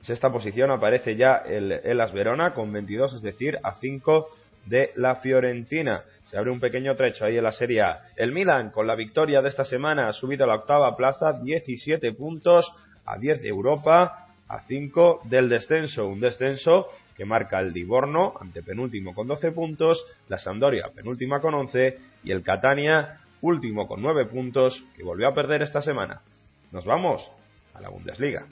Sexta 0.02 0.30
posición 0.30 0.70
aparece 0.70 1.16
ya 1.16 1.36
el 1.36 1.72
Elas 1.72 2.12
Verona 2.12 2.54
con 2.54 2.72
22, 2.72 3.14
es 3.14 3.22
decir, 3.22 3.58
a 3.62 3.74
5 3.74 4.28
de 4.66 4.92
la 4.96 5.16
Fiorentina. 5.16 6.02
Se 6.32 6.38
abre 6.38 6.50
un 6.50 6.60
pequeño 6.60 6.96
trecho 6.96 7.26
ahí 7.26 7.36
en 7.36 7.44
la 7.44 7.52
Serie. 7.52 7.84
El 8.16 8.32
Milan, 8.32 8.70
con 8.70 8.86
la 8.86 8.94
victoria 8.94 9.42
de 9.42 9.50
esta 9.50 9.64
semana, 9.64 10.08
ha 10.08 10.14
subido 10.14 10.44
a 10.44 10.46
la 10.46 10.54
octava 10.54 10.96
plaza, 10.96 11.34
17 11.34 12.14
puntos, 12.14 12.72
a 13.04 13.18
10 13.18 13.42
de 13.42 13.48
Europa, 13.50 14.28
a 14.48 14.60
5 14.60 15.20
del 15.24 15.50
descenso. 15.50 16.06
Un 16.06 16.20
descenso 16.20 16.86
que 17.14 17.26
marca 17.26 17.60
el 17.60 17.74
Livorno, 17.74 18.32
antepenúltimo 18.40 19.14
con 19.14 19.28
12 19.28 19.52
puntos, 19.52 20.02
la 20.28 20.38
Sampdoria, 20.38 20.88
penúltima 20.94 21.38
con 21.38 21.52
11, 21.52 21.98
y 22.24 22.30
el 22.30 22.42
Catania, 22.42 23.20
último 23.42 23.86
con 23.86 24.00
9 24.00 24.24
puntos, 24.24 24.82
que 24.96 25.04
volvió 25.04 25.28
a 25.28 25.34
perder 25.34 25.60
esta 25.60 25.82
semana. 25.82 26.22
Nos 26.70 26.86
vamos 26.86 27.30
a 27.74 27.82
la 27.82 27.90
Bundesliga. 27.90 28.46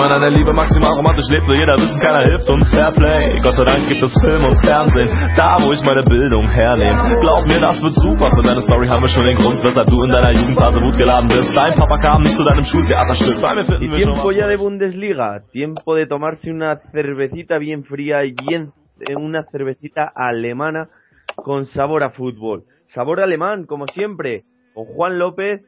Man 0.00 0.12
an 0.12 0.22
der 0.22 0.30
Liebe 0.32 0.52
maximal 0.52 0.96
romantisch 0.96 1.28
lebt, 1.28 1.46
will 1.46 1.60
jeder 1.60 1.76
wissen, 1.76 2.00
keiner 2.00 2.24
hilft 2.24 2.48
uns 2.48 2.64
Fairplay. 2.72 3.36
Gott 3.44 3.52
sei 3.52 3.64
Dank 3.68 3.84
gibt 3.88 4.02
es 4.02 4.12
Film 4.24 4.42
und 4.48 4.56
Fernsehen, 4.64 5.12
da 5.36 5.60
wo 5.60 5.72
ich 5.76 5.82
meine 5.84 6.02
Bildung 6.08 6.48
hernehme. 6.48 7.20
Glaub 7.20 7.44
mir, 7.44 7.60
das 7.60 7.76
wird 7.84 7.92
super, 8.00 8.32
für 8.32 8.40
deine 8.40 8.62
Story 8.62 8.88
haben 8.88 9.02
wir 9.02 9.12
schon 9.12 9.26
den 9.28 9.36
Grund, 9.36 9.60
weshalb 9.62 9.86
du 9.92 10.02
in 10.02 10.10
deiner 10.10 10.32
Jugendphase 10.32 10.80
Wut 10.80 10.96
geladen 10.96 11.28
bist. 11.28 11.52
Dein 11.54 11.74
Papa 11.76 11.98
kam 11.98 12.22
nicht 12.22 12.34
zu 12.34 12.44
deinem 12.44 12.64
Schultheaterstück, 12.64 13.42
weil 13.42 13.56
wir 13.56 13.64
finden 13.64 13.92
y 13.92 13.96
tiempo 13.96 14.30
ya 14.32 14.46
de 14.48 14.56
Bundesliga, 14.56 15.42
tiempo 15.52 15.94
de 15.94 16.06
tomarse 16.06 16.50
una 16.50 16.80
cervecita 16.92 17.58
bien 17.58 17.84
fría 17.84 18.24
y 18.24 18.32
bien 18.32 18.72
eh, 19.00 19.16
una 19.16 19.44
cervecita 19.52 20.10
alemana 20.14 20.88
con 21.36 21.66
sabor 21.76 22.04
a 22.04 22.10
fútbol. 22.10 22.64
Sabor 22.94 23.20
alemán, 23.20 23.66
como 23.66 23.86
siempre, 23.86 24.44
con 24.72 24.86
Juan 24.86 25.18
López 25.18 25.60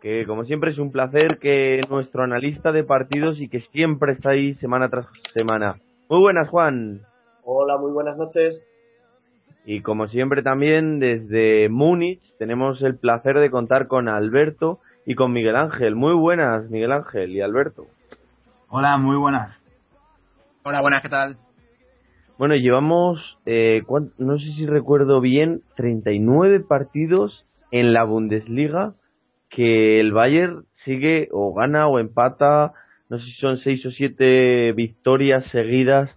que 0.00 0.24
como 0.26 0.44
siempre 0.44 0.70
es 0.70 0.78
un 0.78 0.90
placer 0.90 1.38
que 1.38 1.80
nuestro 1.90 2.22
analista 2.22 2.72
de 2.72 2.84
partidos 2.84 3.40
y 3.40 3.48
que 3.48 3.60
siempre 3.72 4.12
está 4.12 4.30
ahí 4.30 4.54
semana 4.54 4.88
tras 4.88 5.06
semana. 5.34 5.76
Muy 6.08 6.20
buenas, 6.20 6.48
Juan. 6.48 7.02
Hola, 7.44 7.78
muy 7.78 7.92
buenas 7.92 8.16
noches. 8.16 8.60
Y 9.64 9.82
como 9.82 10.08
siempre 10.08 10.42
también 10.42 10.98
desde 10.98 11.68
Múnich 11.68 12.22
tenemos 12.38 12.82
el 12.82 12.96
placer 12.96 13.38
de 13.38 13.50
contar 13.50 13.88
con 13.88 14.08
Alberto 14.08 14.80
y 15.04 15.14
con 15.14 15.32
Miguel 15.32 15.56
Ángel. 15.56 15.96
Muy 15.96 16.14
buenas, 16.14 16.70
Miguel 16.70 16.92
Ángel 16.92 17.30
y 17.30 17.42
Alberto. 17.42 17.86
Hola, 18.68 18.96
muy 18.96 19.16
buenas. 19.16 19.60
Hola, 20.64 20.80
buenas, 20.80 21.02
¿qué 21.02 21.08
tal? 21.08 21.36
Bueno, 22.38 22.54
llevamos, 22.54 23.38
eh, 23.44 23.82
no 24.16 24.38
sé 24.38 24.46
si 24.52 24.66
recuerdo 24.66 25.20
bien, 25.20 25.60
39 25.76 26.60
partidos 26.60 27.44
en 27.70 27.92
la 27.92 28.04
Bundesliga 28.04 28.94
que 29.50 30.00
el 30.00 30.12
Bayern 30.12 30.64
sigue 30.84 31.28
o 31.32 31.52
gana 31.52 31.88
o 31.88 31.98
empata, 31.98 32.72
no 33.08 33.18
sé 33.18 33.24
si 33.26 33.32
son 33.32 33.58
6 33.58 33.86
o 33.86 33.90
7 33.90 34.72
victorias 34.72 35.44
seguidas. 35.50 36.10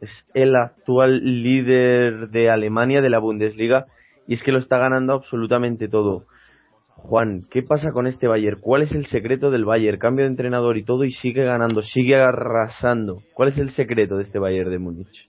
Es 0.00 0.10
el 0.34 0.54
actual 0.56 1.42
líder 1.42 2.28
de 2.30 2.50
Alemania 2.50 3.00
de 3.00 3.08
la 3.08 3.20
Bundesliga 3.20 3.86
y 4.26 4.34
es 4.34 4.42
que 4.42 4.52
lo 4.52 4.58
está 4.58 4.78
ganando 4.78 5.14
absolutamente 5.14 5.88
todo. 5.88 6.24
Juan, 6.96 7.46
¿qué 7.50 7.62
pasa 7.62 7.92
con 7.92 8.06
este 8.06 8.26
Bayern? 8.26 8.60
¿Cuál 8.60 8.82
es 8.82 8.92
el 8.92 9.06
secreto 9.08 9.50
del 9.50 9.64
Bayern? 9.64 9.98
Cambio 9.98 10.24
de 10.24 10.30
entrenador 10.30 10.76
y 10.76 10.84
todo 10.84 11.04
y 11.04 11.12
sigue 11.12 11.44
ganando, 11.44 11.82
sigue 11.82 12.16
arrasando. 12.16 13.22
¿Cuál 13.34 13.50
es 13.50 13.58
el 13.58 13.74
secreto 13.76 14.16
de 14.16 14.24
este 14.24 14.38
Bayern 14.38 14.70
de 14.70 14.78
Múnich? 14.78 15.28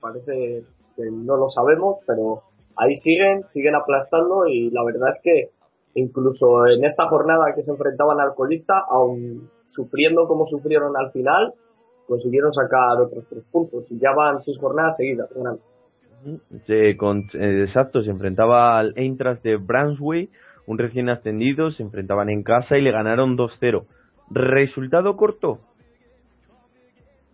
Parece 0.00 0.64
que 0.96 1.02
no 1.12 1.36
lo 1.36 1.50
sabemos, 1.50 1.98
pero 2.06 2.42
ahí 2.76 2.96
siguen, 2.96 3.44
siguen 3.48 3.74
aplastando 3.74 4.46
y 4.46 4.70
la 4.70 4.82
verdad 4.84 5.10
es 5.12 5.20
que 5.22 5.57
incluso 5.98 6.66
en 6.66 6.84
esta 6.84 7.08
jornada 7.08 7.54
que 7.54 7.62
se 7.62 7.70
enfrentaban 7.70 8.20
al 8.20 8.34
colista, 8.34 8.74
aun 8.88 9.50
sufriendo 9.66 10.26
como 10.26 10.46
sufrieron 10.46 10.96
al 10.96 11.10
final, 11.12 11.52
consiguieron 12.06 12.52
sacar 12.52 13.00
otros 13.00 13.24
tres 13.28 13.44
puntos 13.50 13.90
y 13.90 13.98
ya 13.98 14.12
van 14.16 14.40
seis 14.40 14.58
jornadas 14.58 14.96
seguidas 14.96 15.28
ganando. 15.34 15.62
Eh, 16.66 16.96
exacto, 17.64 18.02
se 18.02 18.10
enfrentaba 18.10 18.78
al 18.78 18.92
Eintracht 18.96 19.42
de 19.42 19.56
Brunswick, 19.56 20.30
un 20.66 20.78
recién 20.78 21.08
ascendido, 21.08 21.70
se 21.70 21.82
enfrentaban 21.82 22.28
en 22.28 22.42
casa 22.42 22.76
y 22.76 22.82
le 22.82 22.90
ganaron 22.90 23.36
2-0. 23.36 23.86
¿Resultado 24.30 25.16
corto? 25.16 25.60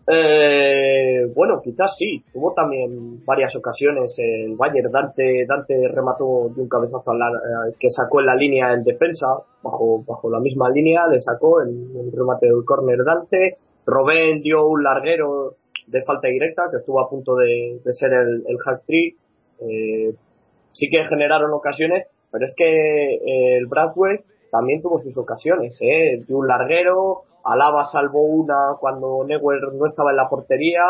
Eh, 0.07 1.27
bueno, 1.35 1.61
quizás 1.63 1.97
sí. 1.99 2.23
Tuvo 2.33 2.53
también 2.53 3.25
varias 3.25 3.55
ocasiones 3.57 4.15
el 4.19 4.55
Bayern. 4.57 4.91
Dante, 4.93 5.47
Dante 5.47 5.89
remató 5.89 6.51
de 6.55 6.63
un 6.63 6.69
cabezazo 6.69 7.11
a 7.11 7.15
la- 7.17 7.29
eh, 7.71 7.75
que 7.79 7.89
sacó 7.91 8.21
en 8.21 8.27
la 8.27 8.35
línea 8.37 8.73
en 8.75 8.85
defensa, 8.85 9.27
bajo, 9.63 10.05
bajo 10.07 10.31
la 10.31 10.41
misma 10.41 10.69
línea, 10.71 11.07
le 11.07 11.21
sacó 11.23 11.63
en 11.63 11.69
el 11.97 12.13
remate 12.13 12.47
del 12.47 12.65
córner 12.65 13.03
Dante. 13.05 13.57
Robén 13.87 14.41
dio 14.43 14.67
un 14.69 14.83
larguero 14.83 15.55
de 15.87 16.03
falta 16.03 16.29
directa 16.29 16.69
que 16.71 16.79
estuvo 16.79 17.01
a 17.01 17.09
punto 17.09 17.35
de, 17.37 17.81
de 17.85 17.95
ser 17.95 18.13
el, 18.13 18.45
el 18.47 18.59
hack 18.59 18.83
trick. 18.87 19.17
Eh, 19.61 20.13
sí 20.73 20.89
que 20.91 21.05
generaron 21.05 21.53
ocasiones, 21.53 22.07
pero 22.31 22.47
es 22.47 22.55
que 22.57 23.15
eh, 23.15 23.57
el 23.59 23.67
Bradway 23.67 24.19
también 24.51 24.83
tuvo 24.83 24.99
sus 24.99 25.17
ocasiones, 25.19 25.79
¿eh? 25.83 26.23
Dio 26.27 26.39
un 26.39 26.47
larguero, 26.49 27.23
Alaba 27.45 27.85
salvó 27.85 28.23
una 28.25 28.77
cuando 28.81 29.25
Neuer 29.27 29.61
no 29.79 29.87
estaba 29.87 30.11
en 30.11 30.17
la 30.17 30.29
portería. 30.29 30.83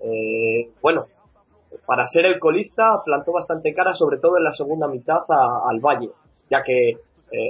Eh, 0.00 0.70
bueno, 0.82 1.06
para 1.86 2.04
ser 2.06 2.26
el 2.26 2.38
colista 2.38 3.02
plantó 3.04 3.32
bastante 3.32 3.72
cara, 3.74 3.92
sobre 3.94 4.18
todo 4.18 4.36
en 4.38 4.44
la 4.44 4.52
segunda 4.52 4.88
mitad 4.88 5.18
a- 5.28 5.68
al 5.68 5.80
Valle, 5.80 6.10
ya 6.50 6.62
que 6.62 6.90
eh, 6.90 6.96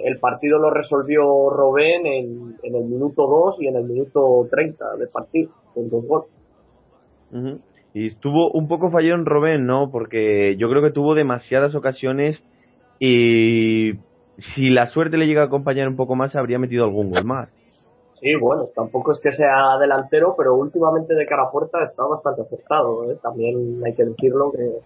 el 0.05 0.19
partido 0.19 0.59
lo 0.59 0.71
resolvió 0.71 1.51
Robén 1.51 2.07
en, 2.07 2.57
el 2.63 2.85
minuto 2.85 3.27
2 3.27 3.61
y 3.61 3.67
en 3.69 3.77
el 3.77 3.85
minuto 3.85 4.47
30 4.51 4.97
del 4.97 5.09
partido, 5.09 5.51
con 5.75 5.91
dos 5.91 6.07
goles. 6.07 6.29
Y 7.93 8.09
estuvo 8.09 8.51
un 8.53 8.67
poco 8.69 8.91
fallón 8.91 9.27
Robén, 9.27 9.67
¿no? 9.67 9.91
Porque 9.91 10.57
yo 10.57 10.69
creo 10.69 10.83
que 10.83 10.91
tuvo 10.91 11.15
demasiadas 11.15 11.75
ocasiones 11.75 12.41
y 12.99 13.93
si 14.55 14.71
la 14.71 14.89
suerte 14.91 15.17
le 15.17 15.27
llega 15.27 15.43
a 15.43 15.47
acompañar 15.47 15.89
un 15.89 15.97
poco 15.97 16.15
más, 16.17 16.35
habría 16.35 16.59
metido 16.59 16.85
algún 16.85 17.11
gol 17.11 17.25
más. 17.25 17.49
Sí, 18.25 18.35
bueno, 18.37 18.71
tampoco 18.75 19.13
es 19.13 19.21
que 19.21 19.33
sea 19.33 19.77
delantero, 19.79 20.35
pero 20.35 20.55
últimamente 20.55 21.15
de 21.15 21.27
cara 21.27 21.43
a 21.43 21.51
puerta 21.51 21.85
está 21.85 22.05
bastante 22.07 22.41
acertado. 22.41 23.13
¿eh? 23.13 23.19
También 23.23 23.83
hay 23.85 23.95
que 23.95 24.07
decirlo 24.07 24.51
que, 24.51 24.79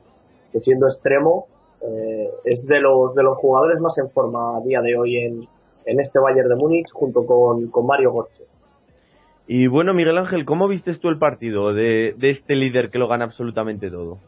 que 0.51 0.59
siendo 0.59 0.89
extremo 0.89 1.47
eh, 1.81 2.31
es 2.45 2.67
de 2.67 2.81
los 2.81 3.15
de 3.15 3.23
los 3.23 3.39
jugadores 3.39 3.81
más 3.81 3.97
en 3.99 4.11
forma 4.11 4.57
a 4.57 4.61
día 4.63 4.81
de 4.81 4.99
hoy 4.99 5.19
en, 5.19 5.49
en 5.87 6.01
este 6.01 6.19
Bayern 6.19 6.49
de 6.49 6.57
Múnich 6.57 6.91
junto 6.93 7.25
con, 7.25 7.69
con 7.71 7.87
Mario 7.87 8.13
Götze. 8.13 8.43
Y 9.47 9.69
bueno, 9.69 9.95
Miguel 9.95 10.19
Ángel, 10.19 10.45
¿cómo 10.45 10.67
vistes 10.67 10.99
tú 10.99 11.09
el 11.09 11.21
partido 11.21 11.73
de, 11.73 12.17
de 12.19 12.31
este 12.31 12.57
líder 12.57 12.91
que 12.91 12.99
lo 12.99 13.07
gana 13.07 13.27
absolutamente 13.27 13.89
todo? 13.89 14.19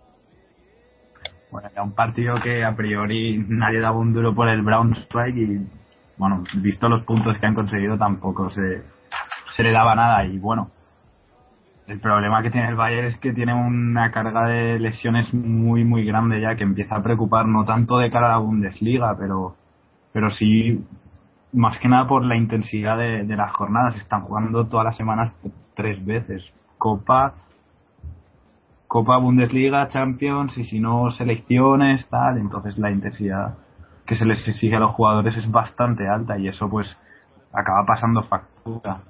Bueno, 1.50 1.68
era 1.72 1.82
un 1.82 1.96
partido 1.96 2.36
que 2.40 2.62
a 2.62 2.76
priori 2.76 3.44
nadie 3.48 3.80
daba 3.80 3.98
un 3.98 4.12
duro 4.12 4.32
por 4.32 4.48
el 4.48 4.62
Braunschweig 4.62 5.36
y, 5.36 5.66
bueno, 6.16 6.44
visto 6.62 6.88
los 6.88 7.02
puntos 7.02 7.36
que 7.38 7.46
han 7.46 7.56
conseguido 7.56 7.98
tampoco 7.98 8.48
se, 8.50 8.99
le 9.62 9.72
daba 9.72 9.94
nada 9.94 10.24
y 10.24 10.38
bueno, 10.38 10.70
el 11.86 12.00
problema 12.00 12.42
que 12.42 12.50
tiene 12.50 12.68
el 12.68 12.76
Bayern 12.76 13.08
es 13.08 13.18
que 13.18 13.32
tiene 13.32 13.52
una 13.52 14.12
carga 14.12 14.46
de 14.46 14.78
lesiones 14.78 15.34
muy 15.34 15.84
muy 15.84 16.04
grande 16.04 16.40
ya 16.40 16.54
que 16.54 16.62
empieza 16.62 16.96
a 16.96 17.02
preocupar 17.02 17.46
no 17.46 17.64
tanto 17.64 17.98
de 17.98 18.10
cara 18.10 18.26
a 18.26 18.30
la 18.30 18.38
Bundesliga, 18.38 19.16
pero 19.18 19.56
pero 20.12 20.30
sí 20.30 20.84
más 21.52 21.78
que 21.78 21.88
nada 21.88 22.06
por 22.06 22.24
la 22.24 22.36
intensidad 22.36 22.96
de, 22.96 23.24
de 23.24 23.36
las 23.36 23.52
jornadas. 23.52 23.96
Están 23.96 24.22
jugando 24.22 24.66
todas 24.66 24.84
las 24.84 24.96
semanas 24.96 25.34
tres 25.74 26.04
veces. 26.04 26.44
Copa, 26.78 27.34
Copa 28.86 29.18
Bundesliga, 29.18 29.88
Champions 29.88 30.56
y 30.58 30.64
si 30.64 30.80
no 30.80 31.10
selecciones, 31.10 32.08
tal. 32.08 32.38
Entonces 32.38 32.78
la 32.78 32.90
intensidad 32.90 33.54
que 34.06 34.16
se 34.16 34.26
les 34.26 34.46
exige 34.46 34.76
a 34.76 34.80
los 34.80 34.92
jugadores 34.92 35.36
es 35.36 35.50
bastante 35.50 36.08
alta 36.08 36.38
y 36.38 36.48
eso 36.48 36.68
pues 36.68 36.96
acaba 37.52 37.84
pasando 37.86 38.22
factura. 38.22 39.02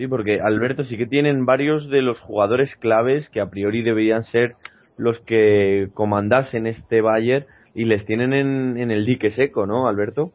Sí, 0.00 0.08
porque 0.08 0.40
Alberto 0.40 0.82
sí 0.84 0.96
que 0.96 1.04
tienen 1.04 1.44
varios 1.44 1.90
de 1.90 2.00
los 2.00 2.18
jugadores 2.20 2.74
claves 2.76 3.28
que 3.28 3.38
a 3.42 3.50
priori 3.50 3.82
deberían 3.82 4.24
ser 4.24 4.56
los 4.96 5.20
que 5.26 5.90
comandasen 5.92 6.66
este 6.66 7.02
Bayern 7.02 7.44
y 7.74 7.84
les 7.84 8.06
tienen 8.06 8.32
en, 8.32 8.90
el 8.90 9.04
dique 9.04 9.32
seco, 9.32 9.66
¿no, 9.66 9.88
Alberto? 9.88 10.32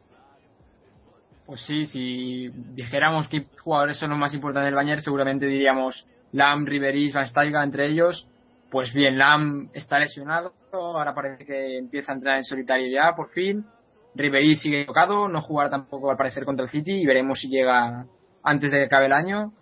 Pues 1.46 1.62
sí, 1.62 1.86
si 1.86 2.48
dijéramos 2.76 3.26
qué 3.26 3.46
jugadores 3.60 3.98
son 3.98 4.10
los 4.10 4.18
más 4.20 4.32
importantes 4.34 4.66
del 4.66 4.76
Bayern, 4.76 5.00
seguramente 5.00 5.46
diríamos 5.46 6.06
Lam, 6.30 6.64
Ribery, 6.64 7.10
Van 7.10 7.26
Steiga 7.26 7.64
entre 7.64 7.88
ellos. 7.88 8.28
Pues 8.70 8.94
bien, 8.94 9.18
Lam 9.18 9.70
está 9.74 9.98
lesionado, 9.98 10.52
ahora 10.72 11.12
parece 11.12 11.44
que 11.44 11.78
empieza 11.78 12.12
a 12.12 12.14
entrar 12.14 12.36
en 12.36 12.44
solidaridad 12.44 13.16
por 13.16 13.30
fin. 13.30 13.66
Ribery 14.14 14.54
sigue 14.54 14.84
tocado, 14.84 15.26
no 15.26 15.42
jugará 15.42 15.70
tampoco 15.70 16.08
al 16.08 16.16
parecer 16.16 16.44
contra 16.44 16.66
el 16.66 16.70
City 16.70 17.00
y 17.00 17.04
veremos 17.04 17.40
si 17.40 17.48
llega 17.48 18.06
antes 18.46 18.70
de 18.70 18.78
que 18.78 18.84
acabe 18.84 19.06
el 19.06 19.12
año. 19.12 19.52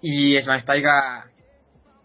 Y 0.00 0.40
Schweinsteiger 0.40 1.24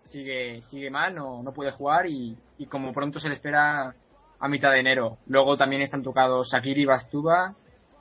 sigue, 0.01 0.61
sigue 0.63 0.89
mal, 0.89 1.15
no, 1.15 1.41
no 1.41 1.53
puede 1.53 1.71
jugar 1.71 2.07
y, 2.07 2.36
y 2.57 2.65
como 2.65 2.91
pronto 2.91 3.19
se 3.19 3.30
le 3.30 3.36
espera 3.36 3.93
a 4.39 4.47
mitad 4.49 4.71
de 4.71 4.80
enero. 4.80 5.17
Luego 5.28 5.55
también 5.55 5.82
están 5.82 6.03
tocados 6.03 6.51
Shakiri 6.51 6.82
y 6.82 6.86
Bastuba. 6.86 7.55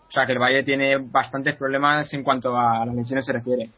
O 0.09 0.11
sea 0.11 0.27
que 0.27 0.33
el 0.33 0.39
Valle 0.39 0.63
tiene 0.63 0.97
bastantes 0.99 1.55
problemas 1.55 2.13
en 2.13 2.25
cuanto 2.25 2.57
a 2.57 2.85
las 2.85 2.95
lesiones 2.95 3.25
se 3.25 3.33
refiere. 3.33 3.71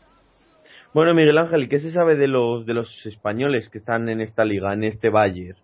Bueno, 0.95 1.13
Miguel 1.13 1.39
Ángel, 1.39 1.69
¿qué 1.69 1.81
se 1.81 1.93
sabe 1.93 2.17
de 2.17 2.27
los 2.27 2.65
de 2.65 2.75
los 2.75 2.89
españoles 3.05 3.69
que 3.69 3.79
están 3.79 4.09
en 4.09 4.21
esta 4.21 4.45
liga, 4.45 4.73
en 4.73 4.85
este 4.85 5.11
Bayern? 5.11 5.59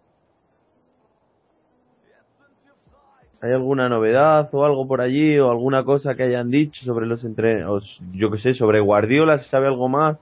¿Hay 3.43 3.51
alguna 3.51 3.89
novedad 3.89 4.49
o 4.53 4.65
algo 4.65 4.87
por 4.87 5.01
allí 5.01 5.37
o 5.41 5.51
alguna 5.51 5.83
cosa 5.83 6.15
que 6.15 6.23
hayan 6.23 6.49
dicho 6.49 6.85
sobre 6.85 7.07
los 7.07 7.25
entrenos? 7.25 8.01
Yo 8.13 8.31
qué 8.31 8.39
sé, 8.39 8.55
sobre 8.55 8.79
Guardiola, 8.79 9.39
¿se 9.39 9.51
sabe 9.51 9.67
algo 9.67 9.89
más 9.89 10.17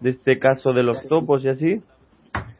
de 0.00 0.10
este 0.10 0.38
caso 0.38 0.74
de 0.74 0.82
los 0.82 1.08
topos 1.08 1.42
y 1.44 1.48
así? 1.48 1.82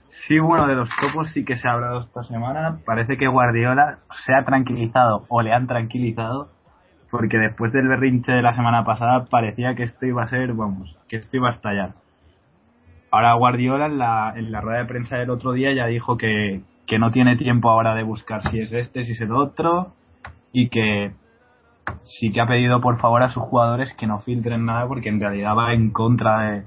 Sí, 0.06 0.38
bueno, 0.38 0.66
de 0.66 0.76
los 0.76 0.88
topos 0.98 1.30
sí 1.32 1.44
que 1.44 1.56
se 1.56 1.68
ha 1.68 1.72
hablado 1.72 2.00
esta 2.00 2.22
semana. 2.22 2.78
Parece 2.86 3.18
que 3.18 3.28
Guardiola 3.28 3.98
se 4.24 4.32
ha 4.32 4.46
tranquilizado 4.46 5.26
o 5.28 5.42
le 5.42 5.52
han 5.52 5.66
tranquilizado 5.66 6.48
porque 7.10 7.36
después 7.36 7.70
del 7.74 7.88
berrinche 7.88 8.32
de 8.32 8.40
la 8.40 8.54
semana 8.54 8.84
pasada 8.84 9.26
parecía 9.26 9.74
que 9.74 9.82
esto 9.82 10.06
iba 10.06 10.22
a 10.22 10.26
ser, 10.26 10.54
vamos, 10.54 10.96
que 11.08 11.16
esto 11.16 11.36
iba 11.36 11.48
a 11.48 11.52
estallar. 11.52 11.92
Ahora 13.10 13.34
Guardiola 13.34 13.86
en 13.86 13.98
la, 13.98 14.32
en 14.34 14.52
la 14.52 14.62
rueda 14.62 14.78
de 14.78 14.86
prensa 14.86 15.16
del 15.18 15.28
otro 15.28 15.52
día 15.52 15.74
ya 15.74 15.86
dijo 15.86 16.16
que, 16.16 16.62
que 16.88 16.98
no 16.98 17.12
tiene 17.12 17.36
tiempo 17.36 17.70
ahora 17.70 17.94
de 17.94 18.02
buscar 18.02 18.42
si 18.50 18.60
es 18.60 18.72
este, 18.72 19.04
si 19.04 19.12
es 19.12 19.20
el 19.20 19.32
otro 19.32 19.92
y 20.52 20.70
que 20.70 21.12
sí 22.04 22.32
que 22.32 22.40
ha 22.40 22.46
pedido 22.46 22.80
por 22.80 22.98
favor 22.98 23.22
a 23.22 23.28
sus 23.28 23.42
jugadores 23.42 23.94
que 23.94 24.06
no 24.06 24.20
filtren 24.20 24.64
nada 24.64 24.88
porque 24.88 25.10
en 25.10 25.20
realidad 25.20 25.54
va 25.56 25.74
en 25.74 25.90
contra 25.90 26.64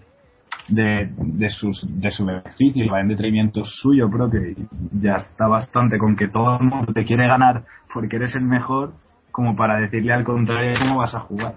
de, 0.68 1.10
de, 1.18 1.50
sus, 1.50 1.86
de 2.00 2.12
su 2.12 2.24
beneficio 2.24 2.86
y 2.86 2.88
va 2.88 3.02
en 3.02 3.08
detrimento 3.08 3.64
suyo 3.66 4.10
propio 4.10 4.48
y 4.48 4.56
ya 5.02 5.16
está 5.16 5.48
bastante 5.48 5.98
con 5.98 6.16
que 6.16 6.28
todo 6.28 6.60
el 6.60 6.68
mundo 6.68 6.94
te 6.94 7.04
quiere 7.04 7.28
ganar 7.28 7.64
porque 7.92 8.18
eres 8.18 8.36
el 8.36 8.44
mejor 8.44 8.94
como 9.32 9.56
para 9.56 9.80
decirle 9.80 10.14
al 10.14 10.24
contrario 10.24 10.78
cómo 10.80 11.00
vas 11.00 11.16
a 11.16 11.22
jugar. 11.22 11.56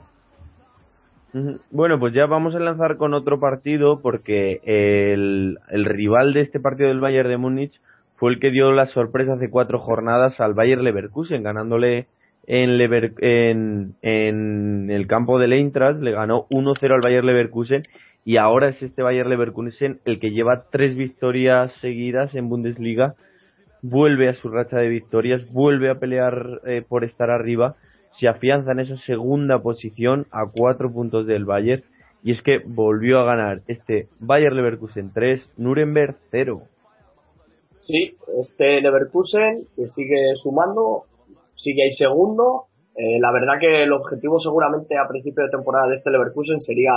Bueno, 1.72 1.98
pues 1.98 2.14
ya 2.14 2.26
vamos 2.26 2.54
a 2.54 2.60
lanzar 2.60 2.96
con 2.96 3.12
otro 3.12 3.40
partido 3.40 4.00
porque 4.00 4.60
el, 4.64 5.58
el 5.68 5.84
rival 5.84 6.32
de 6.32 6.42
este 6.42 6.60
partido 6.60 6.88
del 6.88 7.00
Bayern 7.00 7.28
de 7.28 7.36
Múnich 7.36 7.80
fue 8.24 8.32
el 8.32 8.40
que 8.40 8.50
dio 8.50 8.72
la 8.72 8.86
sorpresa 8.86 9.34
hace 9.34 9.50
cuatro 9.50 9.78
jornadas 9.78 10.40
al 10.40 10.54
Bayern 10.54 10.82
Leverkusen, 10.82 11.42
ganándole 11.42 12.06
en, 12.46 12.78
Lever- 12.78 13.12
en, 13.20 14.90
el 14.90 15.06
campo 15.06 15.38
del 15.38 15.52
Eintracht, 15.52 16.00
le 16.00 16.12
ganó 16.12 16.46
1-0 16.48 16.90
al 16.90 17.02
Bayern 17.04 17.26
Leverkusen 17.26 17.82
y 18.24 18.38
ahora 18.38 18.68
es 18.70 18.80
este 18.82 19.02
Bayern 19.02 19.28
Leverkusen 19.28 20.00
el 20.06 20.20
que 20.20 20.30
lleva 20.30 20.64
tres 20.72 20.96
victorias 20.96 21.70
seguidas 21.82 22.34
en 22.34 22.48
Bundesliga, 22.48 23.14
vuelve 23.82 24.30
a 24.30 24.34
su 24.36 24.48
racha 24.48 24.78
de 24.78 24.88
victorias, 24.88 25.42
vuelve 25.52 25.90
a 25.90 25.96
pelear 25.98 26.62
eh, 26.64 26.82
por 26.88 27.04
estar 27.04 27.28
arriba, 27.28 27.76
se 28.18 28.26
afianza 28.26 28.72
en 28.72 28.80
esa 28.80 28.96
segunda 29.04 29.58
posición 29.58 30.28
a 30.30 30.46
cuatro 30.50 30.90
puntos 30.90 31.26
del 31.26 31.44
Bayern 31.44 31.82
y 32.22 32.32
es 32.32 32.40
que 32.40 32.62
volvió 32.64 33.20
a 33.20 33.24
ganar 33.26 33.60
este 33.68 34.08
Bayern 34.18 34.56
Leverkusen 34.56 35.12
3, 35.12 35.42
Nuremberg 35.58 36.16
0. 36.30 36.62
Sí, 37.84 38.16
este 38.40 38.80
Leverkusen 38.80 39.66
que 39.76 39.88
sigue 39.88 40.34
sumando, 40.36 41.02
sigue 41.54 41.82
ahí 41.82 41.92
segundo. 41.92 42.64
Eh, 42.96 43.20
la 43.20 43.30
verdad 43.30 43.60
que 43.60 43.82
el 43.82 43.92
objetivo 43.92 44.38
seguramente 44.40 44.96
a 44.96 45.06
principio 45.06 45.44
de 45.44 45.50
temporada 45.50 45.88
de 45.88 45.96
este 45.96 46.10
Leverkusen 46.10 46.62
sería 46.62 46.92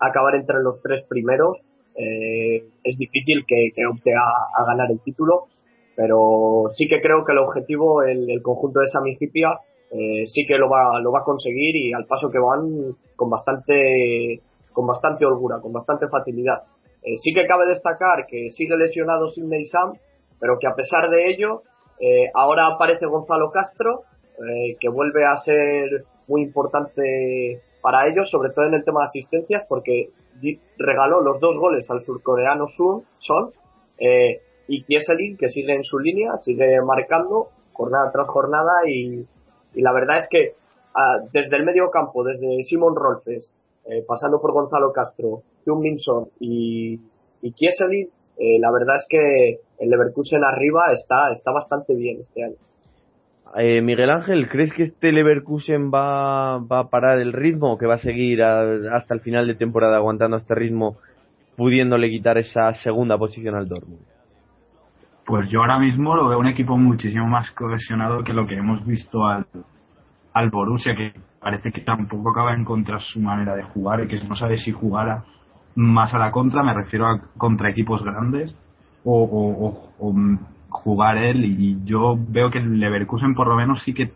acabar 0.00 0.34
entre 0.36 0.62
los 0.62 0.80
tres 0.80 1.04
primeros. 1.06 1.58
Eh, 1.94 2.64
es 2.82 2.96
difícil 2.96 3.44
que, 3.46 3.72
opte 3.86 4.14
a, 4.14 4.64
ganar 4.64 4.90
el 4.90 5.00
título, 5.00 5.48
pero 5.94 6.64
sí 6.70 6.88
que 6.88 7.02
creo 7.02 7.26
que 7.26 7.32
el 7.32 7.38
objetivo, 7.38 8.02
el, 8.02 8.40
conjunto 8.40 8.80
de 8.80 8.88
Sami 8.88 9.18
Hipia, 9.20 9.58
eh, 9.90 10.24
sí 10.26 10.46
que 10.46 10.56
lo 10.56 10.70
va, 10.70 10.98
lo 11.00 11.12
va 11.12 11.18
a 11.18 11.24
conseguir 11.24 11.76
y 11.76 11.92
al 11.92 12.06
paso 12.06 12.30
que 12.30 12.38
van 12.38 12.96
con 13.16 13.28
bastante, 13.28 14.40
con 14.72 14.86
bastante 14.86 15.26
holgura, 15.26 15.60
con 15.60 15.74
bastante 15.74 16.08
facilidad. 16.08 16.62
Eh, 17.02 17.18
sí 17.18 17.34
que 17.34 17.46
cabe 17.46 17.66
destacar 17.66 18.26
que 18.26 18.48
sigue 18.48 18.78
lesionado 18.78 19.28
Sidney 19.28 19.66
Sam, 19.66 19.92
pero 20.42 20.58
que 20.58 20.66
a 20.66 20.74
pesar 20.74 21.08
de 21.08 21.30
ello, 21.30 21.62
eh, 22.00 22.28
ahora 22.34 22.66
aparece 22.66 23.06
Gonzalo 23.06 23.52
Castro, 23.52 24.02
eh, 24.38 24.76
que 24.80 24.88
vuelve 24.88 25.24
a 25.24 25.36
ser 25.36 26.02
muy 26.26 26.42
importante 26.42 27.62
para 27.80 28.08
ellos, 28.08 28.28
sobre 28.28 28.50
todo 28.50 28.66
en 28.66 28.74
el 28.74 28.84
tema 28.84 29.02
de 29.02 29.04
asistencias, 29.04 29.64
porque 29.68 30.08
regaló 30.78 31.20
los 31.20 31.38
dos 31.38 31.56
goles 31.60 31.88
al 31.92 32.00
surcoreano 32.00 32.66
Sun, 32.66 33.04
Son, 33.18 33.50
eh, 33.98 34.40
y 34.66 34.82
Kieselin, 34.82 35.36
que 35.36 35.48
sigue 35.48 35.76
en 35.76 35.84
su 35.84 36.00
línea, 36.00 36.36
sigue 36.38 36.82
marcando 36.82 37.50
jornada 37.72 38.10
tras 38.10 38.26
jornada, 38.26 38.72
y, 38.88 39.24
y 39.74 39.80
la 39.80 39.92
verdad 39.92 40.18
es 40.18 40.26
que 40.28 40.54
ah, 40.96 41.18
desde 41.32 41.56
el 41.56 41.64
medio 41.64 41.88
campo, 41.92 42.24
desde 42.24 42.64
Simon 42.64 42.96
Rolfes, 42.96 43.48
eh, 43.84 44.02
pasando 44.04 44.40
por 44.40 44.52
Gonzalo 44.52 44.92
Castro, 44.92 45.42
Hyun 45.64 45.78
Min 45.78 46.00
Son 46.00 46.30
y, 46.40 46.98
y 47.42 47.52
Kieselin, 47.52 48.08
eh, 48.38 48.58
la 48.60 48.70
verdad 48.72 48.96
es 48.96 49.06
que 49.08 49.56
el 49.78 49.90
Leverkusen 49.90 50.42
arriba 50.44 50.92
está, 50.92 51.30
está 51.32 51.52
bastante 51.52 51.94
bien 51.94 52.18
este 52.20 52.44
año. 52.44 52.54
Eh, 53.56 53.82
Miguel 53.82 54.10
Ángel, 54.10 54.48
¿crees 54.48 54.72
que 54.72 54.84
este 54.84 55.12
Leverkusen 55.12 55.90
va, 55.92 56.58
va 56.58 56.78
a 56.80 56.88
parar 56.88 57.18
el 57.18 57.32
ritmo 57.32 57.72
o 57.72 57.78
que 57.78 57.86
va 57.86 57.96
a 57.96 57.98
seguir 57.98 58.42
a- 58.42 58.96
hasta 58.96 59.14
el 59.14 59.20
final 59.20 59.46
de 59.46 59.54
temporada 59.54 59.96
aguantando 59.96 60.38
este 60.38 60.54
ritmo, 60.54 60.96
pudiéndole 61.56 62.08
quitar 62.08 62.38
esa 62.38 62.72
segunda 62.82 63.18
posición 63.18 63.54
al 63.54 63.68
Dortmund? 63.68 64.00
Pues 65.26 65.48
yo 65.50 65.60
ahora 65.60 65.78
mismo 65.78 66.16
lo 66.16 66.28
veo 66.28 66.38
un 66.38 66.48
equipo 66.48 66.76
muchísimo 66.78 67.26
más 67.26 67.50
cohesionado 67.50 68.24
que 68.24 68.32
lo 68.32 68.46
que 68.46 68.56
hemos 68.56 68.84
visto 68.86 69.24
al, 69.26 69.46
al 70.32 70.50
Borussia, 70.50 70.96
que 70.96 71.12
parece 71.38 71.70
que 71.70 71.82
tampoco 71.82 72.30
acaba 72.30 72.52
de 72.52 72.60
encontrar 72.60 73.00
su 73.00 73.20
manera 73.20 73.54
de 73.54 73.62
jugar 73.64 74.00
y 74.02 74.08
que 74.08 74.20
no 74.26 74.34
sabe 74.34 74.56
si 74.56 74.72
jugar 74.72 75.22
más 75.74 76.12
a 76.14 76.18
la 76.18 76.30
contra, 76.30 76.62
me 76.62 76.74
refiero 76.74 77.06
a 77.06 77.20
contra 77.36 77.70
equipos 77.70 78.02
grandes, 78.02 78.54
o, 79.04 79.88
o- 79.98 80.12
mm, 80.12 80.38
jugar 80.68 81.18
él. 81.18 81.44
Y 81.44 81.78
yo 81.84 82.16
veo 82.28 82.50
que 82.50 82.58
el 82.58 82.78
Leverkusen 82.78 83.34
por 83.34 83.46
lo 83.48 83.56
menos 83.56 83.82
sí 83.84 83.94
que 83.94 84.12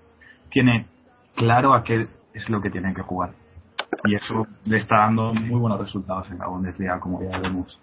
tiene 0.50 0.86
claro 1.34 1.74
a 1.74 1.84
qué 1.84 2.06
es 2.34 2.48
lo 2.50 2.60
que 2.60 2.70
tiene 2.70 2.94
que 2.94 3.02
jugar. 3.02 3.30
Y 4.04 4.14
eso 4.14 4.46
le 4.64 4.78
está 4.78 4.96
dando 4.98 5.32
muy 5.34 5.58
buenos 5.58 5.80
resultados 5.80 6.30
en 6.30 6.38
la 6.38 6.46
Bundesliga, 6.48 7.00
como 7.00 7.22
ya 7.22 7.38
vemos. 7.40 7.78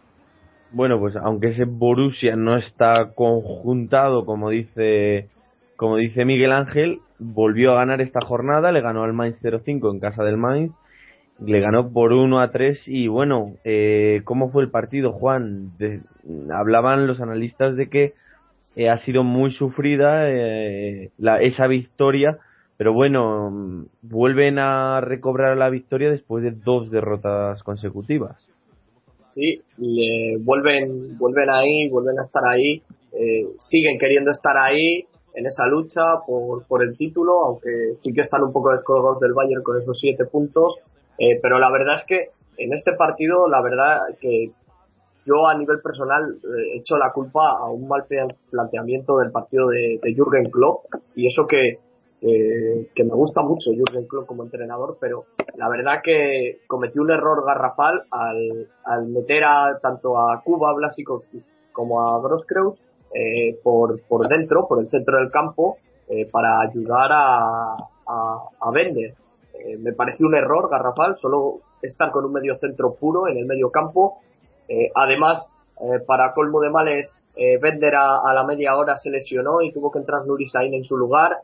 Bueno, 0.72 1.00
pues 1.00 1.16
aunque 1.16 1.50
ese 1.50 1.66
Borussia 1.66 2.36
no 2.36 2.58
está 2.58 3.12
conjuntado, 3.14 4.26
como 4.26 4.50
dice, 4.50 5.30
como 5.76 5.98
dice 5.98 6.26
Miguel 6.26 6.52
Ángel, 6.52 7.00
volvió 7.20 7.72
a 7.74 7.76
ganar 7.76 8.02
esta 8.02 8.26
jornada, 8.26 8.72
le 8.72 8.82
ganó 8.82 9.04
al 9.04 9.14
Mainz 9.14 9.38
0-5 9.42 9.92
en 9.92 10.00
casa 10.00 10.24
del 10.24 10.38
Mainz, 10.38 10.72
le 11.40 11.60
ganó 11.60 11.92
por 11.92 12.14
1 12.14 12.40
a 12.40 12.52
3 12.52 12.80
y 12.88 13.08
bueno, 13.08 13.54
eh, 13.64 14.22
¿cómo 14.24 14.52
fue 14.52 14.64
el 14.64 14.70
partido, 14.70 15.12
Juan? 15.12 15.72
Hablaban 16.52 17.08
los 17.08 17.20
analistas 17.20 17.76
de 17.76 17.90
que 17.90 18.14
eh, 18.76 18.90
ha 18.90 19.04
sido 19.06 19.24
muy 19.24 19.52
sufrida 19.52 20.30
eh, 20.32 21.12
la, 21.18 21.42
esa 21.42 21.68
victoria, 21.68 22.40
pero 22.78 22.94
bueno, 22.94 23.86
vuelven 24.02 24.58
a 24.58 25.00
recobrar 25.02 25.58
la 25.58 25.70
victoria 25.70 26.10
después 26.10 26.44
de 26.44 26.52
dos 26.52 26.90
derrotas 26.90 27.62
consecutivas. 27.64 28.38
Sí, 29.30 29.62
vuelven, 30.42 31.18
vuelven 31.18 31.50
ahí, 31.50 31.90
vuelven 31.90 32.20
a 32.20 32.24
estar 32.24 32.44
ahí, 32.46 32.82
eh, 33.14 33.48
siguen 33.60 33.98
queriendo 34.00 34.32
estar 34.32 34.56
ahí 34.58 35.06
en 35.36 35.46
esa 35.46 35.66
lucha 35.68 36.02
por, 36.26 36.66
por 36.68 36.84
el 36.84 36.96
título, 36.98 37.44
aunque 37.44 37.96
sí 38.02 38.14
que 38.14 38.22
están 38.22 38.44
un 38.44 38.54
poco 38.54 38.72
descolgados 38.72 39.20
del 39.20 39.34
Bayern 39.34 39.64
con 39.64 39.82
esos 39.82 40.00
siete 40.00 40.26
puntos, 40.26 40.76
eh, 41.18 41.40
pero 41.42 41.60
la 41.60 41.72
verdad 41.72 41.94
es 41.96 42.06
que 42.08 42.30
en 42.58 42.74
este 42.74 42.94
partido, 42.94 43.48
la 43.48 43.62
verdad 43.62 44.00
que 44.22 44.52
yo 45.26 45.48
a 45.48 45.56
nivel 45.56 45.80
personal 45.82 46.36
eh, 46.44 46.78
echo 46.78 46.98
la 46.98 47.12
culpa 47.12 47.58
a 47.58 47.70
un 47.70 47.88
mal 47.88 48.04
plan- 48.06 48.36
planteamiento 48.52 49.18
del 49.18 49.32
partido 49.32 49.70
de, 49.70 50.00
de 50.02 50.14
Jürgen 50.14 50.52
Klopp 50.52 50.86
y 51.16 51.28
eso 51.28 51.48
que, 51.48 51.80
eh, 52.22 52.88
que 52.94 53.04
me 53.04 53.14
gusta 53.14 53.42
mucho 53.42 53.72
Jürgen 53.72 54.08
Klopp 54.08 54.26
como 54.28 54.44
entrenador, 54.44 54.98
pero 55.00 55.26
la 55.56 55.70
verdad 55.70 56.02
que 56.04 56.60
cometió 56.68 57.02
un 57.02 57.12
error 57.12 57.46
garrafal 57.46 58.04
al, 58.12 58.68
al 58.86 59.08
meter 59.08 59.44
a 59.46 59.80
tanto 59.82 60.18
a 60.20 60.42
Cuba, 60.44 60.74
Blásico 60.74 61.24
como 61.72 62.02
a 62.02 62.22
Grosskreutz 62.22 62.80
eh, 63.14 63.58
por, 63.64 64.02
por 64.08 64.28
dentro, 64.28 64.68
por 64.68 64.80
el 64.80 64.90
centro 64.90 65.18
del 65.18 65.32
campo, 65.32 65.78
eh, 66.10 66.28
para 66.30 66.60
ayudar 66.62 67.12
a, 67.12 67.74
a, 68.08 68.40
a 68.60 68.72
Bender. 68.72 69.14
Eh, 69.54 69.78
me 69.78 69.94
pareció 69.94 70.28
un 70.28 70.36
error 70.36 70.70
garrafal 70.70 71.18
solo 71.18 71.60
estar 71.82 72.12
con 72.12 72.26
un 72.26 72.34
medio 72.34 72.58
centro 72.58 72.96
puro 72.96 73.28
en 73.28 73.38
el 73.38 73.46
medio 73.46 73.70
campo. 73.70 74.20
Eh, 74.68 74.92
además, 74.96 75.52
eh, 75.82 76.00
para 76.06 76.34
colmo 76.34 76.60
de 76.62 76.70
males, 76.70 77.14
eh, 77.36 77.58
Bender 77.60 77.96
a, 77.96 78.22
a 78.26 78.34
la 78.34 78.44
media 78.44 78.76
hora 78.76 78.96
se 78.96 79.10
lesionó 79.10 79.62
y 79.62 79.72
tuvo 79.72 79.92
que 79.92 80.00
entrar 80.00 80.26
Nuri 80.26 80.48
Sahin 80.48 80.74
en 80.74 80.84
su 80.84 80.98
lugar. 80.98 81.38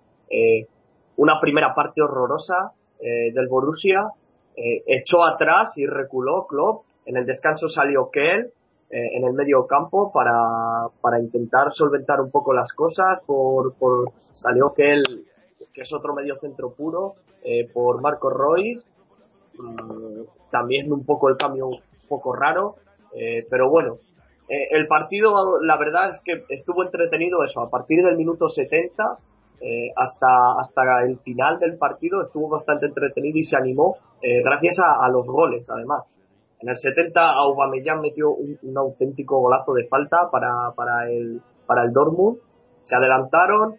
Una 1.18 1.42
primera 1.42 1.74
parte 1.74 2.02
horrorosa 2.04 2.72
del 3.00 3.48
Borussia. 3.48 4.12
Echó 4.56 5.24
atrás 5.26 5.76
y 5.78 5.88
reculó 5.88 6.46
Klopp. 6.46 6.84
En 7.06 7.18
el 7.18 7.26
descanso 7.26 7.68
salió 7.68 8.12
Kell 8.12 8.52
en 8.92 9.24
el 9.24 9.34
medio 9.34 9.66
campo 9.66 10.12
para, 10.14 10.88
para 11.02 11.20
intentar 11.20 11.74
solventar 11.74 12.22
un 12.22 12.30
poco 12.30 12.54
las 12.54 12.72
cosas. 12.74 13.22
Por, 13.26 13.74
por 13.74 14.12
salió 14.36 14.72
Kell, 14.76 15.04
es 15.82 15.94
otro 15.94 16.14
medio 16.14 16.38
centro 16.40 16.74
puro, 16.74 17.16
eh, 17.44 17.68
por 17.74 18.02
Marco 18.02 18.30
Royce. 18.30 18.84
Mm, 19.58 20.22
también 20.52 20.92
un 20.92 21.06
poco 21.06 21.30
el 21.30 21.38
cambio 21.38 21.68
un 21.68 21.82
poco 22.08 22.34
raro. 22.34 22.76
Eh, 23.14 23.46
pero 23.50 23.70
bueno, 23.70 23.98
eh, 24.48 24.68
el 24.72 24.88
partido, 24.88 25.62
la 25.62 25.78
verdad 25.78 26.12
es 26.12 26.22
que 26.24 26.44
estuvo 26.50 26.84
entretenido 26.84 27.44
eso. 27.44 27.62
A 27.62 27.70
partir 27.70 28.04
del 28.04 28.18
minuto 28.18 28.50
70 28.50 29.18
eh, 29.62 29.92
hasta, 29.96 30.60
hasta 30.60 31.04
el 31.04 31.20
final 31.20 31.60
del 31.60 31.78
partido 31.78 32.22
estuvo 32.22 32.50
bastante 32.50 32.86
entretenido 32.86 33.38
y 33.38 33.44
se 33.44 33.58
animó 33.58 33.98
gracias 34.22 34.78
a, 34.80 35.08
los 35.10 35.26
goles, 35.26 35.66
además. 35.70 36.04
En 36.60 36.68
el 36.68 36.78
70 36.78 37.22
Aubameyang 37.22 38.02
metió 38.02 38.32
un, 38.32 38.60
un 38.64 38.78
auténtico 38.78 39.40
golazo 39.40 39.74
de 39.74 39.88
falta 39.88 40.30
para, 40.30 40.72
para, 40.76 41.10
el, 41.10 41.42
para 41.66 41.84
el 41.84 41.94
Dortmund. 41.94 42.38
Se 42.84 42.98
adelantaron. 42.98 43.76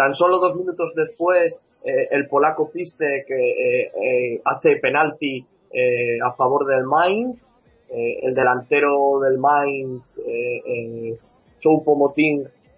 Tan 0.00 0.14
solo 0.14 0.38
dos 0.38 0.56
minutos 0.56 0.94
después, 0.96 1.62
eh, 1.84 2.08
el 2.10 2.26
polaco 2.26 2.70
Piste 2.70 3.04
eh, 3.18 3.92
eh, 3.92 4.40
hace 4.46 4.76
penalti 4.76 5.44
a 6.24 6.32
favor 6.32 6.64
del 6.66 6.84
Mainz. 6.84 7.38
El 8.26 8.34
delantero 8.34 9.18
del 9.20 9.36
Mainz, 9.38 10.02
eh, 10.26 10.62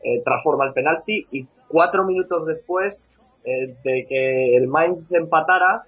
eh, 0.03 0.23
transforma 0.25 0.66
el 0.66 0.73
penalti 0.73 1.27
y 1.31 1.47
cuatro 1.68 2.05
minutos 2.05 2.45
después 2.47 3.05
de 3.45 4.07
que 4.09 4.57
el 4.57 4.66
Mainz 4.68 5.11
empatara, 5.12 5.83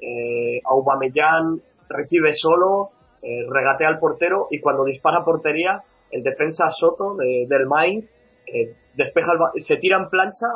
eh, 0.00 0.60
Aubameyang 0.64 1.60
recibe 1.88 2.32
solo, 2.32 2.90
regatea 3.22 3.88
al 3.88 3.98
portero 4.00 4.48
y 4.50 4.58
cuando 4.60 4.84
dispara 4.84 5.24
portería, 5.24 5.82
el 6.10 6.22
defensa 6.24 6.66
Soto 6.70 7.14
de- 7.16 7.46
del 7.48 7.66
Mainz 7.66 8.04
eh, 8.52 8.76
despeja 8.94 9.32
el 9.32 9.62
se 9.62 9.76
tira 9.76 9.96
en 9.96 10.10
plancha, 10.10 10.46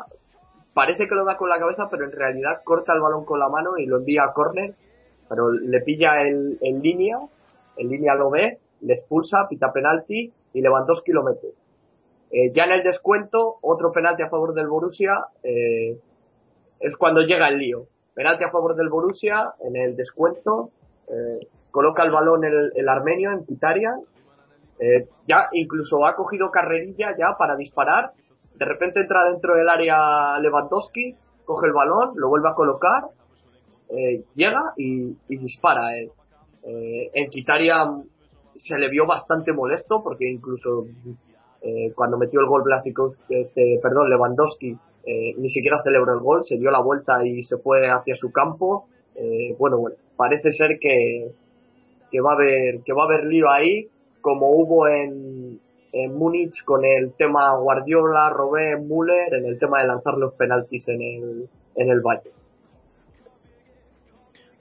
parece 0.74 1.08
que 1.08 1.14
lo 1.14 1.24
da 1.24 1.36
con 1.36 1.48
la 1.48 1.58
cabeza, 1.58 1.88
pero 1.90 2.04
en 2.04 2.12
realidad 2.12 2.60
corta 2.64 2.92
el 2.92 3.00
balón 3.00 3.24
con 3.24 3.38
la 3.38 3.48
mano 3.48 3.78
y 3.78 3.86
lo 3.86 3.98
envía 3.98 4.24
a 4.24 4.32
córner, 4.32 4.74
pero 5.28 5.50
le 5.50 5.80
pilla 5.80 6.22
el, 6.22 6.58
en 6.60 6.82
línea, 6.82 7.18
en 7.76 7.88
línea 7.88 8.14
lo 8.14 8.30
ve, 8.30 8.58
le 8.82 8.94
expulsa, 8.94 9.46
pita 9.48 9.72
penalti 9.72 10.30
y 10.52 10.60
Lewandowski 10.60 11.12
lo 11.12 11.22
mete. 11.22 11.48
Eh, 12.30 12.52
ya 12.52 12.64
en 12.64 12.72
el 12.72 12.82
descuento, 12.82 13.56
otro 13.62 13.92
penalti 13.92 14.22
a 14.22 14.28
favor 14.28 14.52
del 14.52 14.66
Borussia, 14.66 15.24
eh, 15.42 15.96
es 16.80 16.96
cuando 16.96 17.22
llega 17.22 17.48
el 17.48 17.58
lío. 17.58 17.86
Penalti 18.14 18.44
a 18.44 18.50
favor 18.50 18.76
del 18.76 18.88
Borussia, 18.88 19.54
en 19.60 19.76
el 19.76 19.96
descuento, 19.96 20.70
coloca 21.70 22.02
el 22.02 22.10
balón 22.10 22.44
el, 22.44 22.72
el 22.74 22.88
armenio 22.88 23.30
en 23.30 23.44
Pitaria, 23.44 23.94
eh, 24.78 25.06
ya 25.26 25.48
incluso 25.52 26.04
ha 26.06 26.14
cogido 26.14 26.50
carrerilla 26.50 27.16
ya 27.18 27.36
para 27.38 27.56
disparar, 27.56 28.12
de 28.54 28.64
repente 28.64 29.00
entra 29.00 29.24
dentro 29.24 29.54
del 29.54 29.68
área 29.68 30.38
Lewandowski, 30.40 31.14
coge 31.44 31.66
el 31.66 31.72
balón, 31.72 32.12
lo 32.16 32.28
vuelve 32.28 32.48
a 32.48 32.54
colocar, 32.54 33.04
eh, 33.88 34.24
llega 34.34 34.72
y, 34.76 35.16
y 35.28 35.36
dispara. 35.36 35.96
Eh. 35.96 36.10
Eh, 36.64 37.10
en 37.14 37.30
Quitaria 37.30 37.84
se 38.56 38.78
le 38.78 38.88
vio 38.88 39.06
bastante 39.06 39.52
molesto 39.52 40.02
porque 40.02 40.28
incluso 40.28 40.86
cuando 41.96 42.16
metió 42.16 42.38
el 42.38 42.46
gol 42.46 42.62
Blasicos, 42.62 43.16
este, 43.28 43.80
perdón, 43.82 44.08
Lewandowski, 44.08 44.76
ni 45.36 45.50
siquiera 45.50 45.82
celebró 45.82 46.14
el 46.14 46.20
gol, 46.20 46.44
se 46.44 46.58
dio 46.58 46.70
la 46.70 46.80
vuelta 46.80 47.26
y 47.26 47.42
se 47.42 47.58
fue 47.58 47.90
hacia 47.90 48.14
su 48.14 48.30
campo. 48.30 48.86
Bueno, 49.58 49.78
bueno, 49.78 49.96
parece 50.16 50.52
ser 50.52 50.78
que, 50.80 51.32
que 52.08 52.20
va 52.20 52.32
a 52.32 52.34
haber, 52.34 52.82
que 52.84 52.92
va 52.92 53.02
a 53.02 53.06
haber 53.06 53.24
lío 53.24 53.50
ahí, 53.50 53.88
como 54.26 54.50
hubo 54.50 54.88
en, 54.88 55.60
en 55.92 56.18
Múnich 56.18 56.64
con 56.64 56.84
el 56.84 57.12
tema 57.16 57.56
Guardiola, 57.58 58.28
Robé, 58.30 58.76
Müller, 58.76 59.32
en 59.34 59.46
el 59.46 59.56
tema 59.60 59.82
de 59.82 59.86
lanzar 59.86 60.14
los 60.14 60.34
penaltis 60.34 60.88
en 60.88 61.00
el, 61.00 61.48
en 61.76 61.90
el 61.90 62.00
Valle. 62.00 62.32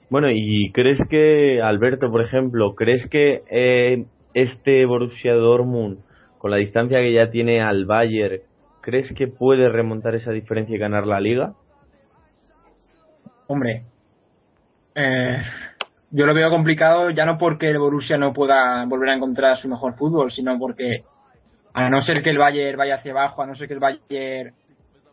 Bueno, 0.08 0.28
¿y 0.30 0.70
crees 0.70 1.00
que, 1.10 1.60
Alberto, 1.60 2.12
por 2.12 2.20
ejemplo, 2.20 2.76
crees 2.76 3.10
que 3.10 3.42
eh, 3.50 4.04
este 4.34 4.86
Borussia 4.86 5.34
Dortmund, 5.34 5.98
con 6.38 6.52
la 6.52 6.58
distancia 6.58 7.00
que 7.00 7.12
ya 7.12 7.32
tiene 7.32 7.60
al 7.60 7.86
Bayern, 7.86 8.42
crees 8.82 9.12
que 9.16 9.26
puede 9.26 9.68
remontar 9.68 10.14
esa 10.14 10.30
diferencia 10.30 10.76
y 10.76 10.78
ganar 10.78 11.08
la 11.08 11.18
liga? 11.18 11.54
Hombre, 13.48 13.82
eh, 14.94 15.42
yo 16.10 16.26
lo 16.26 16.34
veo 16.34 16.50
complicado 16.50 17.10
ya 17.10 17.24
no 17.24 17.38
porque 17.38 17.70
el 17.70 17.78
Borussia 17.78 18.16
no 18.16 18.32
pueda 18.32 18.84
volver 18.84 19.10
a 19.10 19.14
encontrar 19.14 19.60
su 19.60 19.68
mejor 19.68 19.96
fútbol, 19.96 20.32
sino 20.32 20.58
porque 20.58 21.02
a 21.74 21.90
no 21.90 22.02
ser 22.04 22.22
que 22.22 22.30
el 22.30 22.38
Bayern 22.38 22.78
vaya 22.78 22.96
hacia 22.96 23.12
abajo, 23.12 23.42
a 23.42 23.46
no 23.46 23.56
ser 23.56 23.68
que 23.68 23.74
el 23.74 23.80
Bayern 23.80 24.54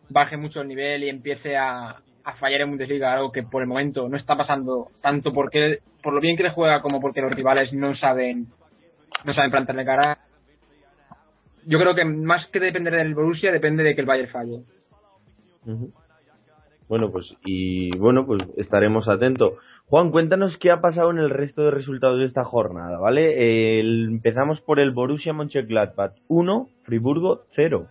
baje 0.08 0.36
mucho 0.36 0.60
el 0.60 0.68
nivel 0.68 1.04
y 1.04 1.08
empiece 1.08 1.56
a, 1.56 1.96
fallar 2.40 2.62
en 2.62 2.70
Bundesliga, 2.70 3.12
algo 3.12 3.30
que 3.30 3.42
por 3.42 3.60
el 3.60 3.68
momento 3.68 4.08
no 4.08 4.16
está 4.16 4.34
pasando 4.34 4.88
tanto 5.02 5.32
porque 5.32 5.80
por 6.02 6.14
lo 6.14 6.20
bien 6.20 6.38
que 6.38 6.42
le 6.42 6.52
juega 6.52 6.80
como 6.80 6.98
porque 6.98 7.20
los 7.20 7.32
rivales 7.32 7.70
no 7.74 7.94
saben 7.96 8.46
no 9.24 9.34
saben 9.34 9.50
plantarle 9.50 9.84
cara. 9.84 10.18
Yo 11.66 11.78
creo 11.78 11.94
que 11.94 12.04
más 12.04 12.46
que 12.48 12.60
depender 12.60 12.94
del 12.94 13.14
Borussia 13.14 13.52
depende 13.52 13.82
de 13.82 13.94
que 13.94 14.00
el 14.00 14.06
Bayern 14.06 14.30
falle. 14.30 14.62
Bueno, 16.88 17.10
pues 17.10 17.26
y 17.44 17.96
bueno, 17.98 18.24
pues 18.24 18.42
estaremos 18.56 19.06
atentos. 19.08 19.54
Juan, 19.86 20.10
cuéntanos 20.10 20.56
qué 20.58 20.70
ha 20.70 20.80
pasado 20.80 21.10
en 21.10 21.18
el 21.18 21.28
resto 21.30 21.62
de 21.62 21.70
resultados 21.70 22.18
de 22.18 22.24
esta 22.24 22.42
jornada, 22.42 22.98
¿vale? 22.98 23.80
Empezamos 23.80 24.60
por 24.62 24.80
el 24.80 24.92
Borussia 24.92 25.34
Mönchengladbach 25.34 26.14
1, 26.28 26.68
Friburgo 26.84 27.42
0. 27.54 27.86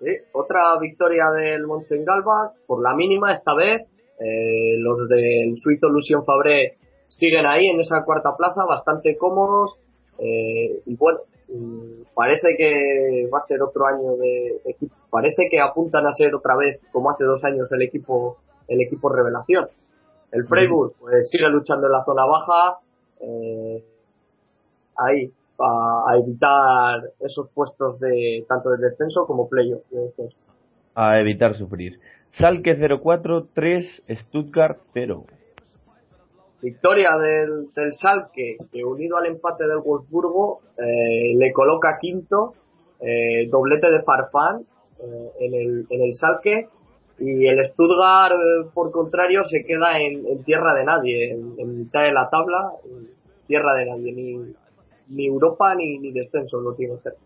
Sí, 0.00 0.10
otra 0.32 0.78
victoria 0.80 1.30
del 1.32 1.66
Mönchengladbach 1.66 2.52
por 2.66 2.82
la 2.82 2.94
mínima 2.94 3.34
esta 3.34 3.54
vez. 3.54 3.82
Eh, 4.18 4.76
los 4.78 5.06
del 5.08 5.58
suizo 5.58 5.88
Lucien 5.88 6.24
Fabré 6.24 6.78
siguen 7.08 7.46
ahí 7.46 7.66
en 7.66 7.80
esa 7.80 8.02
cuarta 8.04 8.34
plaza, 8.36 8.64
bastante 8.64 9.16
cómodos. 9.18 9.76
eh, 10.18 10.82
y 10.84 10.96
bueno, 10.96 11.20
mm, 11.48 12.12
parece 12.14 12.54
que 12.56 13.28
va 13.32 13.38
a 13.38 13.42
ser 13.42 13.62
otro 13.62 13.86
año 13.86 14.16
de 14.16 14.60
equipo. 14.66 14.94
Parece 15.10 15.48
que 15.50 15.60
apuntan 15.60 16.06
a 16.06 16.12
ser 16.12 16.34
otra 16.34 16.56
vez, 16.56 16.80
como 16.92 17.10
hace 17.10 17.24
dos 17.24 17.42
años, 17.44 17.70
el 17.72 17.82
equipo, 17.82 18.38
el 18.68 18.80
equipo 18.80 19.08
revelación. 19.08 19.68
El 20.32 20.46
Freiburg 20.46 20.92
pues, 20.98 21.30
sigue 21.30 21.48
luchando 21.48 21.86
en 21.86 21.92
la 21.92 22.04
zona 22.04 22.24
baja. 22.24 22.78
eh, 23.20 23.84
ahí, 24.96 25.30
a, 25.58 26.04
a 26.10 26.16
evitar 26.18 27.02
esos 27.20 27.48
puestos 27.50 28.00
de 28.00 28.44
tanto 28.48 28.70
de 28.70 28.88
descenso 28.88 29.26
como 29.26 29.48
playoff 29.48 29.82
de. 29.90 30.30
A 30.94 31.20
evitar 31.20 31.56
sufrir. 31.56 31.98
Salke 32.38 32.78
0-4, 32.78 33.48
3, 33.54 34.02
Stuttgart 34.22 34.78
0. 34.94 35.24
Victoria 36.62 37.10
del, 37.16 37.72
del 37.74 37.92
Salque, 37.94 38.56
que 38.70 38.84
unido 38.84 39.16
al 39.16 39.26
empate 39.26 39.66
del 39.66 39.78
Wolfsburgo, 39.78 40.60
eh, 40.76 41.34
le 41.36 41.52
coloca 41.52 41.98
quinto, 41.98 42.54
eh, 43.00 43.48
doblete 43.50 43.90
de 43.90 44.02
Farfán 44.02 44.62
en, 45.40 45.54
el, 45.54 45.86
en 45.88 46.02
el 46.02 46.14
Salque, 46.14 46.68
y 47.20 47.46
el 47.46 47.64
Stuttgart, 47.66 48.32
eh, 48.32 48.70
por 48.72 48.90
contrario, 48.90 49.44
se 49.44 49.62
queda 49.64 50.00
en, 50.00 50.26
en 50.26 50.42
tierra 50.42 50.74
de 50.74 50.84
nadie, 50.84 51.32
en, 51.32 51.54
en 51.58 51.78
mitad 51.78 52.02
de 52.02 52.12
la 52.12 52.28
tabla, 52.30 52.72
tierra 53.46 53.74
de 53.74 53.86
nadie, 53.86 54.12
ni, 54.12 54.54
ni 55.08 55.26
Europa 55.26 55.74
ni, 55.74 55.98
ni 55.98 56.12
descenso 56.12 56.60
lo 56.60 56.74
tiene 56.74 56.96
cerca. 56.98 57.20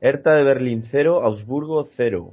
Hertha 0.00 0.34
de 0.34 0.44
Berlín 0.44 0.84
0, 0.90 1.22
Augsburgo 1.22 1.88
0. 1.96 2.30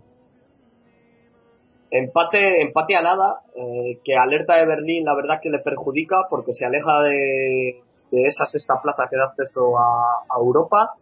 Empate, 1.89 2.61
empate 2.61 2.95
a 2.95 3.01
nada, 3.01 3.41
eh, 3.55 3.99
que 4.03 4.15
alerta 4.15 4.55
de 4.55 4.65
Berlín 4.65 5.05
la 5.05 5.15
verdad 5.15 5.39
que 5.41 5.49
le 5.49 5.59
perjudica 5.59 6.23
porque 6.29 6.53
se 6.53 6.65
aleja 6.65 7.01
de, 7.03 7.81
de 8.11 8.25
esa 8.25 8.45
sexta 8.45 8.81
plaza 8.81 9.07
que 9.09 9.17
da 9.17 9.25
acceso 9.25 9.77
a, 9.77 10.23
a 10.29 10.39
Europa 10.39 10.93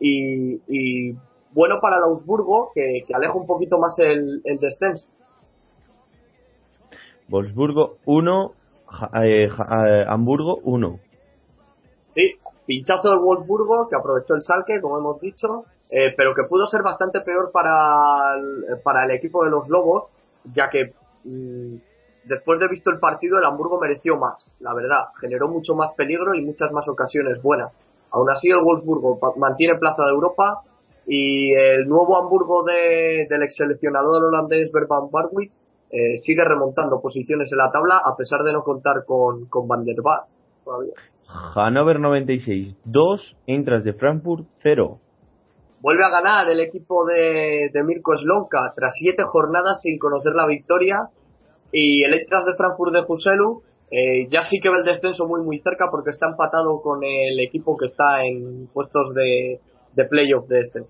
y, 0.00 0.60
y 0.68 1.14
bueno 1.52 1.80
para 1.80 1.96
el 1.98 2.04
Augsburgo 2.04 2.70
que, 2.74 3.04
que 3.06 3.14
aleja 3.14 3.34
un 3.34 3.46
poquito 3.46 3.78
más 3.78 3.98
el, 3.98 4.40
el 4.44 4.58
descenso. 4.58 5.06
Wolfsburgo 7.32 7.96
1, 8.04 8.52
Ja- 8.86 9.10
eh, 9.24 9.46
eh, 9.48 10.04
Hamburgo 10.06 10.58
1. 10.64 10.98
Sí, 12.14 12.34
pinchazo 12.66 13.08
del 13.10 13.18
Wolfsburgo 13.20 13.88
que 13.88 13.96
aprovechó 13.96 14.34
el 14.34 14.42
salque 14.42 14.80
como 14.80 14.98
hemos 14.98 15.18
dicho, 15.20 15.64
eh, 15.90 16.12
pero 16.16 16.34
que 16.34 16.44
pudo 16.48 16.66
ser 16.66 16.82
bastante 16.82 17.20
peor 17.22 17.50
para 17.52 18.34
el, 18.36 18.80
para 18.84 19.04
el 19.04 19.12
equipo 19.12 19.44
de 19.44 19.50
los 19.50 19.66
Lobos 19.68 20.04
ya 20.54 20.68
que 20.68 20.92
mm, 21.24 21.76
después 22.24 22.60
de 22.60 22.68
visto 22.68 22.90
el 22.90 22.98
partido 22.98 23.38
el 23.38 23.44
Hamburgo 23.44 23.80
mereció 23.80 24.16
más, 24.18 24.54
la 24.60 24.74
verdad, 24.74 25.04
generó 25.20 25.48
mucho 25.48 25.74
más 25.74 25.92
peligro 25.96 26.34
y 26.34 26.44
muchas 26.44 26.70
más 26.72 26.86
ocasiones 26.88 27.40
buenas. 27.42 27.72
Aún 28.10 28.28
así 28.30 28.50
el 28.50 28.60
Wolfsburgo 28.62 29.18
mantiene 29.36 29.78
plaza 29.78 30.02
de 30.04 30.10
Europa 30.10 30.60
y 31.06 31.52
el 31.54 31.88
nuevo 31.88 32.16
Hamburgo 32.18 32.62
de, 32.62 33.26
del 33.30 33.42
ex 33.42 33.56
seleccionador 33.56 34.22
holandés 34.24 34.70
Berban 34.70 35.10
Barwick 35.10 35.50
eh, 35.92 36.16
sigue 36.18 36.42
remontando 36.42 37.00
posiciones 37.00 37.52
en 37.52 37.58
la 37.58 37.70
tabla 37.70 38.00
a 38.02 38.16
pesar 38.16 38.42
de 38.42 38.52
no 38.52 38.62
contar 38.62 39.04
con, 39.06 39.46
con 39.46 39.68
Van 39.68 39.84
der 39.84 40.00
Vaart 40.02 40.26
todavía. 40.64 40.94
Hannover 41.26 42.00
96 42.00 42.76
2, 42.84 43.36
Eintracht 43.46 43.84
de 43.84 43.92
Frankfurt 43.92 44.46
0. 44.62 44.98
Vuelve 45.80 46.04
a 46.04 46.10
ganar 46.10 46.48
el 46.48 46.60
equipo 46.60 47.04
de, 47.04 47.70
de 47.72 47.82
Mirko 47.82 48.16
Slonka 48.16 48.72
tras 48.74 48.94
siete 48.94 49.24
jornadas 49.24 49.82
sin 49.82 49.98
conocer 49.98 50.32
la 50.32 50.46
victoria. 50.46 51.08
Y 51.72 52.04
el 52.04 52.14
Eintracht 52.14 52.46
de 52.46 52.54
Frankfurt 52.54 52.92
de 52.92 53.04
Huselu 53.06 53.62
eh, 53.90 54.26
ya 54.30 54.40
sí 54.42 54.58
que 54.60 54.70
ve 54.70 54.78
el 54.78 54.84
descenso 54.84 55.26
muy 55.26 55.42
muy 55.42 55.58
cerca 55.60 55.88
porque 55.90 56.10
está 56.10 56.26
empatado 56.26 56.80
con 56.80 57.04
el 57.04 57.38
equipo 57.40 57.76
que 57.76 57.84
está 57.84 58.24
en 58.24 58.66
puestos 58.72 59.14
de, 59.14 59.60
de 59.94 60.04
playoff 60.06 60.48
de 60.48 60.60
este. 60.60 60.80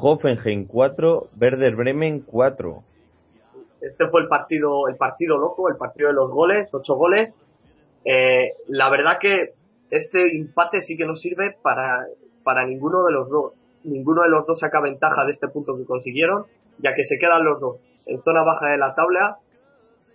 Hoffenheim 0.00 0.66
4, 0.66 1.28
Werder 1.40 1.74
Bremen 1.74 2.20
4. 2.20 2.82
Este 3.80 4.08
fue 4.08 4.22
el 4.22 4.28
partido, 4.28 4.88
el 4.88 4.96
partido 4.96 5.36
loco, 5.38 5.68
el 5.68 5.76
partido 5.76 6.08
de 6.08 6.14
los 6.14 6.30
goles, 6.30 6.68
ocho 6.72 6.94
goles. 6.96 7.34
Eh, 8.04 8.52
la 8.68 8.90
verdad 8.90 9.18
que 9.20 9.52
este 9.90 10.36
empate 10.36 10.80
sí 10.82 10.96
que 10.96 11.06
no 11.06 11.14
sirve 11.14 11.56
para, 11.62 12.06
para 12.44 12.66
ninguno 12.66 13.04
de 13.04 13.12
los 13.12 13.28
dos. 13.28 13.52
Ninguno 13.84 14.22
de 14.22 14.28
los 14.30 14.46
dos 14.46 14.58
saca 14.60 14.80
ventaja 14.80 15.24
de 15.24 15.32
este 15.32 15.48
punto 15.48 15.76
que 15.76 15.84
consiguieron, 15.84 16.44
ya 16.78 16.94
que 16.94 17.04
se 17.04 17.18
quedan 17.18 17.44
los 17.44 17.60
dos 17.60 17.76
en 18.06 18.20
zona 18.22 18.42
baja 18.42 18.66
de 18.70 18.78
la 18.78 18.94
tabla. 18.94 19.36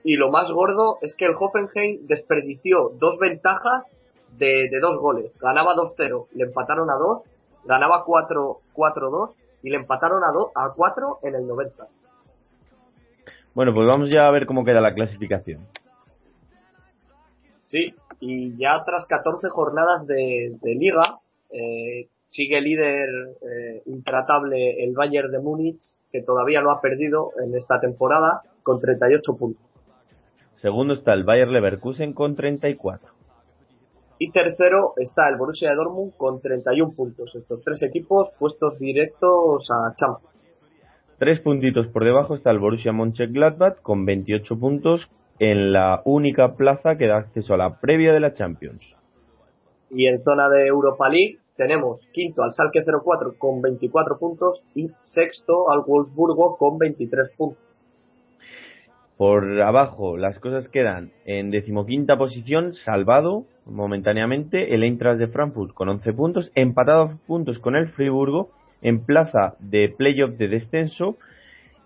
Y 0.03 0.17
lo 0.17 0.29
más 0.29 0.51
gordo 0.51 0.97
es 1.01 1.15
que 1.15 1.25
el 1.25 1.35
Hoffenheim 1.39 2.05
desperdició 2.07 2.89
dos 2.99 3.17
ventajas 3.19 3.85
de, 4.37 4.67
de 4.69 4.79
dos 4.81 4.99
goles. 4.99 5.37
Ganaba 5.39 5.73
2-0, 5.75 6.27
le 6.33 6.43
empataron 6.43 6.89
a 6.89 6.95
2, 6.95 7.21
ganaba 7.65 8.03
4-2 8.05 9.35
y 9.63 9.69
le 9.69 9.77
empataron 9.77 10.23
a, 10.25 10.31
do- 10.33 10.51
a 10.55 10.73
4 10.75 11.19
en 11.23 11.35
el 11.35 11.47
90. 11.47 11.87
Bueno, 13.53 13.73
pues 13.73 13.87
vamos 13.87 14.09
ya 14.09 14.27
a 14.27 14.31
ver 14.31 14.45
cómo 14.45 14.65
queda 14.65 14.81
la 14.81 14.93
clasificación. 14.93 15.67
Sí, 17.49 17.93
y 18.19 18.57
ya 18.57 18.83
tras 18.85 19.05
14 19.05 19.49
jornadas 19.49 20.07
de, 20.07 20.55
de 20.61 20.75
liga, 20.75 21.19
eh, 21.51 22.07
sigue 22.25 22.61
líder 22.61 23.09
eh, 23.41 23.81
intratable 23.85 24.83
el 24.83 24.93
Bayern 24.93 25.31
de 25.31 25.39
Múnich, 25.39 25.81
que 26.11 26.23
todavía 26.23 26.61
no 26.61 26.71
ha 26.71 26.81
perdido 26.81 27.31
en 27.43 27.55
esta 27.55 27.79
temporada, 27.79 28.41
con 28.63 28.79
38 28.79 29.37
puntos. 29.37 29.63
Segundo 30.61 30.93
está 30.93 31.13
el 31.13 31.25
Bayer 31.25 31.49
Leverkusen 31.49 32.13
con 32.13 32.35
34. 32.35 33.09
Y 34.17 34.31
tercero 34.31 34.93
está 34.95 35.27
el 35.27 35.35
Borussia 35.35 35.69
de 35.69 35.75
Dortmund 35.75 36.15
con 36.15 36.39
31 36.39 36.93
puntos. 36.93 37.35
Estos 37.35 37.61
tres 37.61 37.83
equipos 37.83 38.29
puestos 38.39 38.79
directos 38.79 39.69
a 39.69 39.93
Champions. 39.95 40.32
Tres 41.19 41.39
puntitos 41.39 41.87
por 41.87 42.03
debajo 42.03 42.35
está 42.35 42.51
el 42.51 42.59
Borussia 42.59 42.91
Mönchengladbach 42.91 43.81
con 43.81 44.05
28 44.05 44.59
puntos 44.59 45.07
en 45.39 45.73
la 45.73 46.01
única 46.05 46.55
plaza 46.55 46.97
que 46.97 47.07
da 47.07 47.17
acceso 47.17 47.53
a 47.53 47.57
la 47.57 47.79
previa 47.79 48.13
de 48.13 48.19
la 48.19 48.33
Champions. 48.33 48.81
Y 49.89 50.07
en 50.07 50.23
zona 50.23 50.49
de 50.49 50.67
Europa 50.67 51.09
League 51.09 51.37
tenemos 51.55 52.07
quinto 52.11 52.41
al 52.43 52.51
Salke 52.51 52.83
04 52.83 53.35
con 53.37 53.61
24 53.61 54.17
puntos 54.17 54.63
y 54.73 54.89
sexto 54.97 55.71
al 55.71 55.81
Wolfsburgo 55.85 56.57
con 56.57 56.77
23 56.77 57.29
puntos. 57.37 57.63
Por 59.17 59.61
abajo 59.61 60.17
las 60.17 60.39
cosas 60.39 60.67
quedan 60.69 61.11
en 61.25 61.51
decimoquinta 61.51 62.17
posición, 62.17 62.73
salvado 62.83 63.45
momentáneamente 63.65 64.73
el 64.73 64.83
Eintracht 64.83 65.19
de 65.19 65.27
Frankfurt 65.27 65.73
con 65.73 65.87
11 65.87 66.13
puntos, 66.13 66.51
empatado 66.55 67.03
a 67.03 67.17
puntos 67.27 67.59
con 67.59 67.75
el 67.75 67.89
Friburgo, 67.89 68.49
en 68.83 69.05
plaza 69.05 69.55
de 69.59 69.89
playoff 69.89 70.37
de 70.37 70.47
descenso, 70.47 71.17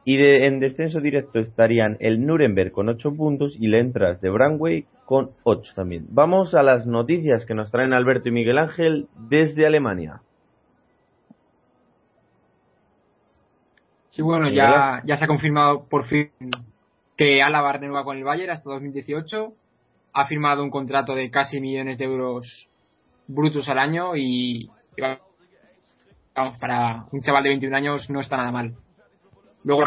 y 0.04 0.16
de, 0.16 0.48
en 0.48 0.62
descenso 0.62 1.02
directo 1.02 1.40
estarían 1.40 1.98
el 2.00 2.26
Nuremberg 2.26 2.72
con 2.72 2.88
8 2.88 3.14
puntos 3.16 3.54
y 3.60 3.66
el 3.66 3.74
Eintracht 3.74 4.22
de 4.22 4.30
Brandway 4.30 4.86
con 5.04 5.32
8 5.44 5.74
también. 5.76 6.06
Vamos 6.10 6.54
a 6.54 6.64
las 6.64 6.86
noticias 6.86 7.46
que 7.46 7.54
nos 7.54 7.70
traen 7.72 7.92
Alberto 7.92 8.30
y 8.30 8.32
Miguel 8.32 8.58
Ángel 8.58 9.08
desde 9.30 9.66
Alemania. 9.66 10.22
Sí, 14.12 14.22
bueno, 14.22 14.50
ya, 14.50 15.04
ya 15.06 15.18
se 15.18 15.26
ha 15.26 15.28
confirmado 15.28 15.86
por 15.90 16.08
fin 16.08 16.32
que 17.18 17.42
Álava 17.44 17.74
renueva 17.74 18.06
con 18.06 18.16
el 18.16 18.24
Bayern 18.24 18.52
hasta 18.52 18.70
2018. 18.70 19.52
Ha 20.14 20.26
firmado 20.26 20.64
un 20.64 20.70
contrato 20.70 21.16
de 21.16 21.30
casi 21.30 21.60
millones 21.60 21.98
de 21.98 22.06
euros 22.06 22.70
brutos 23.28 23.68
al 23.68 23.78
año 23.78 24.16
y, 24.16 24.70
y 24.96 25.02
vamos, 26.38 26.58
para 26.60 27.06
un 27.12 27.22
chaval 27.22 27.44
de 27.44 27.50
21 27.50 27.76
años 27.76 28.10
no 28.10 28.22
está 28.22 28.38
nada 28.38 28.52
mal. 28.52 28.76
Luego 29.64 29.84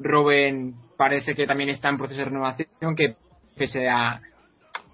Robben 0.00 0.74
parece 0.96 1.34
que 1.34 1.46
también 1.46 1.68
está 1.68 1.88
en 1.90 1.98
proceso 1.98 2.18
de 2.18 2.24
renovación, 2.24 2.96
que 2.96 3.16
pese 3.56 3.88
a, 3.88 4.20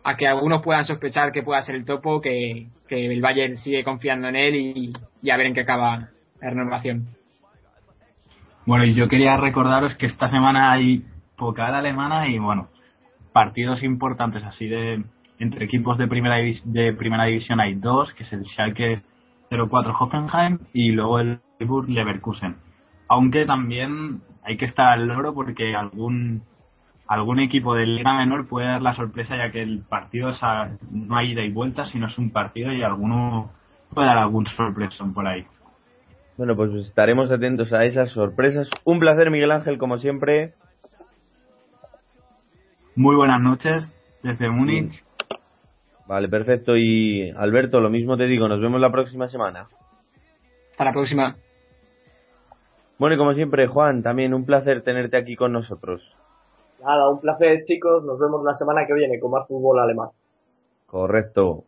a 0.05 0.17
que 0.17 0.27
algunos 0.27 0.62
puedan 0.62 0.85
sospechar 0.85 1.33
que 1.33 1.43
pueda 1.43 1.62
ser 1.62 1.77
el 1.77 1.85
topo, 1.85 2.21
que, 2.21 2.67
que 2.89 3.07
el 3.07 3.21
Bayern 3.21 3.57
sigue 3.57 3.85
confiando 3.85 4.29
en 4.29 4.37
él 4.37 4.57
y, 4.57 4.93
y 5.23 5.31
a 5.31 5.37
ver 5.37 5.47
en 5.47 5.55
qué 5.55 5.61
acaba 5.61 6.09
la 6.41 6.51
renovación. 6.51 7.07
Bueno, 8.67 8.85
y 8.85 8.95
yo 8.95 9.09
quería 9.09 9.37
recordaros 9.37 9.95
que 9.95 10.07
esta 10.07 10.27
semana 10.27 10.73
hay 10.73 11.05
poca 11.37 11.67
alemana 11.67 12.29
y 12.29 12.39
bueno, 12.39 12.69
partidos 13.33 13.85
importantes 13.85 14.43
así 14.43 14.67
de 14.67 15.05
entre 15.39 15.67
equipos 15.67 15.99
de 15.99 16.09
primera 16.09 16.37
de 16.64 16.93
primera 16.95 17.27
división 17.27 17.61
hay 17.61 17.75
dos, 17.75 18.12
que 18.14 18.25
es 18.25 18.33
el 18.33 18.45
Schalke 18.47 19.03
04 19.51 19.94
Hoffenheim 19.99 20.59
y 20.72 20.92
luego 20.92 21.18
el 21.20 21.40
Freiburg 21.57 21.88
Leverkusen. 21.88 22.57
Aunque 23.09 23.47
también 23.47 24.20
hay 24.42 24.57
que 24.57 24.64
estar 24.64 24.88
al 24.88 25.07
loro 25.07 25.34
porque 25.34 25.74
algún 25.74 26.42
algún 27.09 27.38
equipo 27.38 27.74
de 27.76 27.86
liga 27.86 28.14
menor 28.14 28.49
puede 28.49 28.66
dar 28.66 28.82
la 28.82 28.92
sorpresa 28.92 29.36
ya 29.36 29.53
que 29.53 29.62
el 29.62 29.78
partido 29.88 30.30
es 30.30 30.42
a- 30.42 30.70
no 30.90 31.16
hay 31.16 31.32
ida 31.32 31.42
y 31.42 31.53
vuelta, 31.53 31.84
sino 31.84 32.07
es 32.09 32.18
un 32.18 32.30
partido 32.30 32.72
y 32.72 32.82
alguno 32.82 33.51
puede 33.94 34.09
dar 34.09 34.18
algún 34.18 34.44
sorpresón 34.47 35.14
por 35.14 35.26
ahí. 35.26 35.47
Bueno, 36.36 36.57
pues 36.57 36.72
estaremos 36.74 37.30
atentos 37.30 37.72
a 37.72 37.84
esas 37.84 38.11
sorpresas. 38.11 38.68
Un 38.84 38.99
placer, 38.99 39.30
Miguel 39.30 39.53
Ángel, 39.53 39.78
como 39.78 39.99
siempre. 39.99 40.55
Muy 42.97 43.14
buenas 43.14 43.40
noches 43.40 43.88
desde 44.22 44.51
Múnich. 44.51 45.05
Vale, 46.07 46.29
perfecto. 46.29 46.77
Y 46.77 47.31
Alberto, 47.37 47.81
lo 47.81 47.91
mismo 47.91 48.17
te 48.17 48.27
digo, 48.27 48.49
nos 48.49 48.61
vemos 48.61 48.81
la 48.81 48.93
próxima 48.93 49.29
semana. 49.29 49.69
Hasta 50.71 50.85
la 50.85 50.93
próxima. 50.93 51.37
Bueno, 52.99 53.15
y 53.15 53.19
como 53.19 53.35
siempre, 53.35 53.67
Juan, 53.67 54.03
también 54.03 54.33
un 54.33 54.47
placer 54.47 54.83
tenerte 54.83 55.17
aquí 55.17 55.37
con 55.37 55.53
nosotros. 55.53 56.03
Nada, 56.83 57.11
un 57.11 57.21
placer 57.21 57.65
chicos, 57.65 58.05
nos 58.05 58.19
vemos 58.19 58.45
la 58.45 58.55
semana 58.55 58.87
que 58.87 58.95
viene 58.95 59.19
con 59.19 59.31
más 59.31 59.47
fútbol 59.49 59.79
alemán. 59.79 60.11
Correcto. 60.87 61.65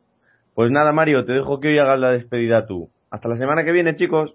Pues 0.55 0.71
nada, 0.71 0.93
Mario, 0.93 1.25
te 1.25 1.33
dejo 1.33 1.61
que 1.61 1.69
hoy 1.69 1.79
hagas 1.79 1.99
la 1.99 2.11
despedida 2.11 2.67
tú. 2.67 2.89
Hasta 3.11 3.29
la 3.29 3.37
semana 3.37 3.65
que 3.65 3.73
viene, 3.73 3.97
chicos. 3.97 4.35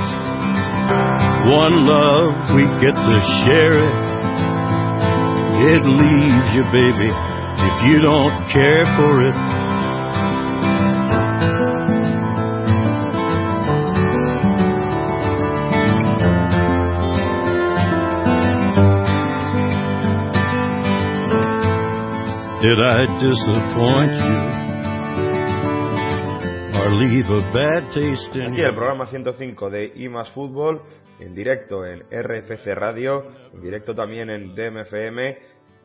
One 1.43 1.85
love, 1.87 2.53
we 2.53 2.61
get 2.79 2.93
to 2.93 3.17
share 3.41 3.73
it. 3.73 3.95
It 5.73 5.81
leaves 5.85 6.47
you, 6.53 6.63
baby, 6.71 7.09
if 7.09 7.75
you 7.89 8.01
don't 8.01 8.47
care 8.53 8.85
for 8.95 9.25
it. 9.25 9.33
Did 22.61 22.79
I 22.79 23.05
disappoint 23.19 24.13
you 24.13 24.70
Aquí 28.51 28.61
el 28.61 28.75
programa 28.75 29.05
105 29.05 29.69
de 29.69 29.93
I 29.95 30.09
más 30.09 30.29
Fútbol, 30.31 30.81
en 31.19 31.33
directo 31.33 31.85
en 31.85 32.01
RFC 32.01 32.75
Radio, 32.75 33.23
en 33.53 33.61
directo 33.61 33.95
también 33.95 34.29
en 34.29 34.53
DMFM. 34.53 35.37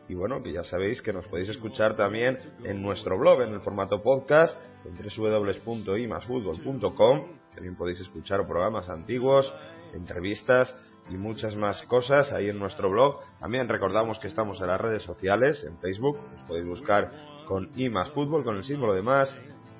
Y 0.09 0.14
bueno, 0.14 0.42
que 0.42 0.52
ya 0.52 0.64
sabéis 0.64 1.00
que 1.00 1.12
nos 1.12 1.24
podéis 1.28 1.50
escuchar 1.50 1.94
también 1.96 2.36
en 2.64 2.82
nuestro 2.82 3.16
blog, 3.16 3.42
en 3.42 3.54
el 3.54 3.61
formato 3.61 4.02
podcast, 4.02 4.59
en 4.84 4.94
www.imasfutbol.com. 4.96 7.26
También 7.54 7.76
podéis 7.76 8.00
escuchar 8.00 8.44
programas 8.44 8.88
antiguos, 8.88 9.54
entrevistas 9.94 10.76
y 11.09 11.16
muchas 11.16 11.54
más 11.54 11.80
cosas 11.86 12.32
ahí 12.32 12.48
en 12.48 12.59
nuestro 12.59 12.90
blog. 12.90 13.20
También 13.38 13.68
recordamos 13.68 14.18
que 14.18 14.26
estamos 14.26 14.61
en 14.61 14.66
las 14.66 14.80
redes 14.80 15.04
sociales, 15.04 15.64
en 15.64 15.78
Facebook, 15.78 16.18
podéis 16.48 16.66
buscar 16.66 17.12
con 17.46 17.70
I 17.76 17.90
más 17.90 18.11
Fútbol, 18.11 18.42
con 18.42 18.57
el 18.57 18.64
símbolo 18.64 18.92
de 18.92 19.02
más. 19.02 19.32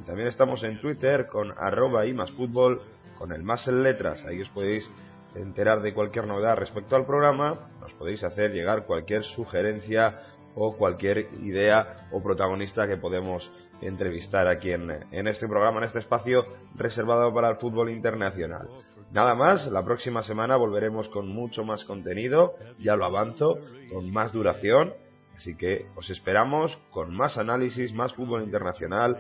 Y 0.07 0.09
también 0.09 0.29
estamos 0.29 0.63
en 0.63 0.81
Twitter 0.81 1.27
con 1.27 1.53
arroba 1.59 2.07
I 2.07 2.15
más 2.15 2.31
Fútbol, 2.31 2.81
con 3.19 3.33
el 3.33 3.43
más 3.43 3.67
en 3.67 3.83
letras. 3.83 4.25
Ahí 4.25 4.41
os 4.41 4.49
podéis 4.51 4.89
enterar 5.35 5.83
de 5.83 5.93
cualquier 5.95 6.29
novedad 6.29 6.55
respecto 6.55 6.95
al 6.95 7.05
programa. 7.05 7.71
Nos 7.81 7.93
podéis 7.95 8.23
hacer 8.23 8.53
llegar 8.53 8.87
cualquier 8.87 9.25
sugerencia 9.25 10.21
o 10.55 10.77
cualquier 10.77 11.27
idea 11.43 12.09
o 12.13 12.23
protagonista 12.23 12.87
que 12.87 12.97
podemos 12.97 13.51
entrevistar 13.81 14.47
aquí 14.47 14.71
en, 14.71 14.89
en 15.11 15.27
este 15.27 15.49
programa, 15.49 15.79
en 15.79 15.85
este 15.85 15.99
espacio 15.99 16.45
reservado 16.77 17.35
para 17.35 17.51
el 17.51 17.57
fútbol 17.57 17.91
internacional. 17.91 18.69
Nada 19.11 19.35
más, 19.35 19.67
la 19.67 19.85
próxima 19.85 20.23
semana 20.23 20.57
volveremos 20.57 21.09
con 21.09 21.27
mucho 21.27 21.65
más 21.65 21.85
contenido, 21.85 22.55
ya 22.79 22.95
lo 22.95 23.07
avanzo, 23.07 23.59
con 23.93 24.13
más 24.13 24.33
duración, 24.33 24.95
así 25.37 25.57
que 25.57 25.87
os 25.97 26.09
esperamos 26.11 26.79
con 26.91 27.13
más 27.13 27.39
análisis, 27.39 27.93
más 27.93 28.15
fútbol 28.15 28.45
internacional 28.45 29.19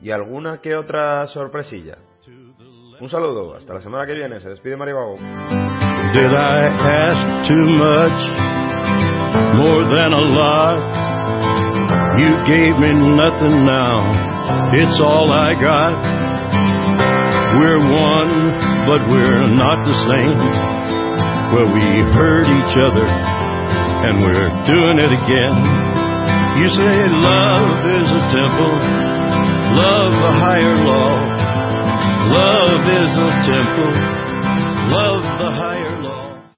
y 0.00 0.10
alguna 0.10 0.58
que 0.58 0.74
otra 0.74 1.26
sorpresilla. 1.26 1.98
Un 3.00 3.08
saludo, 3.08 3.54
hasta 3.54 3.74
la 3.74 3.80
semana 3.80 4.06
que 4.06 4.14
viene, 4.14 4.40
se 4.40 4.48
despide 4.48 4.76
Mario 4.76 4.96
Gago. 4.96 5.16
Did 6.12 6.32
I 6.32 6.66
ask 6.66 7.48
too 7.48 7.66
much? 7.78 8.18
More 9.54 9.84
than 9.86 10.12
a 10.12 10.24
lot. 10.34 10.80
You 12.18 12.34
gave 12.46 12.74
me 12.80 12.90
nothing 13.14 13.64
now. 13.64 14.02
It's 14.74 15.00
all 15.00 15.30
I 15.30 15.54
got. 15.54 15.94
We're 17.60 17.78
one, 17.78 18.58
but 18.86 19.00
we're 19.06 19.46
not 19.46 19.84
the 19.86 19.96
same. 20.10 20.38
Well, 21.54 21.70
we 21.70 21.84
hurt 22.12 22.46
each 22.50 22.74
other, 22.76 23.06
and 23.06 24.20
we're 24.20 24.50
doing 24.66 24.98
it 24.98 25.12
again. 25.14 25.54
You 26.58 26.66
say 26.74 26.96
love 27.14 27.86
is 27.86 28.08
a 28.10 28.22
temple, 28.34 28.74
love 29.76 30.12
a 30.12 30.32
higher 30.38 30.76
law. 30.84 31.12
Love 32.28 32.82
is 32.88 33.12
a 33.16 33.30
temple, 33.48 33.94
love 34.92 35.22
the 35.40 35.50
higher 35.50 35.87